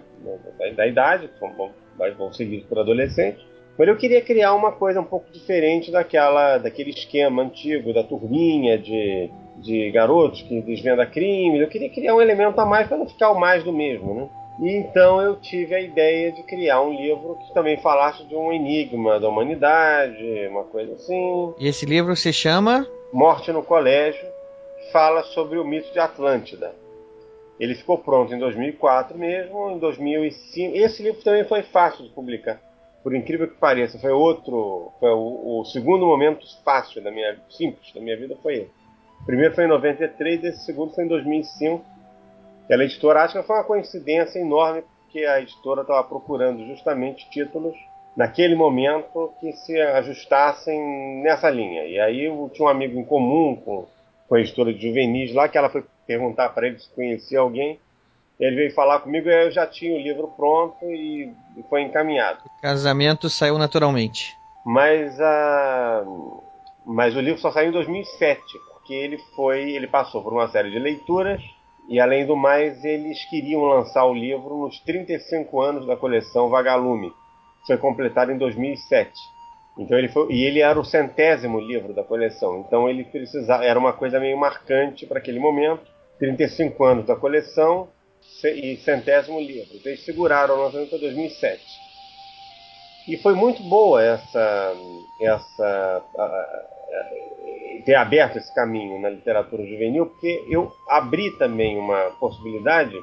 Da, 0.58 0.70
da 0.70 0.88
idade, 0.88 1.28
que 1.28 2.14
vão, 2.16 2.32
seguir 2.32 2.62
por 2.70 2.80
adolescentes. 2.80 3.44
Mas 3.78 3.90
eu 3.90 3.98
queria 3.98 4.22
criar 4.22 4.56
uma 4.56 4.72
coisa 4.72 5.02
um 5.02 5.04
pouco 5.04 5.30
diferente 5.30 5.92
daquela, 5.92 6.58
daquele 6.58 6.92
esquema 6.92 7.44
antigo 7.44 7.94
da 7.94 8.02
turminha 8.02 8.78
de, 8.78 9.30
de 9.58 9.92
garotos 9.92 10.42
que 10.42 10.62
desvenda 10.62 11.06
crimes. 11.06 11.60
Eu 11.60 11.68
queria 11.68 11.90
criar 11.90 12.16
um 12.16 12.22
elemento 12.22 12.58
a 12.62 12.66
mais 12.66 12.88
para 12.88 12.98
não 12.98 13.10
ficar 13.10 13.30
o 13.32 13.40
mais 13.40 13.62
do 13.66 13.74
mesmo, 13.74 14.14
né? 14.14 14.30
E 14.62 14.72
então 14.78 15.22
eu 15.22 15.36
tive 15.36 15.76
a 15.76 15.82
ideia 15.82 16.32
de 16.32 16.44
criar 16.44 16.82
um 16.82 16.96
livro 16.96 17.38
que 17.46 17.54
também 17.54 17.78
falasse 17.82 18.24
de 18.24 18.36
um 18.36 18.54
enigma 18.54 19.20
da 19.20 19.28
humanidade, 19.28 20.48
uma 20.50 20.64
coisa 20.64 20.94
assim. 20.94 21.54
E 21.60 21.68
esse 21.68 21.86
livro 21.86 22.16
se 22.16 22.32
chama 22.32 22.88
Morte 23.12 23.52
no 23.52 23.62
Colégio 23.62 24.37
fala 24.92 25.24
sobre 25.24 25.58
o 25.58 25.66
mito 25.66 25.92
de 25.92 26.00
Atlântida. 26.00 26.74
Ele 27.60 27.76
ficou 27.76 27.98
pronto 27.98 28.34
em 28.34 28.40
2004 28.40 29.18
mesmo, 29.18 29.72
em 29.72 29.80
2005. 29.80 30.78
Esse 30.78 31.02
livro 31.02 31.24
também 31.24 31.44
foi 31.44 31.64
fácil 31.64 32.04
de 32.04 32.12
publicar. 32.12 32.62
Por 33.04 33.16
incrível 33.16 33.48
que 33.48 33.56
pareça, 33.56 33.98
foi 33.98 34.12
outro, 34.12 34.92
foi 35.00 35.10
o, 35.12 35.62
o 35.62 35.66
segundo 35.66 36.06
momento 36.06 36.46
fácil 36.64 37.02
da 37.02 37.10
minha, 37.10 37.38
simples 37.50 37.94
da 37.94 38.02
minha 38.02 38.18
vida 38.18 38.36
foi 38.44 38.56
ele. 38.56 38.72
O 39.22 39.26
primeiro 39.26 39.56
foi 39.56 39.66
em 39.66 39.70
93, 39.70 40.44
esse 40.44 40.66
segundo 40.66 40.94
foi 40.94 41.06
em 41.06 41.08
2005. 41.08 41.84
Ela 42.70 42.84
editora, 42.84 43.24
acho 43.24 43.40
que 43.40 43.48
foi 43.48 43.56
uma 43.56 43.64
coincidência 43.64 44.40
enorme, 44.40 44.84
porque 45.04 45.26
a 45.26 45.42
editora 45.42 45.82
estava 45.82 46.04
procurando 46.04 46.66
justamente 46.68 47.30
títulos 47.30 47.76
naquele 48.16 48.56
momento 48.56 49.32
que 49.40 49.52
se 49.54 49.80
ajustassem 49.80 51.22
nessa 51.24 51.50
linha. 51.50 51.86
E 51.86 52.00
aí 52.00 52.26
eu 52.26 52.50
tinha 52.54 52.68
um 52.68 52.70
amigo 52.70 53.00
em 53.00 53.06
comum 53.06 53.56
com 53.56 53.86
com 54.28 54.36
a 54.36 54.40
editora 54.40 54.74
de 54.74 54.88
juvenis 54.88 55.34
lá, 55.34 55.48
que 55.48 55.58
ela 55.58 55.70
foi 55.70 55.84
perguntar 56.06 56.50
para 56.50 56.68
ele 56.68 56.80
se 56.80 56.90
conhecia 56.90 57.40
alguém. 57.40 57.80
Ele 58.40 58.56
veio 58.56 58.74
falar 58.74 59.00
comigo 59.00 59.28
e 59.28 59.46
eu 59.46 59.52
já 59.52 59.66
tinha 59.66 59.96
o 59.96 60.02
livro 60.02 60.28
pronto 60.36 60.78
e, 60.86 61.34
foi 61.70 61.82
encaminhado. 61.82 62.40
O 62.46 62.62
casamento 62.62 63.30
saiu 63.30 63.58
naturalmente. 63.58 64.36
Mas 64.66 65.20
a. 65.20 66.04
mas 66.86 67.16
o 67.16 67.22
livro 67.22 67.40
só 67.40 67.52
saiu 67.52 67.70
em 67.70 67.72
2007, 67.72 68.42
porque 68.74 68.94
ele 68.94 69.18
foi, 69.36 69.72
ele 69.72 69.88
passou 69.88 70.22
por 70.22 70.34
uma 70.34 70.48
série 70.50 70.70
de 70.70 70.78
leituras 70.78 71.42
e 71.88 72.00
além 72.00 72.26
do 72.26 72.36
mais 72.36 72.84
eles 72.84 73.24
queriam 73.30 73.64
lançar 73.64 74.06
o 74.06 74.14
livro 74.14 74.58
nos 74.58 74.80
35 74.82 75.62
anos 75.62 75.88
da 75.88 75.96
coleção 75.96 76.50
Vagalume, 76.50 77.14
foi 77.66 77.78
completado 77.78 78.32
em 78.32 78.38
2007. 78.38 79.12
Então 79.78 79.98
ele 79.98 80.08
foi, 80.08 80.32
e 80.32 80.44
ele 80.44 80.60
era 80.60 80.80
o 80.80 80.86
centésimo 80.86 81.60
livro 81.60 81.94
da 81.94 82.04
coleção. 82.04 82.60
Então 82.60 82.90
ele 82.90 83.04
precisava, 83.04 83.64
era 83.64 83.78
uma 83.78 83.94
coisa 83.94 84.20
meio 84.20 84.38
marcante 84.38 85.06
para 85.06 85.20
aquele 85.20 85.40
momento. 85.40 85.98
35 86.20 86.84
anos 86.84 87.06
da 87.06 87.16
coleção 87.16 87.88
e 88.44 88.76
centésimo 88.78 89.40
livro. 89.40 89.76
Então 89.76 89.92
eles 89.92 90.04
seguraram 90.04 90.56
o 90.56 90.64
lançamento 90.64 90.90
para 90.90 91.00
2007. 91.00 91.62
E 93.08 93.18
foi 93.18 93.36
muito 93.36 93.62
boa 93.64 94.04
essa, 94.04 94.74
essa 95.22 96.04
ter 97.86 97.96
aberto 97.96 98.38
esse 98.38 98.54
caminho 98.54 99.00
na 99.00 99.10
literatura 99.10 99.66
juvenil, 99.66 100.08
porque 100.08 100.44
eu 100.50 100.70
abri 100.90 101.32
também 101.38 101.78
uma 101.78 102.12
possibilidade 102.20 102.98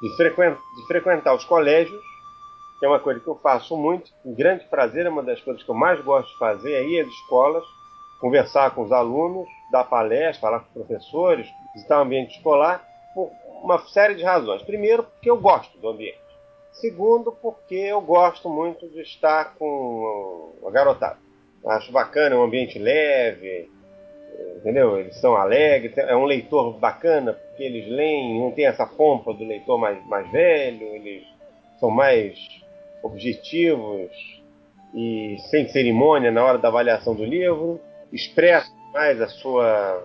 de, 0.00 0.16
frequentar, 0.16 0.60
de 0.76 0.86
frequentar 0.86 1.34
os 1.34 1.44
colégios 1.44 2.00
que 2.80 2.86
é 2.86 2.88
uma 2.88 2.98
coisa 2.98 3.20
que 3.20 3.28
eu 3.28 3.36
faço 3.36 3.76
muito, 3.76 4.10
um 4.24 4.34
grande 4.34 4.64
prazer, 4.64 5.04
é 5.04 5.10
uma 5.10 5.22
das 5.22 5.38
coisas 5.42 5.62
que 5.62 5.70
eu 5.70 5.74
mais 5.74 6.00
gosto 6.00 6.32
de 6.32 6.38
fazer, 6.38 6.72
é 6.72 6.82
ir 6.82 7.00
às 7.02 7.08
escolas, 7.08 7.62
conversar 8.18 8.74
com 8.74 8.82
os 8.82 8.90
alunos, 8.90 9.46
dar 9.70 9.84
palestras, 9.84 10.38
falar 10.38 10.60
com 10.60 10.66
os 10.66 10.86
professores, 10.86 11.46
visitar 11.74 11.98
o 11.98 12.02
ambiente 12.02 12.38
escolar, 12.38 12.82
por 13.14 13.30
uma 13.62 13.78
série 13.88 14.14
de 14.14 14.24
razões. 14.24 14.62
Primeiro, 14.62 15.02
porque 15.02 15.30
eu 15.30 15.36
gosto 15.36 15.76
do 15.78 15.90
ambiente. 15.90 16.18
Segundo, 16.72 17.32
porque 17.32 17.74
eu 17.74 18.00
gosto 18.00 18.48
muito 18.48 18.88
de 18.88 19.02
estar 19.02 19.54
com 19.56 20.54
a 20.66 20.70
garotada. 20.70 21.18
Acho 21.66 21.92
bacana, 21.92 22.34
é 22.34 22.38
um 22.38 22.44
ambiente 22.44 22.78
leve, 22.78 23.70
entendeu? 24.56 24.98
Eles 24.98 25.20
são 25.20 25.36
alegres, 25.36 25.98
é 25.98 26.16
um 26.16 26.24
leitor 26.24 26.78
bacana, 26.78 27.34
porque 27.34 27.62
eles 27.62 27.86
leem, 27.88 28.40
não 28.40 28.52
tem 28.52 28.64
essa 28.64 28.86
pompa 28.86 29.34
do 29.34 29.44
leitor 29.44 29.76
mais, 29.76 30.02
mais 30.06 30.30
velho, 30.30 30.86
eles 30.94 31.26
são 31.78 31.90
mais 31.90 32.38
objetivos 33.02 34.10
e 34.94 35.36
sem 35.50 35.68
cerimônia 35.68 36.30
na 36.30 36.44
hora 36.44 36.58
da 36.58 36.68
avaliação 36.68 37.14
do 37.14 37.24
livro, 37.24 37.80
expressa 38.12 38.70
mais 38.92 39.20
a 39.20 39.28
sua, 39.28 40.04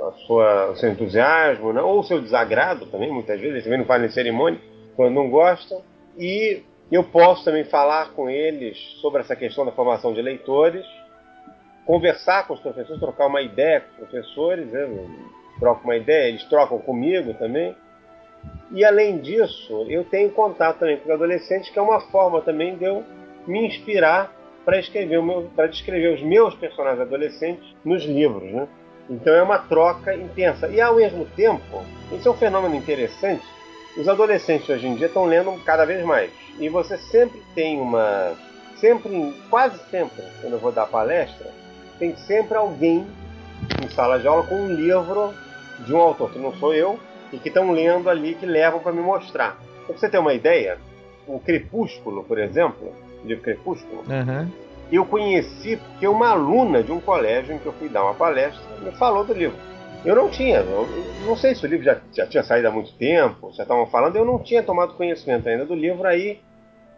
a 0.00 0.12
sua, 0.26 0.70
o 0.70 0.76
seu 0.76 0.90
entusiasmo, 0.90 1.72
né? 1.72 1.82
ou 1.82 2.00
o 2.00 2.04
seu 2.04 2.20
desagrado 2.20 2.86
também, 2.86 3.12
muitas 3.12 3.38
vezes, 3.38 3.52
eles 3.52 3.64
também 3.64 3.78
não 3.78 3.86
fazem 3.86 4.08
cerimônia 4.08 4.60
quando 4.96 5.14
não 5.14 5.30
gostam, 5.30 5.82
e 6.16 6.62
eu 6.90 7.04
posso 7.04 7.44
também 7.44 7.64
falar 7.64 8.12
com 8.12 8.28
eles 8.28 8.78
sobre 9.00 9.20
essa 9.20 9.36
questão 9.36 9.64
da 9.64 9.72
formação 9.72 10.12
de 10.12 10.22
leitores, 10.22 10.84
conversar 11.84 12.46
com 12.46 12.54
os 12.54 12.60
professores, 12.60 13.00
trocar 13.00 13.26
uma 13.26 13.42
ideia 13.42 13.80
com 13.80 13.90
os 13.90 13.96
professores, 14.08 14.72
né? 14.72 14.88
troco 15.58 15.84
uma 15.84 15.96
ideia, 15.96 16.28
eles 16.28 16.44
trocam 16.44 16.78
comigo 16.78 17.34
também, 17.34 17.76
e 18.70 18.84
além 18.84 19.18
disso, 19.18 19.86
eu 19.88 20.04
tenho 20.04 20.30
contato 20.30 20.80
também 20.80 20.98
com 20.98 21.12
adolescentes, 21.12 21.70
que 21.70 21.78
é 21.78 21.82
uma 21.82 22.00
forma 22.00 22.42
também 22.42 22.76
de 22.76 22.84
eu 22.84 23.02
me 23.46 23.66
inspirar 23.66 24.32
para 24.64 24.78
escrever 24.78 25.18
descrever 25.70 26.14
os 26.14 26.22
meus 26.22 26.54
personagens 26.54 27.00
adolescentes 27.00 27.74
nos 27.84 28.04
livros, 28.04 28.52
né? 28.52 28.68
Então 29.08 29.34
é 29.34 29.42
uma 29.42 29.58
troca 29.58 30.14
intensa. 30.14 30.68
E 30.68 30.80
ao 30.80 30.96
mesmo 30.96 31.24
tempo, 31.34 31.82
isso 32.12 32.28
é 32.28 32.30
um 32.30 32.36
fenômeno 32.36 32.74
interessante. 32.74 33.44
Os 33.96 34.06
adolescentes 34.06 34.68
hoje 34.68 34.86
em 34.86 34.96
dia 34.96 35.06
estão 35.06 35.24
lendo 35.24 35.52
cada 35.64 35.86
vez 35.86 36.04
mais. 36.04 36.30
E 36.58 36.68
você 36.68 36.98
sempre 36.98 37.42
tem 37.54 37.80
uma. 37.80 38.34
Sempre, 38.76 39.34
quase 39.48 39.78
sempre, 39.90 40.22
quando 40.40 40.52
eu 40.52 40.58
vou 40.58 40.70
dar 40.70 40.86
palestra, 40.86 41.50
tem 41.98 42.14
sempre 42.16 42.56
alguém 42.56 43.06
em 43.82 43.88
sala 43.88 44.20
de 44.20 44.28
aula 44.28 44.46
com 44.46 44.54
um 44.54 44.72
livro 44.72 45.34
de 45.80 45.92
um 45.92 45.98
autor, 45.98 46.30
que 46.30 46.38
não 46.38 46.54
sou 46.56 46.74
eu, 46.74 46.98
e 47.32 47.38
que 47.38 47.48
estão 47.48 47.70
lendo 47.70 48.08
ali 48.08 48.34
que 48.34 48.46
levam 48.46 48.80
para 48.80 48.92
me 48.92 49.00
mostrar. 49.00 49.58
Pra 49.86 49.96
você 49.96 50.08
ter 50.08 50.18
uma 50.18 50.34
ideia, 50.34 50.78
o 51.26 51.38
Crepúsculo, 51.38 52.24
por 52.24 52.38
exemplo, 52.38 52.92
o 53.22 53.26
livro 53.26 53.42
Crepúsculo, 53.42 54.02
uhum. 54.08 54.48
eu 54.90 55.04
conheci 55.04 55.76
porque 55.76 56.06
uma 56.06 56.30
aluna 56.30 56.82
de 56.82 56.92
um 56.92 57.00
colégio 57.00 57.54
em 57.54 57.58
que 57.58 57.66
eu 57.66 57.72
fui 57.72 57.88
dar 57.88 58.04
uma 58.04 58.14
palestra 58.14 58.62
me 58.80 58.92
falou 58.92 59.24
do 59.24 59.32
livro. 59.32 59.56
Eu 60.04 60.14
não 60.14 60.30
tinha, 60.30 60.58
eu 60.58 60.88
não 61.26 61.36
sei 61.36 61.54
se 61.54 61.66
o 61.66 61.68
livro 61.68 61.84
já, 61.84 61.98
já 62.14 62.26
tinha 62.26 62.42
saído 62.42 62.68
há 62.68 62.70
muito 62.70 62.92
tempo, 62.94 63.50
já 63.52 63.64
estavam 63.64 63.86
falando, 63.86 64.16
eu 64.16 64.24
não 64.24 64.38
tinha 64.38 64.62
tomado 64.62 64.94
conhecimento 64.94 65.48
ainda 65.48 65.66
do 65.66 65.74
livro, 65.74 66.06
aí 66.06 66.40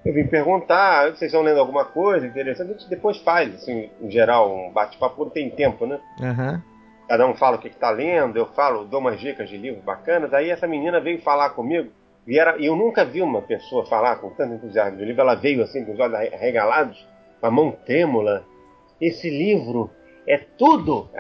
eu 0.05 0.13
vim 0.13 0.27
perguntar, 0.27 1.07
vocês 1.07 1.31
estão 1.31 1.43
lendo 1.43 1.61
alguma 1.61 1.85
coisa 1.85 2.27
interessante? 2.27 2.71
A 2.71 2.73
gente 2.73 2.89
depois 2.91 3.17
faz, 3.19 3.55
assim, 3.55 3.89
em 4.01 4.11
geral, 4.11 4.55
um 4.55 4.71
bate-papo, 4.71 5.25
não 5.25 5.31
tem 5.31 5.49
tempo, 5.49 5.87
né? 5.87 5.99
Uhum 6.21 6.70
cada 7.11 7.27
um 7.27 7.35
fala 7.35 7.57
o 7.57 7.59
que 7.59 7.67
está 7.67 7.91
lendo, 7.91 8.39
eu 8.39 8.47
falo, 8.47 8.85
dou 8.85 9.01
umas 9.01 9.19
dicas 9.19 9.49
de 9.49 9.57
livros 9.57 9.83
bacanas. 9.83 10.33
Aí 10.33 10.49
essa 10.49 10.69
menina 10.69 11.01
veio 11.01 11.21
falar 11.21 11.51
comigo, 11.51 11.91
e 12.25 12.39
era, 12.39 12.57
eu 12.63 12.77
nunca 12.77 13.05
vi 13.05 13.21
uma 13.21 13.43
pessoa 13.43 13.85
falar 13.85 14.15
com 14.21 14.31
tanto 14.31 14.55
entusiasmo 14.55 14.97
de 14.97 15.05
livro. 15.05 15.21
Ela 15.21 15.35
veio 15.35 15.61
assim, 15.61 15.85
com 15.85 15.93
os 15.93 15.99
olhos 15.99 16.17
regalados, 16.39 17.05
com 17.41 17.47
a 17.49 17.51
mão 17.51 17.73
trêmula. 17.85 18.45
Esse 19.01 19.29
livro 19.29 19.91
é 20.25 20.39
tudo. 20.39 21.11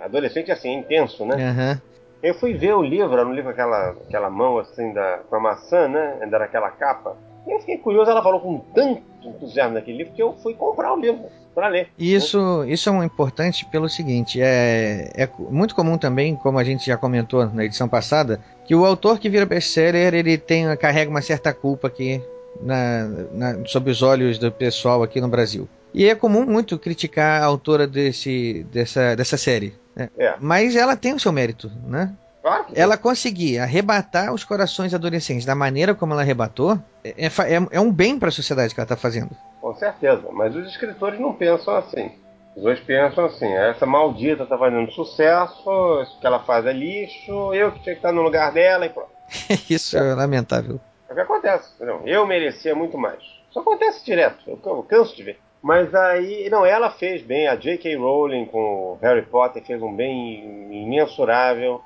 Adolescente 0.00 0.50
assim, 0.50 0.70
é 0.70 0.78
intenso, 0.78 1.26
né? 1.26 1.36
Uhum. 1.36 1.80
Eu 2.22 2.34
fui 2.36 2.54
ver 2.54 2.72
o 2.72 2.82
livro, 2.82 3.12
era 3.12 3.26
um 3.28 3.34
livro 3.34 3.52
com 3.52 3.60
aquela, 3.60 3.90
aquela 3.90 4.30
mão 4.30 4.56
assim, 4.56 4.94
da, 4.94 5.18
com 5.28 5.36
a 5.36 5.40
maçã, 5.40 5.86
né? 5.86 6.20
Ainda 6.22 6.38
naquela 6.38 6.70
capa. 6.70 7.18
E 7.46 7.52
eu 7.52 7.60
fiquei 7.60 7.78
curioso, 7.78 8.10
ela 8.10 8.22
falou 8.22 8.40
com 8.40 8.58
tanto 8.74 9.02
entusiasmo 9.22 9.74
naquele 9.74 9.98
livro 9.98 10.12
que 10.12 10.22
eu 10.22 10.34
fui 10.34 10.54
comprar 10.54 10.92
o 10.94 11.00
livro 11.00 11.24
para 11.54 11.68
ler. 11.68 11.88
Isso, 11.98 12.64
isso 12.66 12.88
é 12.88 12.92
um 12.92 13.02
importante 13.02 13.64
pelo 13.66 13.88
seguinte: 13.88 14.40
é, 14.40 15.10
é 15.14 15.28
muito 15.38 15.74
comum 15.74 15.96
também, 15.96 16.34
como 16.34 16.58
a 16.58 16.64
gente 16.64 16.86
já 16.86 16.96
comentou 16.96 17.46
na 17.46 17.64
edição 17.64 17.88
passada, 17.88 18.40
que 18.66 18.74
o 18.74 18.84
autor 18.84 19.18
que 19.18 19.28
vira 19.28 19.46
best-seller 19.46 20.14
ele 20.14 20.36
tem, 20.36 20.74
carrega 20.76 21.10
uma 21.10 21.22
certa 21.22 21.52
culpa 21.52 21.88
aqui 21.88 22.22
na, 22.60 23.08
na, 23.32 23.66
sob 23.66 23.90
os 23.90 24.02
olhos 24.02 24.38
do 24.38 24.50
pessoal 24.50 25.02
aqui 25.02 25.20
no 25.20 25.28
Brasil. 25.28 25.68
E 25.92 26.08
é 26.08 26.14
comum 26.14 26.44
muito 26.44 26.76
criticar 26.76 27.40
a 27.40 27.44
autora 27.44 27.86
desse, 27.86 28.66
dessa, 28.72 29.14
dessa 29.14 29.36
série. 29.36 29.74
Né? 29.94 30.10
É. 30.18 30.34
Mas 30.40 30.74
ela 30.74 30.96
tem 30.96 31.14
o 31.14 31.20
seu 31.20 31.30
mérito, 31.30 31.70
né? 31.86 32.12
Claro 32.44 32.66
ela 32.74 32.98
conseguir 32.98 33.58
arrebatar 33.58 34.30
os 34.34 34.44
corações 34.44 34.92
adolescentes 34.92 35.46
da 35.46 35.54
maneira 35.54 35.94
como 35.94 36.12
ela 36.12 36.20
arrebatou 36.20 36.78
é, 37.02 37.24
é, 37.26 37.30
é 37.70 37.80
um 37.80 37.90
bem 37.90 38.18
para 38.18 38.28
a 38.28 38.32
sociedade 38.32 38.74
que 38.74 38.78
ela 38.78 38.84
está 38.84 38.98
fazendo. 38.98 39.30
Com 39.62 39.74
certeza, 39.74 40.28
mas 40.30 40.54
os 40.54 40.68
escritores 40.68 41.18
não 41.18 41.32
pensam 41.32 41.74
assim. 41.74 42.12
Os 42.54 42.62
dois 42.62 42.78
pensam 42.80 43.24
assim: 43.24 43.50
essa 43.50 43.86
maldita 43.86 44.42
está 44.42 44.58
fazendo 44.58 44.92
sucesso, 44.92 46.02
isso 46.02 46.20
que 46.20 46.26
ela 46.26 46.40
faz 46.40 46.66
é 46.66 46.72
lixo, 46.74 47.54
eu 47.54 47.72
que 47.72 47.82
tinha 47.82 47.94
que 47.94 48.00
estar 48.00 48.12
no 48.12 48.20
lugar 48.20 48.52
dela 48.52 48.84
e 48.84 48.90
pronto. 48.90 49.08
isso 49.70 49.96
é 49.96 50.14
lamentável. 50.14 50.78
É 51.08 51.12
o 51.12 51.14
que 51.14 51.22
acontece, 51.22 51.70
entendeu? 51.76 52.02
Eu 52.04 52.26
merecia 52.26 52.74
muito 52.74 52.98
mais. 52.98 53.22
Isso 53.48 53.58
acontece 53.58 54.04
direto, 54.04 54.44
eu, 54.46 54.60
eu 54.62 54.82
canso 54.82 55.16
de 55.16 55.22
ver. 55.22 55.38
Mas 55.62 55.94
aí, 55.94 56.50
não, 56.50 56.66
ela 56.66 56.90
fez 56.90 57.22
bem, 57.22 57.48
a 57.48 57.56
J.K. 57.56 57.96
Rowling 57.96 58.44
com 58.44 58.58
o 58.58 58.98
Harry 59.00 59.22
Potter 59.22 59.64
fez 59.64 59.80
um 59.80 59.94
bem 59.94 60.84
imensurável 60.84 61.80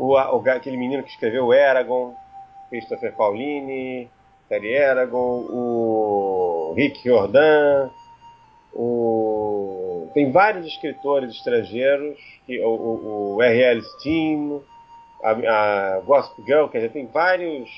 o, 0.00 0.14
o, 0.14 0.50
aquele 0.50 0.78
menino 0.78 1.02
que 1.02 1.10
escreveu 1.10 1.46
o 1.46 1.52
Eragon, 1.52 2.14
Christopher 2.70 3.14
Paulini, 3.14 4.08
Terry 4.48 4.72
Eragon, 4.72 5.44
o 5.50 6.72
Rick 6.74 7.06
Jordan, 7.06 7.90
o... 8.72 10.08
tem 10.14 10.32
vários 10.32 10.66
escritores 10.66 11.34
estrangeiros, 11.34 12.18
que, 12.46 12.58
o, 12.60 12.68
o, 12.68 13.34
o 13.36 13.42
R.L. 13.42 13.82
Steam, 13.82 14.62
a, 15.22 15.96
a 15.96 16.00
Gossip 16.00 16.42
Girl, 16.46 16.68
quer 16.68 16.78
dizer, 16.78 16.92
tem 16.92 17.06
vários, 17.06 17.68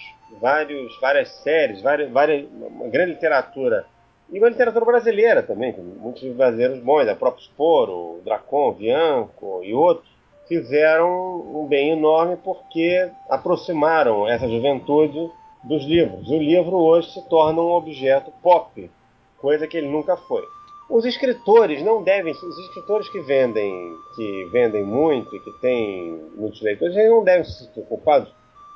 vários, 0.41 1.01
várias 1.01 1.29
séries, 1.43 1.83
várias, 1.83 2.09
várias, 2.13 2.49
uma 2.53 2.89
grande 2.89 3.15
literatura. 3.15 3.85
E 4.31 4.39
uma 4.39 4.49
literatura 4.49 4.85
brasileira 4.85 5.43
também, 5.43 5.75
muitos 5.77 6.23
brasileiros 6.37 6.79
bons, 6.79 7.09
a 7.09 7.17
própria 7.17 7.43
Sporo, 7.43 8.21
Dracon, 8.25 8.73
Bianco 8.73 9.61
e 9.65 9.75
outros 9.75 10.12
fizeram 10.53 11.41
um 11.55 11.67
bem 11.67 11.93
enorme 11.93 12.37
porque 12.37 13.11
aproximaram 13.31 14.29
essa 14.29 14.47
juventude 14.47 15.31
dos 15.65 15.83
livros. 15.85 16.29
O 16.29 16.37
livro 16.37 16.77
hoje 16.77 17.11
se 17.11 17.29
torna 17.29 17.63
um 17.63 17.73
objeto 17.73 18.31
pop, 18.43 18.91
coisa 19.39 19.67
que 19.67 19.79
ele 19.79 19.89
nunca 19.89 20.15
foi. 20.15 20.43
Os 20.91 21.07
escritores 21.07 21.83
não 21.83 22.03
devem, 22.03 22.33
os 22.33 22.59
escritores 22.59 23.09
que 23.09 23.21
vendem, 23.21 23.73
que 24.15 24.45
vendem 24.53 24.85
muito 24.85 25.35
e 25.35 25.41
que 25.41 25.53
têm 25.53 26.21
muitos 26.37 26.61
leitores, 26.61 26.95
eles 26.95 27.11
não 27.11 27.25
devem 27.25 27.45
se 27.45 27.65
sentir 27.65 27.83
culpados, 27.87 28.31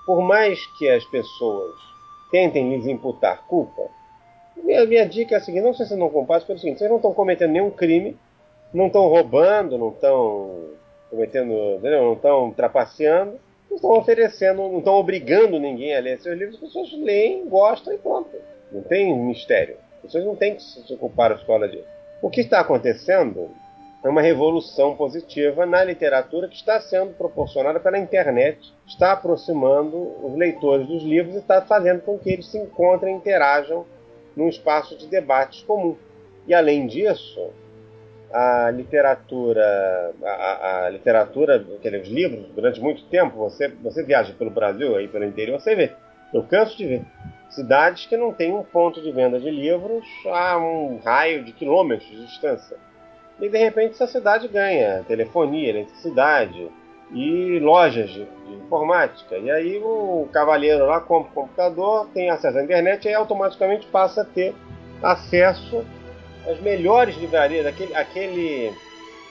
por 0.06 0.22
mais 0.22 0.64
que 0.78 0.88
as 0.88 1.04
pessoas 1.04 1.74
tentem 2.30 2.70
lhes 2.70 2.86
imputar 2.86 3.46
culpa. 3.46 3.82
Minha, 4.56 4.86
minha 4.86 5.06
dica 5.06 5.34
é 5.34 5.38
a 5.38 5.40
seguinte: 5.42 5.64
não 5.64 5.74
sei 5.74 5.84
se 5.84 5.94
não 5.94 6.08
culpados 6.08 6.46
pelo 6.46 6.58
seguinte, 6.58 6.78
vocês 6.78 6.88
não 6.88 6.96
estão 6.96 7.12
cometendo 7.12 7.50
nenhum 7.50 7.70
crime, 7.70 8.16
não 8.72 8.86
estão 8.86 9.06
roubando, 9.08 9.76
não 9.76 9.90
estão 9.90 10.70
cometendo, 11.10 11.52
entendeu? 11.78 12.02
não 12.02 12.12
estão 12.14 12.50
trapaceando, 12.52 13.38
não 13.70 13.76
estão 13.76 13.90
oferecendo, 13.90 14.62
não 14.68 14.78
estão 14.78 14.94
obrigando 14.94 15.58
ninguém 15.58 15.96
a 15.96 16.00
ler 16.00 16.18
seus 16.20 16.38
livros, 16.38 16.56
as 16.56 16.62
pessoas 16.62 16.92
leem, 16.92 17.48
gostam 17.48 17.94
e 17.94 17.98
pronto. 17.98 18.30
Não 18.70 18.82
tem 18.82 19.16
mistério. 19.16 19.76
As 19.96 20.02
pessoas 20.02 20.24
não 20.24 20.36
têm 20.36 20.54
que 20.54 20.62
se 20.62 20.92
ocupar 20.92 21.32
a 21.32 21.36
escola 21.36 21.68
disso. 21.68 21.88
O 22.22 22.30
que 22.30 22.40
está 22.40 22.60
acontecendo 22.60 23.50
é 24.06 24.08
uma 24.08 24.20
revolução 24.20 24.94
positiva 24.94 25.66
na 25.66 25.82
literatura 25.82 26.48
que 26.48 26.54
está 26.54 26.80
sendo 26.80 27.12
proporcionada 27.14 27.80
pela 27.80 27.98
internet, 27.98 28.72
está 28.86 29.12
aproximando 29.12 29.96
os 30.24 30.36
leitores 30.36 30.86
dos 30.86 31.02
livros 31.02 31.34
e 31.34 31.38
está 31.38 31.60
fazendo 31.62 32.02
com 32.02 32.18
que 32.18 32.30
eles 32.30 32.46
se 32.46 32.58
encontrem 32.58 33.14
e 33.14 33.18
interajam 33.18 33.84
num 34.36 34.48
espaço 34.48 34.96
de 34.96 35.08
debates 35.08 35.62
comum. 35.62 35.96
E 36.46 36.54
além 36.54 36.86
disso, 36.86 37.50
a 38.32 38.70
literatura, 38.70 40.14
a, 40.22 40.84
a 40.86 40.90
literatura, 40.90 41.64
os 42.02 42.08
livros, 42.08 42.46
durante 42.54 42.80
muito 42.80 43.04
tempo, 43.06 43.36
você, 43.36 43.68
você 43.68 44.02
viaja 44.02 44.34
pelo 44.34 44.50
Brasil, 44.50 44.96
aí 44.96 45.08
pelo 45.08 45.24
interior, 45.24 45.60
você 45.60 45.74
vê. 45.74 45.92
Eu 46.32 46.42
canso 46.42 46.76
de 46.76 46.86
ver 46.86 47.02
cidades 47.48 48.06
que 48.06 48.16
não 48.16 48.32
têm 48.32 48.52
um 48.52 48.62
ponto 48.62 49.00
de 49.00 49.10
venda 49.12 49.38
de 49.38 49.50
livros 49.50 50.04
a 50.26 50.58
um 50.58 50.98
raio 51.04 51.44
de 51.44 51.52
quilômetros 51.52 52.08
de 52.10 52.26
distância. 52.26 52.76
E 53.40 53.48
de 53.48 53.58
repente 53.58 53.94
essa 53.94 54.06
cidade 54.06 54.48
ganha 54.48 55.04
telefonia, 55.06 55.70
eletricidade 55.70 56.70
e 57.12 57.58
lojas 57.60 58.10
de, 58.10 58.24
de 58.24 58.54
informática. 58.54 59.36
E 59.36 59.50
aí 59.50 59.78
o 59.78 60.28
cavalheiro 60.32 60.86
lá 60.86 61.00
compra 61.00 61.30
o 61.30 61.34
computador, 61.34 62.08
tem 62.12 62.30
acesso 62.30 62.58
à 62.58 62.64
internet 62.64 63.06
e 63.06 63.14
automaticamente 63.14 63.86
passa 63.86 64.22
a 64.22 64.24
ter 64.24 64.54
acesso 65.02 65.84
às 66.46 66.60
melhores 66.60 67.16
livrarias, 67.16 67.66
aquele, 67.66 67.94
aquele, 67.94 68.72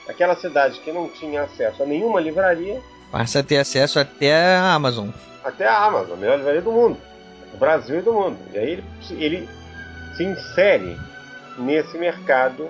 aquela 0.08 0.36
cidade 0.36 0.80
que 0.80 0.92
não 0.92 1.08
tinha 1.08 1.42
acesso 1.42 1.82
a 1.82 1.86
nenhuma 1.86 2.20
livraria. 2.20 2.80
Passa 3.10 3.40
a 3.40 3.42
ter 3.42 3.58
acesso 3.58 3.98
até 3.98 4.56
a 4.56 4.74
Amazon. 4.74 5.10
Até 5.44 5.66
a 5.66 5.84
Amazon, 5.84 6.14
a 6.14 6.16
melhor 6.16 6.38
livraria 6.38 6.62
do 6.62 6.72
mundo. 6.72 6.98
Do 7.52 7.58
Brasil 7.58 7.98
e 7.98 8.02
do 8.02 8.12
mundo. 8.12 8.36
E 8.52 8.58
aí 8.58 8.70
ele, 8.72 8.84
ele 9.10 9.48
se 10.16 10.24
insere 10.24 10.96
nesse 11.58 11.96
mercado 11.96 12.68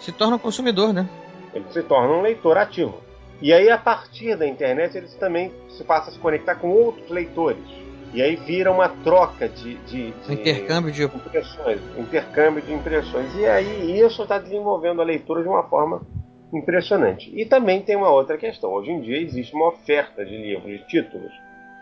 se 0.00 0.12
torna 0.12 0.36
um 0.36 0.38
consumidor, 0.38 0.92
né? 0.92 1.08
Ele 1.54 1.64
se 1.72 1.82
torna 1.82 2.14
um 2.14 2.22
leitor 2.22 2.58
ativo. 2.58 3.00
E 3.40 3.52
aí, 3.52 3.68
a 3.70 3.78
partir 3.78 4.36
da 4.36 4.46
internet, 4.46 4.96
eles 4.96 5.14
também 5.14 5.52
se 5.76 5.84
passam 5.84 6.10
a 6.10 6.12
se 6.12 6.18
conectar 6.18 6.54
com 6.56 6.70
outros 6.70 7.08
leitores. 7.10 7.64
E 8.16 8.22
aí 8.22 8.34
vira 8.34 8.72
uma 8.72 8.88
troca 8.88 9.46
de, 9.46 9.74
de, 9.80 10.10
de 10.10 10.32
intercâmbio 10.32 10.90
de 10.90 11.04
impressões, 11.04 11.80
intercâmbio 11.98 12.62
de 12.62 12.72
impressões. 12.72 13.34
E 13.36 13.44
aí 13.44 14.00
isso 14.00 14.22
está 14.22 14.38
desenvolvendo 14.38 15.02
a 15.02 15.04
leitura 15.04 15.42
de 15.42 15.48
uma 15.48 15.62
forma 15.64 16.00
impressionante. 16.50 17.30
E 17.38 17.44
também 17.44 17.82
tem 17.82 17.94
uma 17.94 18.08
outra 18.08 18.38
questão. 18.38 18.72
Hoje 18.72 18.90
em 18.90 19.02
dia 19.02 19.20
existe 19.20 19.54
uma 19.54 19.68
oferta 19.68 20.24
de 20.24 20.34
livros, 20.34 20.64
de 20.64 20.86
títulos 20.86 21.30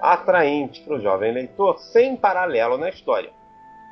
atraente 0.00 0.80
para 0.80 0.96
o 0.96 1.00
jovem 1.00 1.32
leitor, 1.32 1.78
sem 1.78 2.16
paralelo 2.16 2.76
na 2.76 2.90
história. 2.90 3.30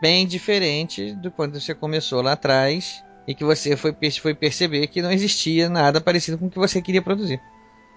Bem 0.00 0.26
diferente 0.26 1.14
do 1.14 1.30
quando 1.30 1.60
você 1.60 1.72
começou 1.72 2.22
lá 2.22 2.32
atrás 2.32 3.04
e 3.24 3.36
que 3.36 3.44
você 3.44 3.76
foi, 3.76 3.94
foi 4.20 4.34
perceber 4.34 4.88
que 4.88 5.00
não 5.00 5.12
existia 5.12 5.68
nada 5.68 6.00
parecido 6.00 6.36
com 6.38 6.46
o 6.46 6.50
que 6.50 6.58
você 6.58 6.82
queria 6.82 7.00
produzir. 7.00 7.40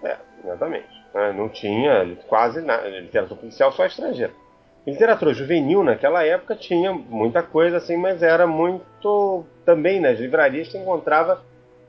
É, 0.03 0.17
exatamente. 0.43 0.94
É, 1.15 1.31
não 1.31 1.47
tinha 1.47 2.17
quase 2.27 2.61
nada. 2.61 2.87
Literatura 2.89 3.39
policial 3.39 3.71
só 3.71 3.85
estrangeira. 3.85 4.33
Literatura 4.85 5.33
juvenil 5.33 5.83
naquela 5.83 6.23
época 6.23 6.55
tinha 6.55 6.93
muita 6.93 7.41
coisa 7.41 7.77
assim, 7.77 7.95
mas 7.95 8.21
era 8.21 8.45
muito. 8.45 9.45
Também 9.65 9.99
nas 9.99 10.19
livrarias 10.19 10.69
você 10.69 10.77
encontrava 10.77 11.41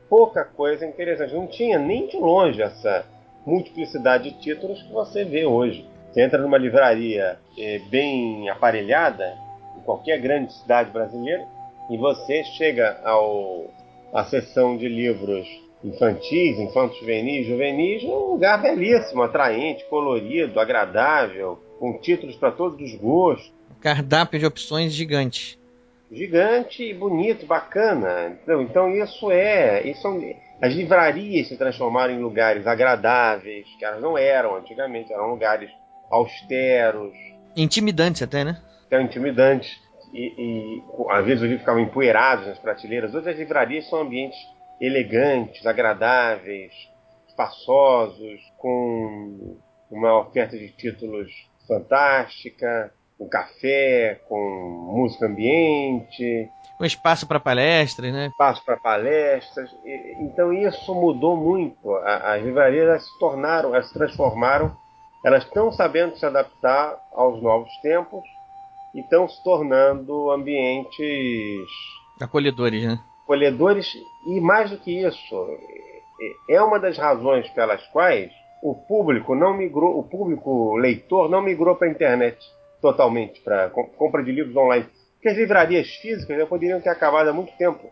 pouca 0.09 0.45
coisa 0.45 0.87
interessante. 0.87 1.35
Não 1.35 1.47
tinha 1.47 1.79
nem 1.79 2.07
de 2.07 2.16
longe 2.16 2.62
essa 2.62 3.05
multiplicidade 3.45 4.31
de 4.31 4.39
títulos 4.39 4.81
que 4.83 4.93
você 4.93 5.24
vê 5.24 5.45
hoje. 5.45 5.85
Você 6.11 6.22
entra 6.22 6.41
numa 6.41 6.57
livraria 6.57 7.39
é, 7.59 7.79
bem 7.91 8.49
aparelhada, 8.49 9.37
em 9.77 9.81
qualquer 9.81 10.18
grande 10.18 10.53
cidade 10.53 10.91
brasileira, 10.91 11.47
e 11.91 11.99
você 11.99 12.43
chega 12.45 12.99
ao 13.05 13.66
a 14.12 14.24
seção 14.24 14.77
de 14.77 14.89
livros 14.89 15.47
infantis, 15.87 16.59
infantos 16.59 16.99
juvenis, 16.99 17.47
juvenis, 17.47 18.03
um 18.03 18.32
lugar 18.32 18.61
belíssimo, 18.61 19.22
atraente, 19.22 19.84
colorido, 19.89 20.59
agradável, 20.59 21.59
com 21.78 21.99
títulos 21.99 22.37
para 22.37 22.51
todos 22.51 22.80
os 22.80 22.99
gostos. 22.99 23.53
Cardápio 23.80 24.39
de 24.39 24.47
opções 24.47 24.93
gigante. 24.93 25.59
Gigante 26.11 26.82
e 26.82 26.95
bonito, 26.95 27.47
bacana. 27.47 28.37
Então, 28.43 28.62
então 28.62 28.91
isso 28.91 29.30
é, 29.30 29.87
isso 29.89 30.09
as 30.61 30.72
livrarias 30.72 31.49
se 31.49 31.57
transformaram 31.57 32.14
em 32.14 32.20
lugares 32.20 32.66
agradáveis, 32.66 33.66
que 33.78 33.84
elas 33.84 34.01
não 34.01 34.16
eram 34.16 34.57
antigamente, 34.57 35.12
eram 35.12 35.30
lugares 35.30 35.70
austeros, 36.11 37.12
intimidantes 37.57 38.22
até, 38.22 38.45
né? 38.45 38.61
Até 38.87 39.01
intimidantes 39.03 39.70
e, 40.12 40.32
e 40.39 40.82
às 41.11 41.24
vezes 41.24 41.43
os 41.43 41.49
livros 41.49 41.61
ficavam 41.61 41.82
empoeirados 41.82 42.47
nas 42.47 42.59
prateleiras. 42.59 43.14
Hoje 43.14 43.30
as 43.30 43.39
livrarias 43.39 43.89
são 43.89 44.01
ambientes 44.01 44.39
elegantes, 44.81 45.66
agradáveis, 45.66 46.72
espaçosos, 47.29 48.41
com 48.59 49.59
uma 49.91 50.20
oferta 50.20 50.59
de 50.59 50.68
títulos 50.70 51.31
fantástica, 51.66 52.93
com 53.18 53.29
café, 53.29 54.20
com 54.29 54.39
música 54.95 55.27
ambiente. 55.27 56.49
Com 56.79 56.85
espaço 56.85 57.27
para 57.27 57.41
palestras, 57.41 58.12
né? 58.12 58.27
Espaço 58.27 58.64
para 58.64 58.77
palestras. 58.77 59.70
Então 60.20 60.53
isso 60.53 60.95
mudou 60.95 61.37
muito. 61.37 61.95
As 61.97 62.43
livrarias 62.43 63.05
se 63.05 63.18
tornaram, 63.18 63.74
elas 63.74 63.89
se 63.89 63.95
transformaram, 63.95 64.77
elas 65.24 65.45
estão 65.45 65.72
sabendo 65.72 66.16
se 66.16 66.27
adaptar 66.27 66.99
aos 67.12 67.43
novos 67.43 67.74
tempos 67.81 68.22
e 68.95 69.01
estão 69.01 69.29
se 69.29 69.43
tornando 69.43 70.31
ambientes 70.31 71.66
acolhedores, 72.20 72.85
né? 72.85 72.99
Acolhedores 73.27 73.93
e 74.24 74.41
mais 74.41 74.70
do 74.70 74.79
que 74.79 75.05
isso, 75.05 75.59
é 76.49 76.62
uma 76.62 76.79
das 76.79 76.97
razões 76.97 77.49
pelas 77.51 77.85
quais 77.89 78.31
o 78.62 78.72
público 78.72 79.35
não 79.35 79.53
migrou, 79.53 79.99
o 79.99 80.05
público 80.05 80.77
leitor 80.77 81.29
não 81.29 81.43
migrou 81.43 81.74
para 81.74 81.89
a 81.89 81.91
internet 81.91 82.39
totalmente 82.81 83.41
para 83.41 83.68
compra 83.70 84.22
de 84.22 84.31
livros 84.31 84.57
online. 84.57 84.87
Porque 85.14 85.29
as 85.29 85.37
livrarias 85.37 85.89
físicas 85.97 86.39
já 86.39 86.47
poderiam 86.47 86.81
ter 86.81 86.89
acabado 86.89 87.29
há 87.29 87.33
muito 87.33 87.53
tempo. 87.57 87.91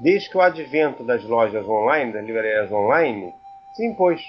Desde 0.00 0.30
que 0.30 0.36
o 0.36 0.40
advento 0.40 1.04
das 1.04 1.22
lojas 1.24 1.68
online, 1.68 2.12
das 2.12 2.24
livrarias 2.24 2.72
online, 2.72 3.32
se 3.76 3.86
impôs. 3.86 4.20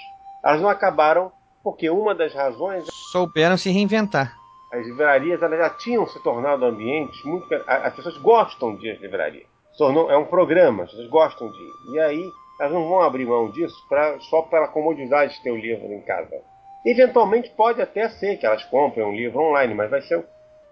Elas 0.44 0.60
não 0.60 0.68
acabaram 0.68 1.32
porque 1.64 1.88
uma 1.88 2.14
das 2.14 2.34
razões. 2.34 2.86
Souberam 3.10 3.56
se 3.56 3.70
reinventar 3.70 4.34
as 4.72 4.84
livrarias 4.84 5.42
elas 5.42 5.58
já 5.58 5.70
tinham 5.70 6.06
se 6.06 6.22
tornado 6.22 6.64
ambientes 6.64 7.22
muito. 7.24 7.46
As 7.66 7.94
pessoas 7.94 8.16
gostam 8.18 8.76
de 8.76 8.88
ir 8.88 9.00
livraria. 9.00 9.46
Tornou, 9.76 10.10
é 10.10 10.16
um 10.16 10.24
programa, 10.24 10.84
as 10.84 10.90
pessoas 10.90 11.08
gostam 11.08 11.50
de 11.50 11.58
ir. 11.58 11.94
E 11.94 12.00
aí 12.00 12.30
elas 12.58 12.72
não 12.72 12.88
vão 12.88 13.02
abrir 13.02 13.26
mão 13.26 13.50
disso 13.50 13.76
pra, 13.88 14.18
só 14.20 14.42
pela 14.42 14.68
comodidade 14.68 15.34
de 15.34 15.42
ter 15.42 15.50
o 15.50 15.56
livro 15.56 15.92
em 15.92 16.00
casa. 16.00 16.40
Eventualmente 16.84 17.50
pode 17.50 17.82
até 17.82 18.08
ser 18.08 18.38
que 18.38 18.46
elas 18.46 18.64
comprem 18.64 19.04
um 19.04 19.14
livro 19.14 19.40
online, 19.40 19.74
mas 19.74 19.90
vai 19.90 20.00
ser. 20.02 20.24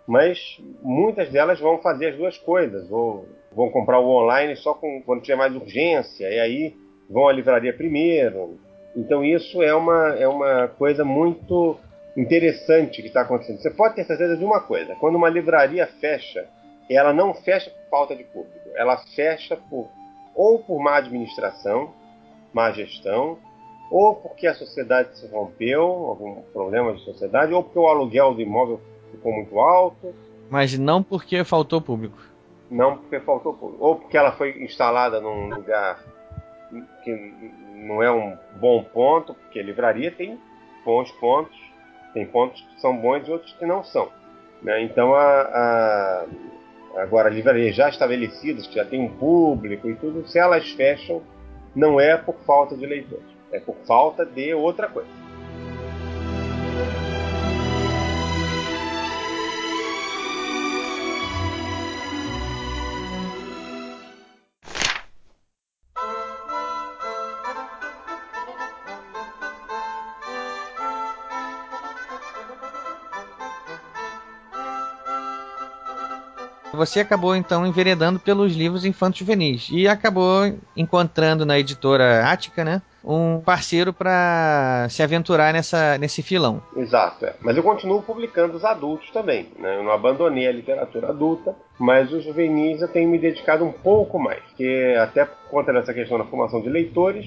Mas 0.06 0.38
muitas 0.82 1.30
delas 1.30 1.60
vão 1.60 1.78
fazer 1.78 2.10
as 2.10 2.16
duas 2.16 2.38
coisas, 2.38 2.90
ou 2.90 3.26
vão 3.52 3.70
comprar 3.70 3.98
o 3.98 4.08
online 4.08 4.56
só 4.56 4.74
com, 4.74 5.02
quando 5.02 5.22
tiver 5.22 5.36
mais 5.36 5.54
urgência, 5.54 6.28
e 6.28 6.38
aí 6.38 6.76
vão 7.08 7.28
à 7.28 7.32
livraria 7.32 7.72
primeiro. 7.74 8.58
Então 8.96 9.24
isso 9.24 9.62
é 9.62 9.74
uma, 9.74 10.14
é 10.14 10.28
uma 10.28 10.68
coisa 10.68 11.04
muito 11.04 11.76
interessante 12.16 13.02
que 13.02 13.08
está 13.08 13.22
acontecendo. 13.22 13.60
Você 13.60 13.70
pode 13.70 13.96
ter 13.96 14.04
certeza 14.04 14.36
de 14.36 14.44
uma 14.44 14.60
coisa: 14.60 14.94
quando 14.96 15.16
uma 15.16 15.28
livraria 15.28 15.86
fecha, 16.00 16.46
ela 16.90 17.12
não 17.12 17.34
fecha 17.34 17.70
por 17.70 17.90
falta 17.90 18.16
de 18.16 18.24
público, 18.24 18.68
ela 18.74 18.96
fecha 19.14 19.56
por 19.56 19.88
ou 20.34 20.58
por 20.58 20.80
má 20.80 20.96
administração, 20.96 21.92
má 22.52 22.72
gestão, 22.72 23.38
ou 23.90 24.16
porque 24.16 24.46
a 24.46 24.54
sociedade 24.54 25.16
se 25.18 25.26
rompeu, 25.28 25.82
algum 25.82 26.42
problema 26.52 26.92
de 26.94 27.04
sociedade, 27.04 27.52
ou 27.52 27.62
porque 27.62 27.78
o 27.78 27.86
aluguel 27.86 28.34
do 28.34 28.40
imóvel 28.40 28.80
ficou 29.12 29.32
muito 29.32 29.58
alto. 29.60 30.14
Mas 30.50 30.76
não 30.76 31.02
porque 31.02 31.44
faltou 31.44 31.80
público. 31.80 32.18
Não 32.70 32.98
porque 32.98 33.20
faltou 33.20 33.54
público. 33.54 33.84
Ou 33.84 33.96
porque 33.96 34.16
ela 34.16 34.32
foi 34.32 34.62
instalada 34.62 35.20
num 35.20 35.54
lugar 35.54 36.02
que 37.04 37.12
não 37.74 38.02
é 38.02 38.10
um 38.10 38.36
bom 38.56 38.82
ponto, 38.82 39.34
porque 39.34 39.60
a 39.60 39.62
livraria 39.62 40.10
tem 40.10 40.38
bons 40.84 41.10
pontos, 41.12 41.56
tem 42.12 42.26
pontos 42.26 42.60
que 42.60 42.80
são 42.80 42.96
bons 42.96 43.26
e 43.28 43.30
outros 43.30 43.52
que 43.52 43.66
não 43.66 43.84
são. 43.84 44.10
Né? 44.62 44.82
Então, 44.82 45.14
a, 45.14 45.42
a, 45.42 46.24
agora, 46.96 47.28
livrarias 47.28 47.74
já 47.74 47.88
estabelecidas, 47.88 48.66
que 48.66 48.74
já 48.74 48.84
tem 48.84 49.00
um 49.00 49.08
público 49.08 49.88
e 49.88 49.94
tudo, 49.96 50.26
se 50.28 50.38
elas 50.38 50.70
fecham, 50.72 51.22
não 51.74 52.00
é 52.00 52.16
por 52.16 52.36
falta 52.46 52.76
de 52.76 52.86
leitores, 52.86 53.24
é 53.52 53.60
por 53.60 53.76
falta 53.86 54.24
de 54.24 54.54
outra 54.54 54.88
coisa. 54.88 55.23
Você 76.84 77.00
acabou 77.00 77.34
então 77.34 77.66
enveredando 77.66 78.20
pelos 78.20 78.54
livros 78.54 78.84
infantos 78.84 79.18
juvenis 79.18 79.68
e 79.72 79.88
acabou 79.88 80.54
encontrando 80.76 81.46
na 81.46 81.58
editora 81.58 82.26
Ática, 82.26 82.62
né? 82.64 82.82
Um 83.02 83.40
parceiro 83.40 83.92
para 83.92 84.86
se 84.90 85.02
aventurar 85.02 85.52
nessa, 85.52 85.98
nesse 85.98 86.22
filão. 86.22 86.62
Exato, 86.76 87.26
é. 87.26 87.34
mas 87.40 87.56
eu 87.56 87.62
continuo 87.62 88.02
publicando 88.02 88.56
os 88.56 88.64
adultos 88.64 89.10
também. 89.10 89.48
Né? 89.58 89.76
Eu 89.76 89.82
não 89.82 89.92
abandonei 89.92 90.46
a 90.46 90.52
literatura 90.52 91.08
adulta, 91.08 91.54
mas 91.78 92.12
os 92.12 92.22
juvenis 92.24 92.80
eu 92.80 92.88
tenho 92.88 93.08
me 93.08 93.18
dedicado 93.18 93.64
um 93.64 93.72
pouco 93.72 94.18
mais, 94.18 94.42
porque 94.44 94.94
até 94.98 95.24
por 95.24 95.50
conta 95.50 95.72
dessa 95.72 95.92
questão 95.92 96.18
da 96.18 96.24
formação 96.24 96.62
de 96.62 96.68
leitores, 96.68 97.26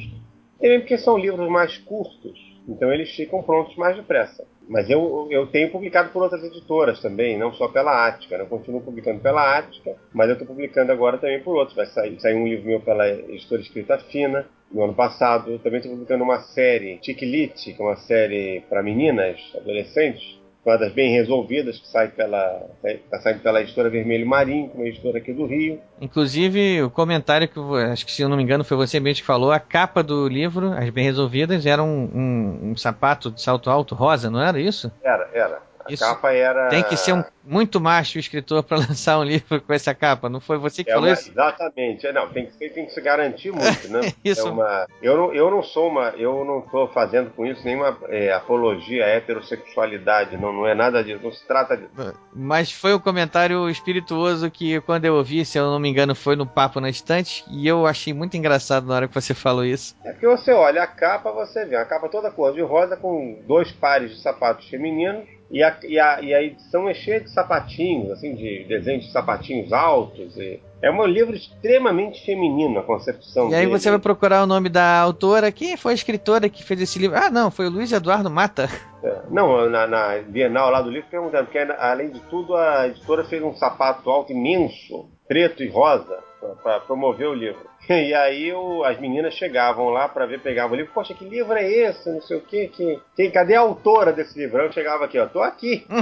também 0.60 0.80
porque 0.80 0.98
são 0.98 1.18
livros 1.18 1.50
mais 1.50 1.78
curtos, 1.78 2.40
então 2.68 2.92
eles 2.92 3.12
ficam 3.12 3.44
prontos 3.44 3.76
mais 3.76 3.96
depressa. 3.96 4.46
Mas 4.68 4.90
eu, 4.90 5.28
eu 5.32 5.48
tenho 5.48 5.72
publicado 5.72 6.10
por 6.10 6.22
outras 6.22 6.44
editoras 6.44 7.02
também, 7.02 7.38
não 7.38 7.54
só 7.54 7.68
pela 7.70 8.08
Ática. 8.08 8.38
Né? 8.38 8.44
Eu 8.44 8.48
continuo 8.48 8.82
publicando 8.82 9.20
pela 9.22 9.58
Ática, 9.58 9.96
mas 10.14 10.28
eu 10.28 10.34
estou 10.34 10.48
publicando 10.48 10.92
agora 10.92 11.18
também 11.18 11.42
por 11.42 11.56
outros. 11.56 11.76
Vai 11.76 11.86
sair, 11.88 12.20
sair 12.20 12.36
um 12.36 12.48
livro 12.48 12.68
meu 12.68 12.82
pela 12.82 13.08
editora 13.10 13.62
Escrita 13.62 13.98
Fina, 13.98 14.46
no 14.72 14.84
ano 14.84 14.94
passado. 14.94 15.52
Eu 15.52 15.60
também 15.60 15.80
estou 15.80 15.94
publicando 15.94 16.24
uma 16.24 16.40
série, 16.40 17.00
Chiquilite, 17.02 17.74
que 17.74 17.82
é 17.82 17.86
uma 17.86 17.96
série 17.96 18.62
para 18.70 18.84
meninas, 18.84 19.40
adolescentes, 19.56 20.38
das 20.76 20.92
bem 20.92 21.12
resolvidas, 21.12 21.78
que 21.80 21.88
sai 21.88 22.10
pela. 22.10 22.68
está 22.84 23.20
saindo 23.20 23.40
pela 23.40 23.62
editora 23.62 23.90
Vermelho 23.90 24.28
Marinho, 24.28 24.72
uma 24.74 24.86
editora 24.86 25.20
aqui 25.20 25.32
do 25.32 25.46
Rio. 25.46 25.80
Inclusive, 26.02 26.82
o 26.84 26.90
comentário 26.90 27.48
que 27.48 27.60
acho 27.92 28.06
que 28.06 28.12
se 28.12 28.22
eu 28.22 28.28
não 28.28 28.36
me 28.36 28.44
engano 28.44 28.64
foi 28.64 28.76
você 28.76 29.00
mesmo 29.00 29.22
que 29.22 29.28
falou, 29.28 29.52
a 29.52 29.60
capa 29.60 30.04
do 30.04 30.28
livro, 30.28 30.74
As 30.74 30.90
Bem 30.90 31.06
Resolvidas, 31.06 31.66
era 31.66 31.82
um, 31.82 32.10
um, 32.14 32.72
um 32.72 32.76
sapato 32.76 33.32
de 33.32 33.42
salto 33.42 33.70
alto 33.70 33.96
rosa, 33.96 34.30
não 34.30 34.42
era 34.42 34.60
isso? 34.60 34.92
Era, 35.02 35.30
era. 35.34 35.62
A 35.86 35.94
Isso 35.94 36.04
capa 36.04 36.34
era. 36.34 36.68
Tem 36.68 36.84
que 36.84 36.98
ser 36.98 37.14
um, 37.14 37.24
muito 37.48 37.80
macho 37.80 38.18
o 38.18 38.20
escritor 38.20 38.62
para 38.64 38.78
lançar 38.88 39.18
um 39.20 39.24
livro 39.24 39.62
com 39.62 39.74
essa 39.74 39.96
capa. 39.96 40.30
Não 40.30 40.40
foi 40.40 40.58
você 40.58 40.84
que 40.84 40.92
é 40.92 40.94
falou 40.94 41.10
uma, 41.10 41.14
isso? 41.14 41.32
Exatamente. 41.32 42.06
É, 42.06 42.14
não, 42.14 42.28
tem 42.30 42.46
que, 42.46 42.70
tem 42.70 42.86
que 42.86 42.92
se 42.92 43.02
garantir 43.02 43.52
muito, 43.52 43.88
né? 43.90 44.02
isso. 44.24 44.48
É 44.48 44.52
uma, 44.52 44.88
eu, 45.02 45.18
não, 45.18 45.34
eu 45.34 45.50
não 45.50 45.64
sou 45.64 45.88
uma. 45.88 46.10
Eu 46.18 46.44
não 46.44 46.60
estou 46.60 46.88
fazendo 46.90 47.30
com 47.32 47.46
isso 47.46 47.64
nenhuma 47.64 47.98
é, 48.10 48.34
apologia 48.34 49.06
à 49.06 49.10
heterossexualidade. 49.10 50.38
Não, 50.38 50.52
não 50.52 50.68
é 50.68 50.76
nada 50.76 51.04
disso. 51.04 51.24
Não 51.24 51.32
se 51.32 51.46
trata 51.48 51.78
disso. 51.78 51.90
Mas 52.34 52.72
foi 52.72 52.94
um 52.94 53.00
comentário 53.00 53.70
espirituoso 53.70 54.52
que, 54.52 54.82
quando 54.82 55.06
eu 55.06 55.16
ouvi, 55.16 55.46
se 55.46 55.58
eu 55.58 55.66
não 55.66 55.80
me 55.80 55.90
engano, 55.90 56.14
foi 56.14 56.36
no 56.36 56.46
Papo 56.46 56.80
na 56.80 56.90
Estante. 56.90 57.44
E 57.50 57.68
eu 57.68 57.88
achei 57.88 58.14
muito 58.14 58.36
engraçado 58.36 58.86
na 58.86 58.96
hora 58.96 59.08
que 59.08 59.16
você 59.16 59.34
falou 59.34 59.64
isso. 59.64 59.96
É 60.04 60.12
porque 60.12 60.28
você 60.28 60.52
olha 60.52 60.84
a 60.84 60.88
capa, 60.88 61.32
você 61.32 61.66
vê 61.66 61.76
a 61.76 61.86
capa 61.86 62.10
toda 62.10 62.32
cor 62.32 62.54
de 62.54 62.62
rosa 62.62 62.98
com 62.98 63.40
dois 63.48 63.72
pares 63.72 64.12
de 64.12 64.22
sapatos 64.22 64.68
femininos 64.68 65.38
e 65.50 65.64
a, 65.64 65.78
e, 65.84 66.00
a, 66.00 66.22
e 66.22 66.34
a 66.34 66.44
edição 66.44 66.90
é 66.90 66.94
cheia 66.94 67.22
de 67.22 67.32
sapatinhos, 67.38 68.10
assim, 68.12 68.34
de 68.34 68.64
desenhos 68.64 69.06
de 69.06 69.12
sapatinhos 69.12 69.72
altos. 69.72 70.36
E 70.38 70.60
é 70.82 70.90
um 70.90 71.06
livro 71.06 71.36
extremamente 71.36 72.26
feminino 72.26 72.80
a 72.80 72.84
concepção. 72.84 73.52
E 73.52 73.54
aí 73.54 73.68
dele. 73.68 73.78
você 73.78 73.92
vai 73.92 74.00
procurar 74.00 74.44
o 74.44 74.48
nome 74.48 74.70
da 74.70 75.00
autora. 75.00 75.52
Quem 75.52 75.78
foi 75.78 75.92
a 75.92 75.96
escritora 75.96 76.50
que 76.50 76.64
fez 76.64 76.82
esse 76.82 76.98
livro? 76.98 77.16
Ah, 77.16 77.30
não, 77.30 77.52
foi 77.52 77.68
o 77.68 77.70
Luiz 77.70 77.92
Eduardo 77.92 78.30
Mata. 78.32 78.68
É, 79.04 79.22
não, 79.30 79.70
na, 79.70 79.86
na 79.86 80.18
Bienal 80.28 80.72
lá 80.72 80.82
do 80.82 80.90
livro 80.90 81.08
perguntando, 81.12 81.46
porque 81.46 81.60
além 81.60 82.10
de 82.10 82.20
tudo 82.22 82.56
a 82.56 82.88
editora 82.88 83.24
fez 83.26 83.44
um 83.44 83.54
sapato 83.54 84.10
alto 84.10 84.32
imenso, 84.32 85.08
preto 85.28 85.62
e 85.62 85.70
rosa, 85.70 86.18
para 86.64 86.80
promover 86.80 87.28
o 87.28 87.34
livro. 87.34 87.68
E 88.08 88.14
aí 88.14 88.52
o, 88.54 88.84
as 88.84 89.00
meninas 89.00 89.34
chegavam 89.34 89.90
lá 89.90 90.08
para 90.08 90.26
ver, 90.26 90.42
pegavam 90.42 90.74
o 90.74 90.76
livro. 90.76 90.92
Poxa, 90.94 91.14
que 91.14 91.24
livro 91.24 91.54
é 91.54 91.70
esse? 91.70 92.10
Não 92.10 92.22
sei 92.22 92.38
o 92.38 92.42
quê. 92.42 92.68
Que, 92.68 93.00
quem, 93.16 93.32
cadê 93.32 93.56
a 93.56 93.62
autora 93.62 94.12
desse 94.12 94.38
livro? 94.38 94.62
Eu 94.62 94.72
chegava 94.72 95.06
aqui, 95.06 95.18
ó, 95.18 95.26
tô 95.26 95.42
aqui. 95.42 95.86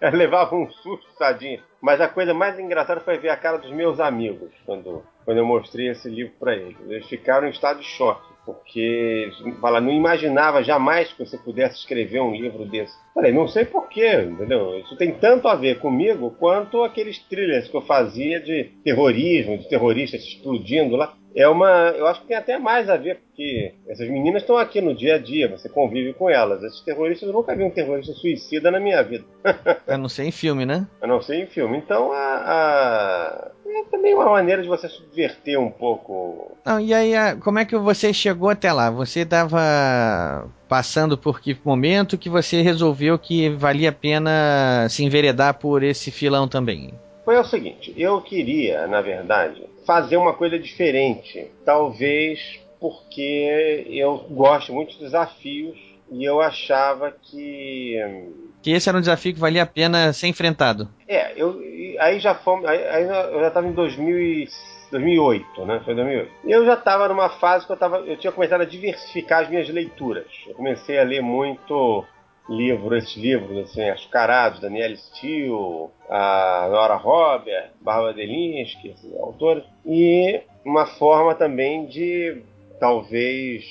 Levava 0.12 0.54
um 0.54 0.70
susto, 0.70 1.06
tadinho. 1.18 1.62
Mas 1.80 2.00
a 2.00 2.08
coisa 2.08 2.34
mais 2.34 2.58
engraçada 2.58 3.00
foi 3.00 3.18
ver 3.18 3.30
a 3.30 3.36
cara 3.36 3.58
dos 3.58 3.70
meus 3.70 4.00
amigos 4.00 4.50
quando, 4.66 5.02
quando 5.24 5.38
eu 5.38 5.46
mostrei 5.46 5.88
esse 5.88 6.08
livro 6.08 6.34
para 6.38 6.54
eles. 6.54 6.76
Eles 6.86 7.06
ficaram 7.06 7.46
em 7.46 7.50
estado 7.50 7.80
de 7.80 7.86
choque 7.86 8.33
porque 8.44 9.30
fala, 9.60 9.80
não 9.80 9.92
imaginava 9.92 10.62
jamais 10.62 11.12
que 11.12 11.24
você 11.24 11.38
pudesse 11.38 11.78
escrever 11.78 12.20
um 12.20 12.34
livro 12.34 12.64
desse. 12.64 12.94
Falei, 13.14 13.32
não 13.32 13.48
sei 13.48 13.64
porquê, 13.64 14.22
entendeu? 14.22 14.78
Isso 14.78 14.96
tem 14.96 15.12
tanto 15.12 15.48
a 15.48 15.54
ver 15.54 15.78
comigo 15.78 16.34
quanto 16.38 16.82
aqueles 16.82 17.18
thrillers 17.18 17.68
que 17.68 17.76
eu 17.76 17.82
fazia 17.82 18.40
de 18.40 18.64
terrorismo, 18.84 19.58
de 19.58 19.68
terroristas 19.68 20.22
explodindo 20.22 20.96
lá 20.96 21.14
é 21.34 21.48
uma. 21.48 21.88
Eu 21.90 22.06
acho 22.06 22.20
que 22.20 22.28
tem 22.28 22.36
até 22.36 22.58
mais 22.58 22.88
a 22.88 22.96
ver, 22.96 23.16
porque 23.16 23.74
essas 23.88 24.08
meninas 24.08 24.42
estão 24.42 24.56
aqui 24.56 24.80
no 24.80 24.94
dia 24.94 25.16
a 25.16 25.18
dia, 25.18 25.48
você 25.48 25.68
convive 25.68 26.14
com 26.14 26.30
elas. 26.30 26.62
Esses 26.62 26.80
terroristas, 26.82 27.28
eu 27.28 27.34
nunca 27.34 27.56
vi 27.56 27.64
um 27.64 27.70
terrorista 27.70 28.12
suicida 28.12 28.70
na 28.70 28.78
minha 28.78 29.02
vida. 29.02 29.24
a 29.86 29.98
não 29.98 30.08
ser 30.08 30.24
em 30.24 30.30
filme, 30.30 30.64
né? 30.64 30.86
A 31.02 31.06
não 31.06 31.20
ser 31.20 31.42
em 31.42 31.46
filme. 31.46 31.76
Então, 31.76 32.12
a, 32.12 32.16
a... 32.16 33.50
é 33.76 33.84
também 33.84 34.14
uma 34.14 34.30
maneira 34.30 34.62
de 34.62 34.68
você 34.68 34.88
subverter 34.88 35.58
um 35.60 35.70
pouco. 35.70 36.52
Não, 36.64 36.80
e 36.80 36.92
aí, 36.92 37.12
como 37.40 37.58
é 37.58 37.64
que 37.64 37.76
você 37.76 38.12
chegou 38.12 38.50
até 38.50 38.72
lá? 38.72 38.90
Você 38.90 39.20
estava 39.20 40.48
passando 40.68 41.16
por 41.16 41.40
que 41.40 41.56
momento 41.64 42.18
que 42.18 42.28
você 42.28 42.62
resolveu 42.62 43.18
que 43.18 43.48
valia 43.50 43.90
a 43.90 43.92
pena 43.92 44.86
se 44.88 45.04
enveredar 45.04 45.54
por 45.54 45.82
esse 45.82 46.10
filão 46.10 46.48
também? 46.48 46.94
Foi 47.24 47.36
o 47.38 47.44
seguinte, 47.44 47.94
eu 47.96 48.20
queria, 48.20 48.86
na 48.86 49.00
verdade, 49.00 49.62
fazer 49.86 50.16
uma 50.16 50.34
coisa 50.34 50.58
diferente. 50.58 51.50
Talvez 51.64 52.60
porque 52.78 53.86
eu 53.88 54.26
gosto 54.30 54.72
muito 54.72 54.92
de 54.92 54.98
desafios 54.98 55.93
e 56.14 56.24
eu 56.24 56.40
achava 56.40 57.10
que. 57.10 57.98
Que 58.62 58.70
esse 58.70 58.88
era 58.88 58.96
um 58.96 59.00
desafio 59.00 59.34
que 59.34 59.40
valia 59.40 59.64
a 59.64 59.66
pena 59.66 60.12
ser 60.12 60.28
enfrentado. 60.28 60.88
É, 61.06 61.32
eu, 61.36 61.60
aí 61.98 62.18
já 62.18 62.34
fomos. 62.34 62.64
Aí, 62.66 62.82
aí 62.86 63.02
eu 63.04 63.40
já 63.40 63.48
estava 63.48 63.66
em 63.66 63.72
2000 63.72 64.46
2008, 64.90 65.66
né? 65.66 65.80
Foi 65.84 65.94
2008. 65.94 66.32
E 66.44 66.52
eu 66.52 66.64
já 66.64 66.74
estava 66.74 67.08
numa 67.08 67.28
fase 67.28 67.66
que 67.66 67.72
eu, 67.72 67.76
tava, 67.76 67.98
eu 67.98 68.16
tinha 68.16 68.32
começado 68.32 68.60
a 68.60 68.66
diversificar 68.66 69.42
as 69.42 69.48
minhas 69.48 69.68
leituras. 69.68 70.26
Eu 70.46 70.54
comecei 70.54 70.98
a 71.00 71.02
ler 71.02 71.20
muito 71.20 72.04
livro, 72.48 72.96
esses 72.96 73.16
livros 73.16 73.58
assim, 73.58 73.88
açucarados, 73.88 74.60
Daniel 74.60 74.96
Steele, 74.96 75.88
a 76.08 76.68
Nora 76.70 76.94
Robert, 76.94 77.70
Barbara 77.80 78.12
Delinsky, 78.12 78.90
esses 78.90 79.16
autores, 79.16 79.64
e 79.84 80.42
uma 80.64 80.86
forma 80.86 81.34
também 81.34 81.86
de 81.86 82.42
talvez 82.78 83.64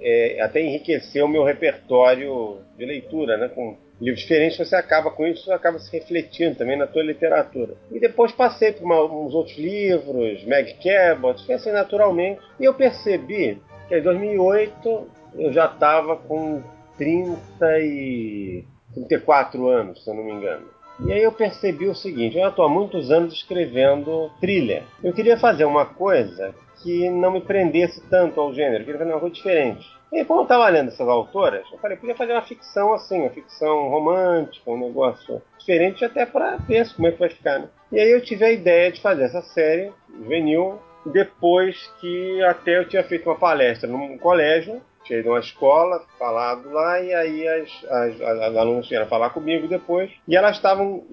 é, 0.00 0.40
até 0.40 0.60
enriquecer 0.60 1.24
o 1.24 1.28
meu 1.28 1.44
repertório 1.44 2.58
de 2.76 2.84
leitura, 2.84 3.36
né, 3.36 3.48
com 3.48 3.76
livros 4.00 4.22
diferentes, 4.22 4.58
você 4.58 4.76
acaba 4.76 5.10
com 5.10 5.26
isso, 5.26 5.52
acaba 5.52 5.78
se 5.78 5.90
refletindo 5.92 6.56
também 6.56 6.76
na 6.76 6.86
tua 6.86 7.02
literatura. 7.02 7.74
E 7.90 8.00
depois 8.00 8.32
passei 8.32 8.72
por 8.72 8.84
uma, 8.84 9.02
uns 9.04 9.34
outros 9.34 9.56
livros, 9.56 10.44
Meg 10.44 10.76
Cabot, 10.82 11.44
foi 11.46 11.54
assim 11.54 11.70
naturalmente, 11.70 12.40
e 12.58 12.64
eu 12.64 12.74
percebi 12.74 13.60
que 13.88 13.96
em 13.96 14.02
2008 14.02 15.08
eu 15.36 15.52
já 15.52 15.66
estava 15.66 16.16
com 16.16 16.62
30 16.98 17.38
e 17.80 18.64
34 18.94 19.68
anos, 19.68 20.02
se 20.02 20.10
eu 20.10 20.14
não 20.14 20.24
me 20.24 20.32
engano. 20.32 20.74
E 21.06 21.12
aí 21.12 21.22
eu 21.22 21.32
percebi 21.32 21.88
o 21.88 21.94
seguinte, 21.94 22.38
eu 22.38 22.48
estou 22.48 22.64
há 22.64 22.68
muitos 22.68 23.10
anos 23.10 23.34
escrevendo 23.34 24.30
thriller. 24.40 24.84
Eu 25.02 25.12
queria 25.12 25.36
fazer 25.36 25.64
uma 25.64 25.84
coisa 25.84 26.54
que 26.84 27.08
não 27.10 27.32
me 27.32 27.40
prendesse 27.40 28.00
tanto 28.08 28.38
ao 28.38 28.54
gênero, 28.54 28.82
eu 28.82 28.84
queria 28.84 28.98
fazer 28.98 29.10
uma 29.10 29.20
coisa 29.20 29.34
diferente. 29.34 29.84
E 30.12 30.24
como 30.24 30.40
eu 30.40 30.44
estava 30.44 30.68
lendo 30.68 30.88
essas 30.88 31.08
autoras, 31.08 31.66
eu 31.72 31.78
falei, 31.78 31.96
podia 31.96 32.14
fazer 32.14 32.32
uma 32.32 32.42
ficção 32.42 32.92
assim, 32.92 33.22
uma 33.22 33.30
ficção 33.30 33.88
romântica, 33.88 34.70
um 34.70 34.78
negócio 34.78 35.42
diferente 35.58 36.04
até 36.04 36.24
para 36.24 36.56
ver 36.58 36.88
como 36.94 37.08
é 37.08 37.12
que 37.12 37.18
vai 37.18 37.30
ficar, 37.30 37.58
né? 37.58 37.68
E 37.90 37.98
aí 37.98 38.12
eu 38.12 38.22
tive 38.22 38.44
a 38.44 38.52
ideia 38.52 38.92
de 38.92 39.00
fazer 39.00 39.24
essa 39.24 39.42
série 39.42 39.90
juvenil 40.16 40.78
depois 41.06 41.90
que 42.00 42.42
até 42.44 42.78
eu 42.78 42.88
tinha 42.88 43.02
feito 43.02 43.28
uma 43.28 43.38
palestra 43.38 43.88
num 43.88 44.16
colégio 44.18 44.80
ido 45.12 45.28
a 45.28 45.32
uma 45.32 45.40
escola, 45.40 46.02
falado 46.18 46.70
lá, 46.70 47.00
e 47.00 47.12
aí 47.12 47.46
as, 47.46 47.84
as, 47.90 48.20
as 48.20 48.56
alunas 48.56 48.88
vieram 48.88 49.06
falar 49.06 49.30
comigo 49.30 49.68
depois. 49.68 50.10
E 50.26 50.36
elas 50.36 50.56
estavam 50.56 51.04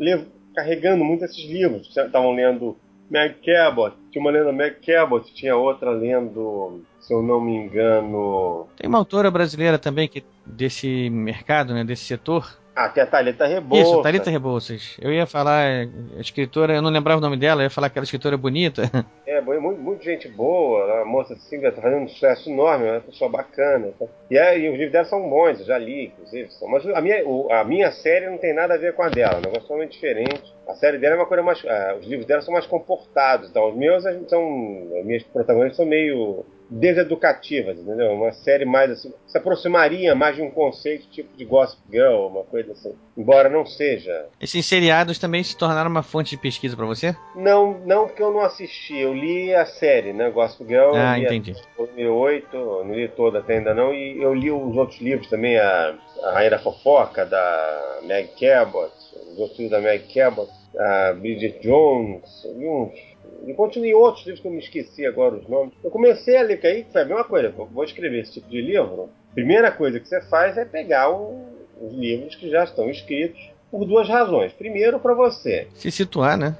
carregando 0.55 1.03
muito 1.03 1.25
esses 1.25 1.43
livros. 1.43 1.87
Estavam 1.89 2.31
lendo 2.31 2.77
Meg 3.11 3.35
Cabot. 3.45 3.93
Tinha 4.09 4.21
uma 4.23 4.31
lendo 4.31 4.53
Meg 4.53 4.77
Cabot, 4.85 5.33
tinha 5.33 5.53
outra 5.55 5.91
lendo, 5.91 6.81
se 6.97 7.13
eu 7.13 7.21
não 7.21 7.41
me 7.41 7.53
engano. 7.53 8.67
Tem 8.77 8.87
uma 8.87 8.97
autora 8.97 9.29
brasileira 9.29 9.77
também 9.77 10.07
que 10.07 10.23
desse 10.45 11.09
mercado, 11.09 11.73
né, 11.73 11.83
desse 11.83 12.05
setor, 12.05 12.57
ah, 12.73 12.87
tem 12.87 13.03
a 13.03 13.05
Thalita 13.05 13.45
Rebouças. 13.45 13.87
Isso, 13.87 14.01
Thalita 14.01 14.29
Rebouças. 14.29 14.97
Eu 15.01 15.11
ia 15.11 15.27
falar, 15.27 15.87
a 16.17 16.21
escritora, 16.21 16.73
eu 16.73 16.81
não 16.81 16.89
lembrava 16.89 17.19
o 17.19 17.21
nome 17.21 17.35
dela, 17.35 17.61
eu 17.61 17.65
ia 17.65 17.69
falar 17.69 17.89
que 17.89 17.93
aquela 17.93 18.05
escritora 18.05 18.37
bonita. 18.37 18.89
É, 19.31 19.39
muito, 19.39 19.79
muito 19.79 20.03
gente 20.03 20.27
boa, 20.27 21.01
a 21.01 21.05
moça 21.05 21.33
assim, 21.33 21.61
tá 21.61 21.71
fazendo 21.71 22.01
um 22.01 22.07
sucesso 22.09 22.49
enorme, 22.49 22.85
é 22.85 22.91
uma 22.91 22.99
pessoa 22.99 23.29
bacana. 23.29 23.93
Tá? 23.97 24.05
E, 24.29 24.37
é, 24.37 24.55
os 24.57 24.73
livros 24.73 24.91
dela 24.91 25.05
são 25.05 25.29
bons, 25.29 25.61
eu 25.61 25.65
já 25.65 25.77
li, 25.77 26.07
inclusive. 26.07 26.49
Mas 26.67 26.85
a 26.85 26.99
minha, 26.99 27.23
a 27.51 27.63
minha 27.63 27.91
série 27.93 28.29
não 28.29 28.37
tem 28.37 28.53
nada 28.53 28.73
a 28.73 28.77
ver 28.77 28.93
com 28.93 29.03
a 29.03 29.07
dela, 29.07 29.35
é 29.35 29.37
um 29.37 29.41
negócio 29.41 29.61
totalmente 29.61 29.93
diferente. 29.93 30.53
A 30.67 30.73
série 30.75 30.97
dela 30.97 31.15
é 31.15 31.17
uma 31.17 31.25
coisa 31.25 31.41
mais. 31.41 31.63
Ah, 31.65 31.95
os 31.97 32.05
livros 32.05 32.25
dela 32.27 32.41
são 32.41 32.53
mais 32.53 32.67
comportados, 32.67 33.49
então 33.49 33.69
os 33.69 33.75
meus 33.75 34.03
são. 34.27 34.89
As 34.99 35.05
minhas 35.05 35.23
protagonistas 35.23 35.77
são 35.77 35.85
meio 35.85 36.45
deseducativas, 36.71 37.77
entendeu? 37.77 38.13
Uma 38.13 38.31
série 38.31 38.63
mais 38.63 38.89
assim, 38.89 39.13
se 39.27 39.37
aproximaria 39.37 40.15
mais 40.15 40.37
de 40.37 40.41
um 40.41 40.49
conceito 40.49 41.05
tipo 41.09 41.35
de 41.35 41.43
Gossip 41.43 41.81
Girl, 41.91 42.27
uma 42.27 42.43
coisa 42.43 42.71
assim. 42.71 42.93
Embora 43.17 43.49
não 43.49 43.65
seja. 43.65 44.27
Esses 44.39 44.65
seriados 44.65 45.19
também 45.19 45.43
se 45.43 45.55
tornaram 45.55 45.89
uma 45.89 46.01
fonte 46.01 46.29
de 46.29 46.41
pesquisa 46.41 46.75
para 46.77 46.85
você? 46.85 47.13
Não, 47.35 47.77
não 47.85 48.07
porque 48.07 48.23
eu 48.23 48.31
não 48.31 48.39
assisti, 48.39 48.97
eu 48.97 49.13
li 49.13 49.53
a 49.53 49.65
série, 49.65 50.13
né? 50.13 50.29
Gossip 50.29 50.65
Girl. 50.65 50.93
Ah, 50.95 51.19
eu 51.19 51.23
li 51.23 51.25
entendi. 51.25 51.51
A, 51.51 51.77
2008, 51.77 52.55
não 52.55 52.93
li 52.93 53.07
toda 53.09 53.39
até 53.39 53.57
ainda 53.57 53.73
não, 53.73 53.93
e 53.93 54.21
eu 54.21 54.33
li 54.33 54.49
os 54.49 54.77
outros 54.77 55.01
livros 55.01 55.27
também, 55.27 55.57
a, 55.57 55.93
a 56.23 56.31
Rainha 56.31 56.51
da 56.51 56.59
Fofoca, 56.59 57.25
da 57.25 57.99
Meg 58.03 58.29
Cabot, 58.39 58.93
os 59.33 59.37
outros 59.37 59.59
livros 59.59 59.71
da 59.71 59.81
Meg 59.81 60.05
Cabot, 60.13 60.49
a 60.77 61.13
Bridget 61.13 61.59
Jones, 61.61 62.45
li 62.55 62.67
uns 62.67 63.11
e 63.45 63.53
continuei 63.53 63.93
outros 63.93 64.25
livros 64.25 64.41
que 64.41 64.47
eu 64.47 64.51
me 64.51 64.59
esqueci 64.59 65.05
agora 65.05 65.35
os 65.35 65.47
nomes. 65.47 65.73
Eu 65.83 65.89
comecei 65.89 66.37
a 66.37 66.43
ler, 66.43 66.59
que 66.59 66.67
aí 66.67 66.85
foi 66.91 67.01
a 67.01 67.05
mesma 67.05 67.23
coisa. 67.23 67.49
Vou 67.49 67.83
escrever 67.83 68.21
esse 68.21 68.33
tipo 68.33 68.49
de 68.49 68.61
livro. 68.61 69.09
Primeira 69.33 69.71
coisa 69.71 69.99
que 69.99 70.07
você 70.07 70.21
faz 70.21 70.57
é 70.57 70.65
pegar 70.65 71.11
um, 71.11 71.45
os 71.81 71.93
livros 71.93 72.35
que 72.35 72.49
já 72.49 72.63
estão 72.63 72.89
escritos 72.89 73.51
por 73.71 73.85
duas 73.85 74.07
razões. 74.07 74.53
Primeiro, 74.53 74.99
para 74.99 75.13
você 75.13 75.67
Se 75.73 75.89
situar, 75.89 76.37
né? 76.37 76.55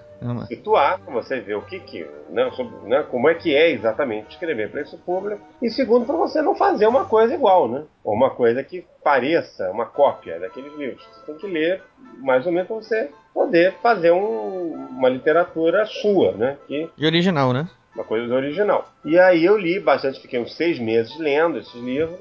situar, 0.48 1.00
para 1.00 1.14
você 1.14 1.40
ver 1.40 1.56
o 1.56 1.64
que 1.64 1.80
que, 1.80 2.06
né, 2.30 2.50
sobre, 2.52 2.88
né, 2.88 3.04
como 3.10 3.28
é 3.28 3.34
que 3.34 3.56
é 3.56 3.72
exatamente 3.72 4.30
escrever 4.30 4.70
para 4.70 4.82
esse 4.82 4.96
público. 4.98 5.42
E 5.60 5.70
segundo, 5.70 6.06
para 6.06 6.16
você 6.16 6.44
não 6.44 6.56
fazer 6.56 6.86
uma 6.86 7.06
coisa 7.06 7.34
igual, 7.34 7.68
né? 7.68 7.84
Ou 8.04 8.14
uma 8.14 8.30
coisa 8.30 8.64
que 8.64 8.86
pareça 9.04 9.72
uma 9.72 9.88
cópia 9.88 10.40
daqueles 10.40 10.74
livros. 10.78 11.04
Você 11.04 11.26
tem 11.26 11.36
que 11.38 11.48
ler 11.48 11.82
mais 12.20 12.46
ou 12.46 12.52
menos 12.52 12.68
para 12.68 12.76
você 12.76 13.10
poder 13.34 13.76
fazer 13.82 14.12
um, 14.12 14.74
uma 14.92 15.10
literatura 15.10 15.86
sua, 15.86 16.34
né? 16.34 16.58
Que, 16.68 16.90
E 16.98 17.06
original, 17.06 17.54
né? 17.54 17.68
uma 17.94 18.04
coisa 18.04 18.34
original. 18.34 18.88
E 19.04 19.20
aí 19.20 19.44
eu 19.44 19.58
li 19.58 19.80
bastante, 19.80 20.22
fiquei 20.22 20.40
uns 20.40 20.56
seis 20.56 20.80
meses 20.80 21.18
lendo 21.20 21.60
esses 21.60 21.76
livros, 21.76 22.20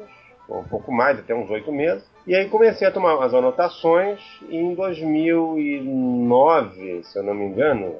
ou 0.49 0.61
um 0.61 0.65
pouco 0.65 0.93
mais, 0.93 1.19
até 1.19 1.35
uns 1.35 1.49
oito 1.51 1.73
meses. 1.73 2.05
E 2.27 2.35
aí 2.35 2.49
comecei 2.49 2.87
a 2.87 2.91
tomar 2.91 3.23
as 3.25 3.33
anotações 3.33 4.21
e 4.49 4.57
em 4.57 4.75
2009, 4.75 7.03
se 7.05 7.19
eu 7.19 7.23
não 7.23 7.35
me 7.35 7.47
engano, 7.47 7.97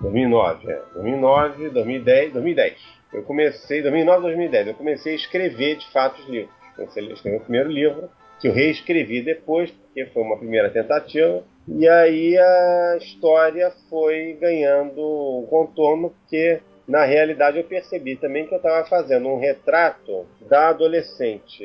2009, 0.00 0.70
é, 0.70 0.82
2009, 0.94 1.70
2010, 1.70 2.32
2010. 2.32 2.98
Eu 3.12 3.22
comecei, 3.22 3.82
2009, 3.82 4.22
2010, 4.22 4.68
eu 4.68 4.74
comecei 4.74 5.12
a 5.12 5.16
escrever 5.16 5.76
de 5.76 5.90
fato 5.90 6.20
os 6.20 6.28
livros. 6.28 6.52
Comecei 6.76 7.08
a 7.08 7.12
escrever 7.12 7.38
o 7.38 7.40
primeiro 7.40 7.70
livro, 7.70 8.08
que 8.40 8.48
eu 8.48 8.52
reescrevi 8.52 9.22
depois, 9.22 9.70
porque 9.70 10.06
foi 10.06 10.22
uma 10.22 10.38
primeira 10.38 10.70
tentativa. 10.70 11.42
E 11.66 11.86
aí 11.88 12.38
a 12.38 12.96
história 12.98 13.72
foi 13.90 14.38
ganhando 14.40 15.00
um 15.00 15.46
contorno, 15.46 16.10
porque 16.10 16.60
na 16.86 17.04
realidade 17.04 17.58
eu 17.58 17.64
percebi 17.64 18.16
também 18.16 18.46
que 18.46 18.54
eu 18.54 18.58
estava 18.58 18.86
fazendo 18.88 19.28
um 19.28 19.38
retrato 19.38 20.26
da 20.48 20.70
adolescente, 20.70 21.64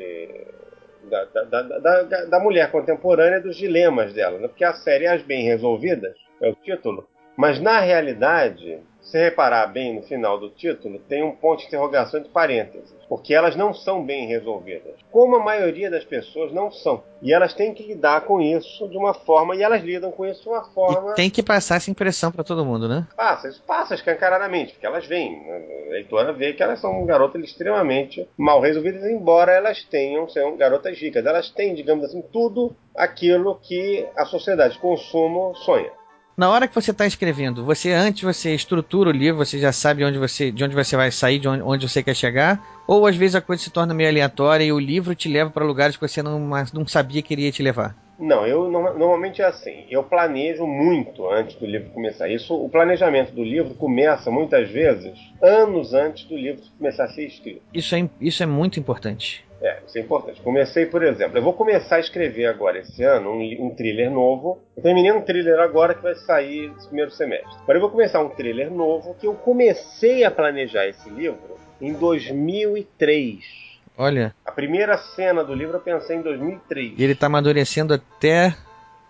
da, 1.09 1.24
da, 1.26 1.61
da, 1.61 2.26
da, 2.26 2.39
mulher 2.39 2.69
contemporânea, 2.71 3.39
dos 3.39 3.55
dilemas 3.55 4.13
dela. 4.13 4.38
Né? 4.39 4.47
Porque 4.47 4.65
a 4.65 4.74
série 4.74 5.07
As 5.07 5.21
Bem 5.21 5.45
Resolvidas 5.45 6.15
é 6.41 6.49
o 6.49 6.55
título, 6.55 7.07
mas 7.38 7.59
na 7.61 7.80
realidade, 7.80 8.80
se 9.04 9.18
reparar 9.18 9.68
bem 9.68 9.95
no 9.95 10.01
final 10.04 10.39
do 10.39 10.49
título, 10.49 10.97
tem 10.97 11.24
um 11.24 11.36
ponto 11.36 11.60
de 11.60 11.68
interrogação 11.68 12.20
entre 12.20 12.32
parênteses, 12.32 12.93
porque 13.08 13.34
elas 13.34 13.56
não 13.56 13.74
são 13.74 14.04
bem 14.04 14.28
resolvidas, 14.28 14.95
como 15.12 15.36
a 15.36 15.43
maioria 15.43 15.91
das 15.91 16.04
pessoas 16.04 16.51
não 16.51 16.72
são. 16.72 17.04
E 17.22 17.34
elas 17.34 17.54
têm 17.54 17.74
que 17.74 17.84
lidar 17.84 18.22
com 18.22 18.41
isso 18.41 18.88
de 18.88 18.97
uma 18.97 19.14
forma, 19.14 19.56
e 19.56 19.62
elas 19.62 19.84
lidam 19.84 20.12
com 20.12 20.26
isso 20.26 20.43
de 20.43 20.49
uma 20.49 20.64
forma. 20.74 21.12
E 21.12 21.16
tem 21.16 21.30
que 21.30 21.43
passar 21.43 21.76
essa 21.76 21.91
impressão 21.91 22.32
para 22.32 22.43
todo 22.43 22.66
mundo, 22.66 22.88
né? 22.88 23.08
Passa, 23.16 23.49
isso 23.49 23.62
passa 23.68 23.93
escancaradamente, 23.93 24.74
porque 24.74 24.86
elas 24.86 25.06
veem. 25.06 25.41
A 25.88 25.91
leitora 25.91 26.34
vê 26.34 26.54
que 26.54 26.64
elas 26.64 26.80
são 26.80 27.06
garotas 27.06 27.43
extremamente 27.43 28.28
mal 28.38 28.62
resolvidas, 28.62 29.04
embora 29.06 29.51
elas 29.51 29.84
tenham, 29.84 30.28
sejam 30.28 30.58
garotas 30.58 30.97
ricas. 30.97 31.26
Elas 31.26 31.49
têm, 31.49 31.76
digamos 31.76 32.06
assim, 32.06 32.22
tudo 32.32 32.76
aquilo 32.95 33.60
que 33.62 34.08
a 34.16 34.26
sociedade 34.26 34.74
de 34.74 34.80
consumo 34.80 35.56
sonha. 35.56 35.91
Na 36.36 36.49
hora 36.49 36.67
que 36.67 36.73
você 36.73 36.89
está 36.89 37.05
escrevendo, 37.05 37.63
você 37.63 37.91
antes 37.91 38.23
você 38.23 38.55
estrutura 38.55 39.09
o 39.09 39.13
livro, 39.13 39.45
você 39.45 39.59
já 39.59 39.71
sabe 39.71 40.03
onde 40.03 40.17
você, 40.17 40.51
de 40.51 40.63
onde 40.63 40.73
você 40.73 40.95
vai 40.95 41.11
sair, 41.11 41.38
de 41.38 41.47
onde, 41.47 41.61
onde 41.61 41.88
você 41.88 42.01
quer 42.01 42.15
chegar, 42.15 42.59
ou 42.88 43.05
às 43.05 43.15
vezes 43.15 43.36
a 43.36 43.41
coisa 43.41 43.61
se 43.61 43.69
torna 43.69 43.93
meio 43.93 44.09
aleatória 44.09 44.63
e 44.63 44.71
o 44.71 44.79
livro 44.79 45.13
te 45.13 45.29
leva 45.29 45.51
para 45.51 45.63
lugares 45.63 45.95
que 45.95 46.07
você 46.07 46.23
não, 46.23 46.39
não 46.73 46.88
sabia 46.88 47.21
que 47.21 47.34
iria 47.36 47.51
te 47.51 47.61
levar. 47.61 47.95
Não, 48.20 48.45
eu 48.45 48.70
norma- 48.70 48.93
normalmente 48.93 49.41
é 49.41 49.45
assim. 49.45 49.86
Eu 49.89 50.03
planejo 50.03 50.66
muito 50.68 51.28
antes 51.30 51.55
do 51.55 51.66
livro 51.66 51.89
começar. 51.89 52.30
Isso, 52.30 52.53
o 52.55 52.70
planejamento 52.70 53.32
do 53.34 53.43
livro 53.43 53.74
começa 53.76 54.30
muitas 54.30 54.70
vezes 54.70 55.18
anos 55.41 55.93
antes 55.93 56.24
do 56.26 56.38
livro 56.38 56.61
começar 56.78 57.05
a 57.05 57.07
ser 57.09 57.26
escrito. 57.26 57.61
Isso 57.74 57.95
é, 57.95 58.07
isso 58.22 58.43
é 58.43 58.45
muito 58.45 58.80
importante. 58.80 59.43
É, 59.61 59.80
isso 59.88 59.97
é 59.97 60.01
importante. 60.01 60.41
Comecei, 60.41 60.86
por 60.86 61.01
exemplo, 61.03 61.38
eu 61.38 61.41
vou 61.41 61.53
começar 61.53 61.95
a 61.95 61.99
escrever 61.99 62.47
agora 62.47 62.80
esse 62.80 63.01
ano 63.01 63.32
um, 63.32 63.66
um 63.68 63.70
thriller 63.70 64.11
novo. 64.11 64.59
Eu 64.76 64.84
terminei 64.84 65.11
um 65.11 65.22
thriller 65.22 65.57
agora 65.59 65.93
que 65.93 66.03
vai 66.03 66.16
sair 66.16 66.72
esse 66.78 66.88
primeiro 66.88 67.11
semestre. 67.11 67.55
Agora 67.64 67.78
eu 67.78 67.82
vou 67.82 67.89
começar 67.89 68.22
um 68.22 68.30
thriller 68.30 68.70
novo 68.70 69.16
que 69.16 69.26
eu 69.26 69.34
comecei 69.34 70.24
a 70.26 70.30
planejar 70.32 70.86
esse 70.88 71.09
livro 71.09 71.57
em 71.82 71.93
2003. 71.93 73.72
Olha, 73.98 74.34
A 74.46 74.52
primeira 74.52 74.98
cena 74.98 75.44
do 75.44 75.54
livro 75.54 75.78
eu 75.78 75.82
pensei 75.82 76.18
em 76.18 76.22
2003. 76.22 77.00
ele 77.00 77.16
tá 77.16 77.28
amadurecendo 77.28 77.94
até. 77.94 78.56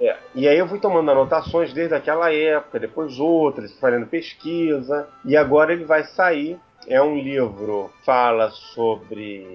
É, 0.02 0.18
e 0.36 0.48
aí 0.48 0.58
eu 0.58 0.68
fui 0.68 0.80
tomando 0.80 1.10
anotações 1.12 1.72
desde 1.72 1.96
aquela 1.96 2.34
época, 2.34 2.80
depois 2.80 3.20
outras, 3.20 3.72
fazendo 3.80 4.06
pesquisa, 4.08 5.08
e 5.24 5.38
agora 5.38 5.72
ele 5.74 5.86
vai 5.86 6.04
sair. 6.04 6.60
É 6.86 7.02
um 7.02 7.18
livro 7.18 7.90
fala 8.06 8.50
sobre 8.52 9.48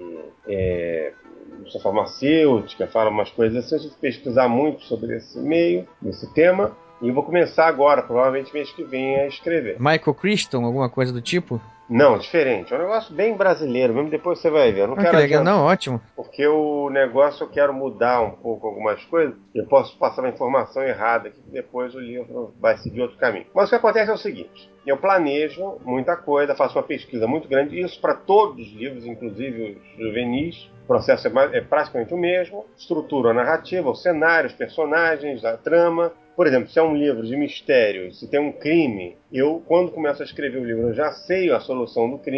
é, 0.47 1.13
indústria 1.59 1.83
farmacêutica, 1.83 2.87
fala 2.87 3.11
umas 3.11 3.29
coisas 3.29 3.63
assim. 3.63 3.75
Eu 3.75 3.81
tive 3.81 3.93
que 3.93 4.01
pesquisar 4.01 4.47
muito 4.47 4.83
sobre 4.85 5.15
esse 5.17 5.37
meio, 5.39 5.87
esse 6.07 6.33
tema, 6.33 6.75
e 7.01 7.07
eu 7.07 7.13
vou 7.13 7.23
começar 7.23 7.67
agora, 7.67 8.01
provavelmente 8.01 8.51
mês 8.51 8.71
que 8.71 8.83
vem, 8.83 9.19
a 9.19 9.27
escrever. 9.27 9.77
Michael 9.79 10.15
Crichton, 10.15 10.65
alguma 10.65 10.89
coisa 10.89 11.13
do 11.13 11.21
tipo? 11.21 11.61
Não, 11.89 12.17
diferente. 12.17 12.73
É 12.73 12.77
um 12.77 12.81
negócio 12.81 13.13
bem 13.15 13.35
brasileiro, 13.35 13.93
mesmo 13.93 14.09
depois 14.09 14.39
você 14.39 14.49
vai 14.49 14.71
ver. 14.71 14.81
Eu 14.81 14.87
não 14.87 14.93
Ah, 14.93 14.97
que 14.97 15.03
quero 15.03 15.17
legal, 15.17 15.41
adiantar. 15.41 15.53
não, 15.59 15.65
ótimo. 15.65 16.01
Porque 16.15 16.45
o 16.47 16.89
negócio 16.89 17.43
eu 17.43 17.49
quero 17.49 17.73
mudar 17.73 18.21
um 18.21 18.31
pouco 18.31 18.67
algumas 18.67 19.03
coisas. 19.05 19.35
Eu 19.55 19.65
posso 19.65 19.97
passar 19.97 20.21
uma 20.21 20.29
informação 20.29 20.83
errada 20.83 21.29
que 21.31 21.41
depois 21.51 21.95
o 21.95 21.99
livro 21.99 22.53
vai 22.59 22.77
seguir 22.77 23.01
outro 23.01 23.17
caminho. 23.17 23.47
Mas 23.55 23.67
o 23.67 23.69
que 23.69 23.75
acontece 23.75 24.11
é 24.11 24.13
o 24.13 24.17
seguinte: 24.17 24.69
eu 24.85 24.97
planejo 24.97 25.77
muita 25.83 26.15
coisa, 26.15 26.55
faço 26.55 26.77
uma 26.77 26.83
pesquisa 26.83 27.25
muito 27.25 27.47
grande, 27.47 27.79
isso 27.79 27.99
para 27.99 28.13
todos 28.13 28.67
os 28.67 28.73
livros, 28.73 29.05
inclusive 29.05 29.79
os 29.97 30.05
juvenis. 30.05 30.69
O 30.83 30.87
processo 30.89 31.27
é, 31.27 31.57
é 31.57 31.61
praticamente 31.61 32.13
o 32.13 32.17
mesmo. 32.17 32.65
Estrutura 32.77 33.29
a 33.29 33.33
narrativa, 33.33 33.89
os 33.89 34.01
cenários, 34.01 34.51
os 34.53 34.57
personagens, 34.57 35.43
a 35.45 35.55
trama. 35.57 36.11
Por 36.39 36.47
exemplo, 36.47 36.69
se 36.69 36.79
é 36.79 36.81
um 36.81 36.95
livro 36.95 37.27
de 37.27 37.35
mistério, 37.35 38.13
se 38.13 38.25
tem 38.25 38.39
um 38.39 38.53
crime, 38.53 39.17
eu, 39.29 39.61
quando 39.67 39.91
começo 39.91 40.21
a 40.21 40.25
escrever 40.25 40.57
o 40.57 40.63
livro, 40.63 40.83
eu 40.83 40.93
já 40.93 41.11
sei 41.11 41.51
a 41.51 41.59
solução 41.59 42.09
do 42.09 42.17
crime. 42.17 42.37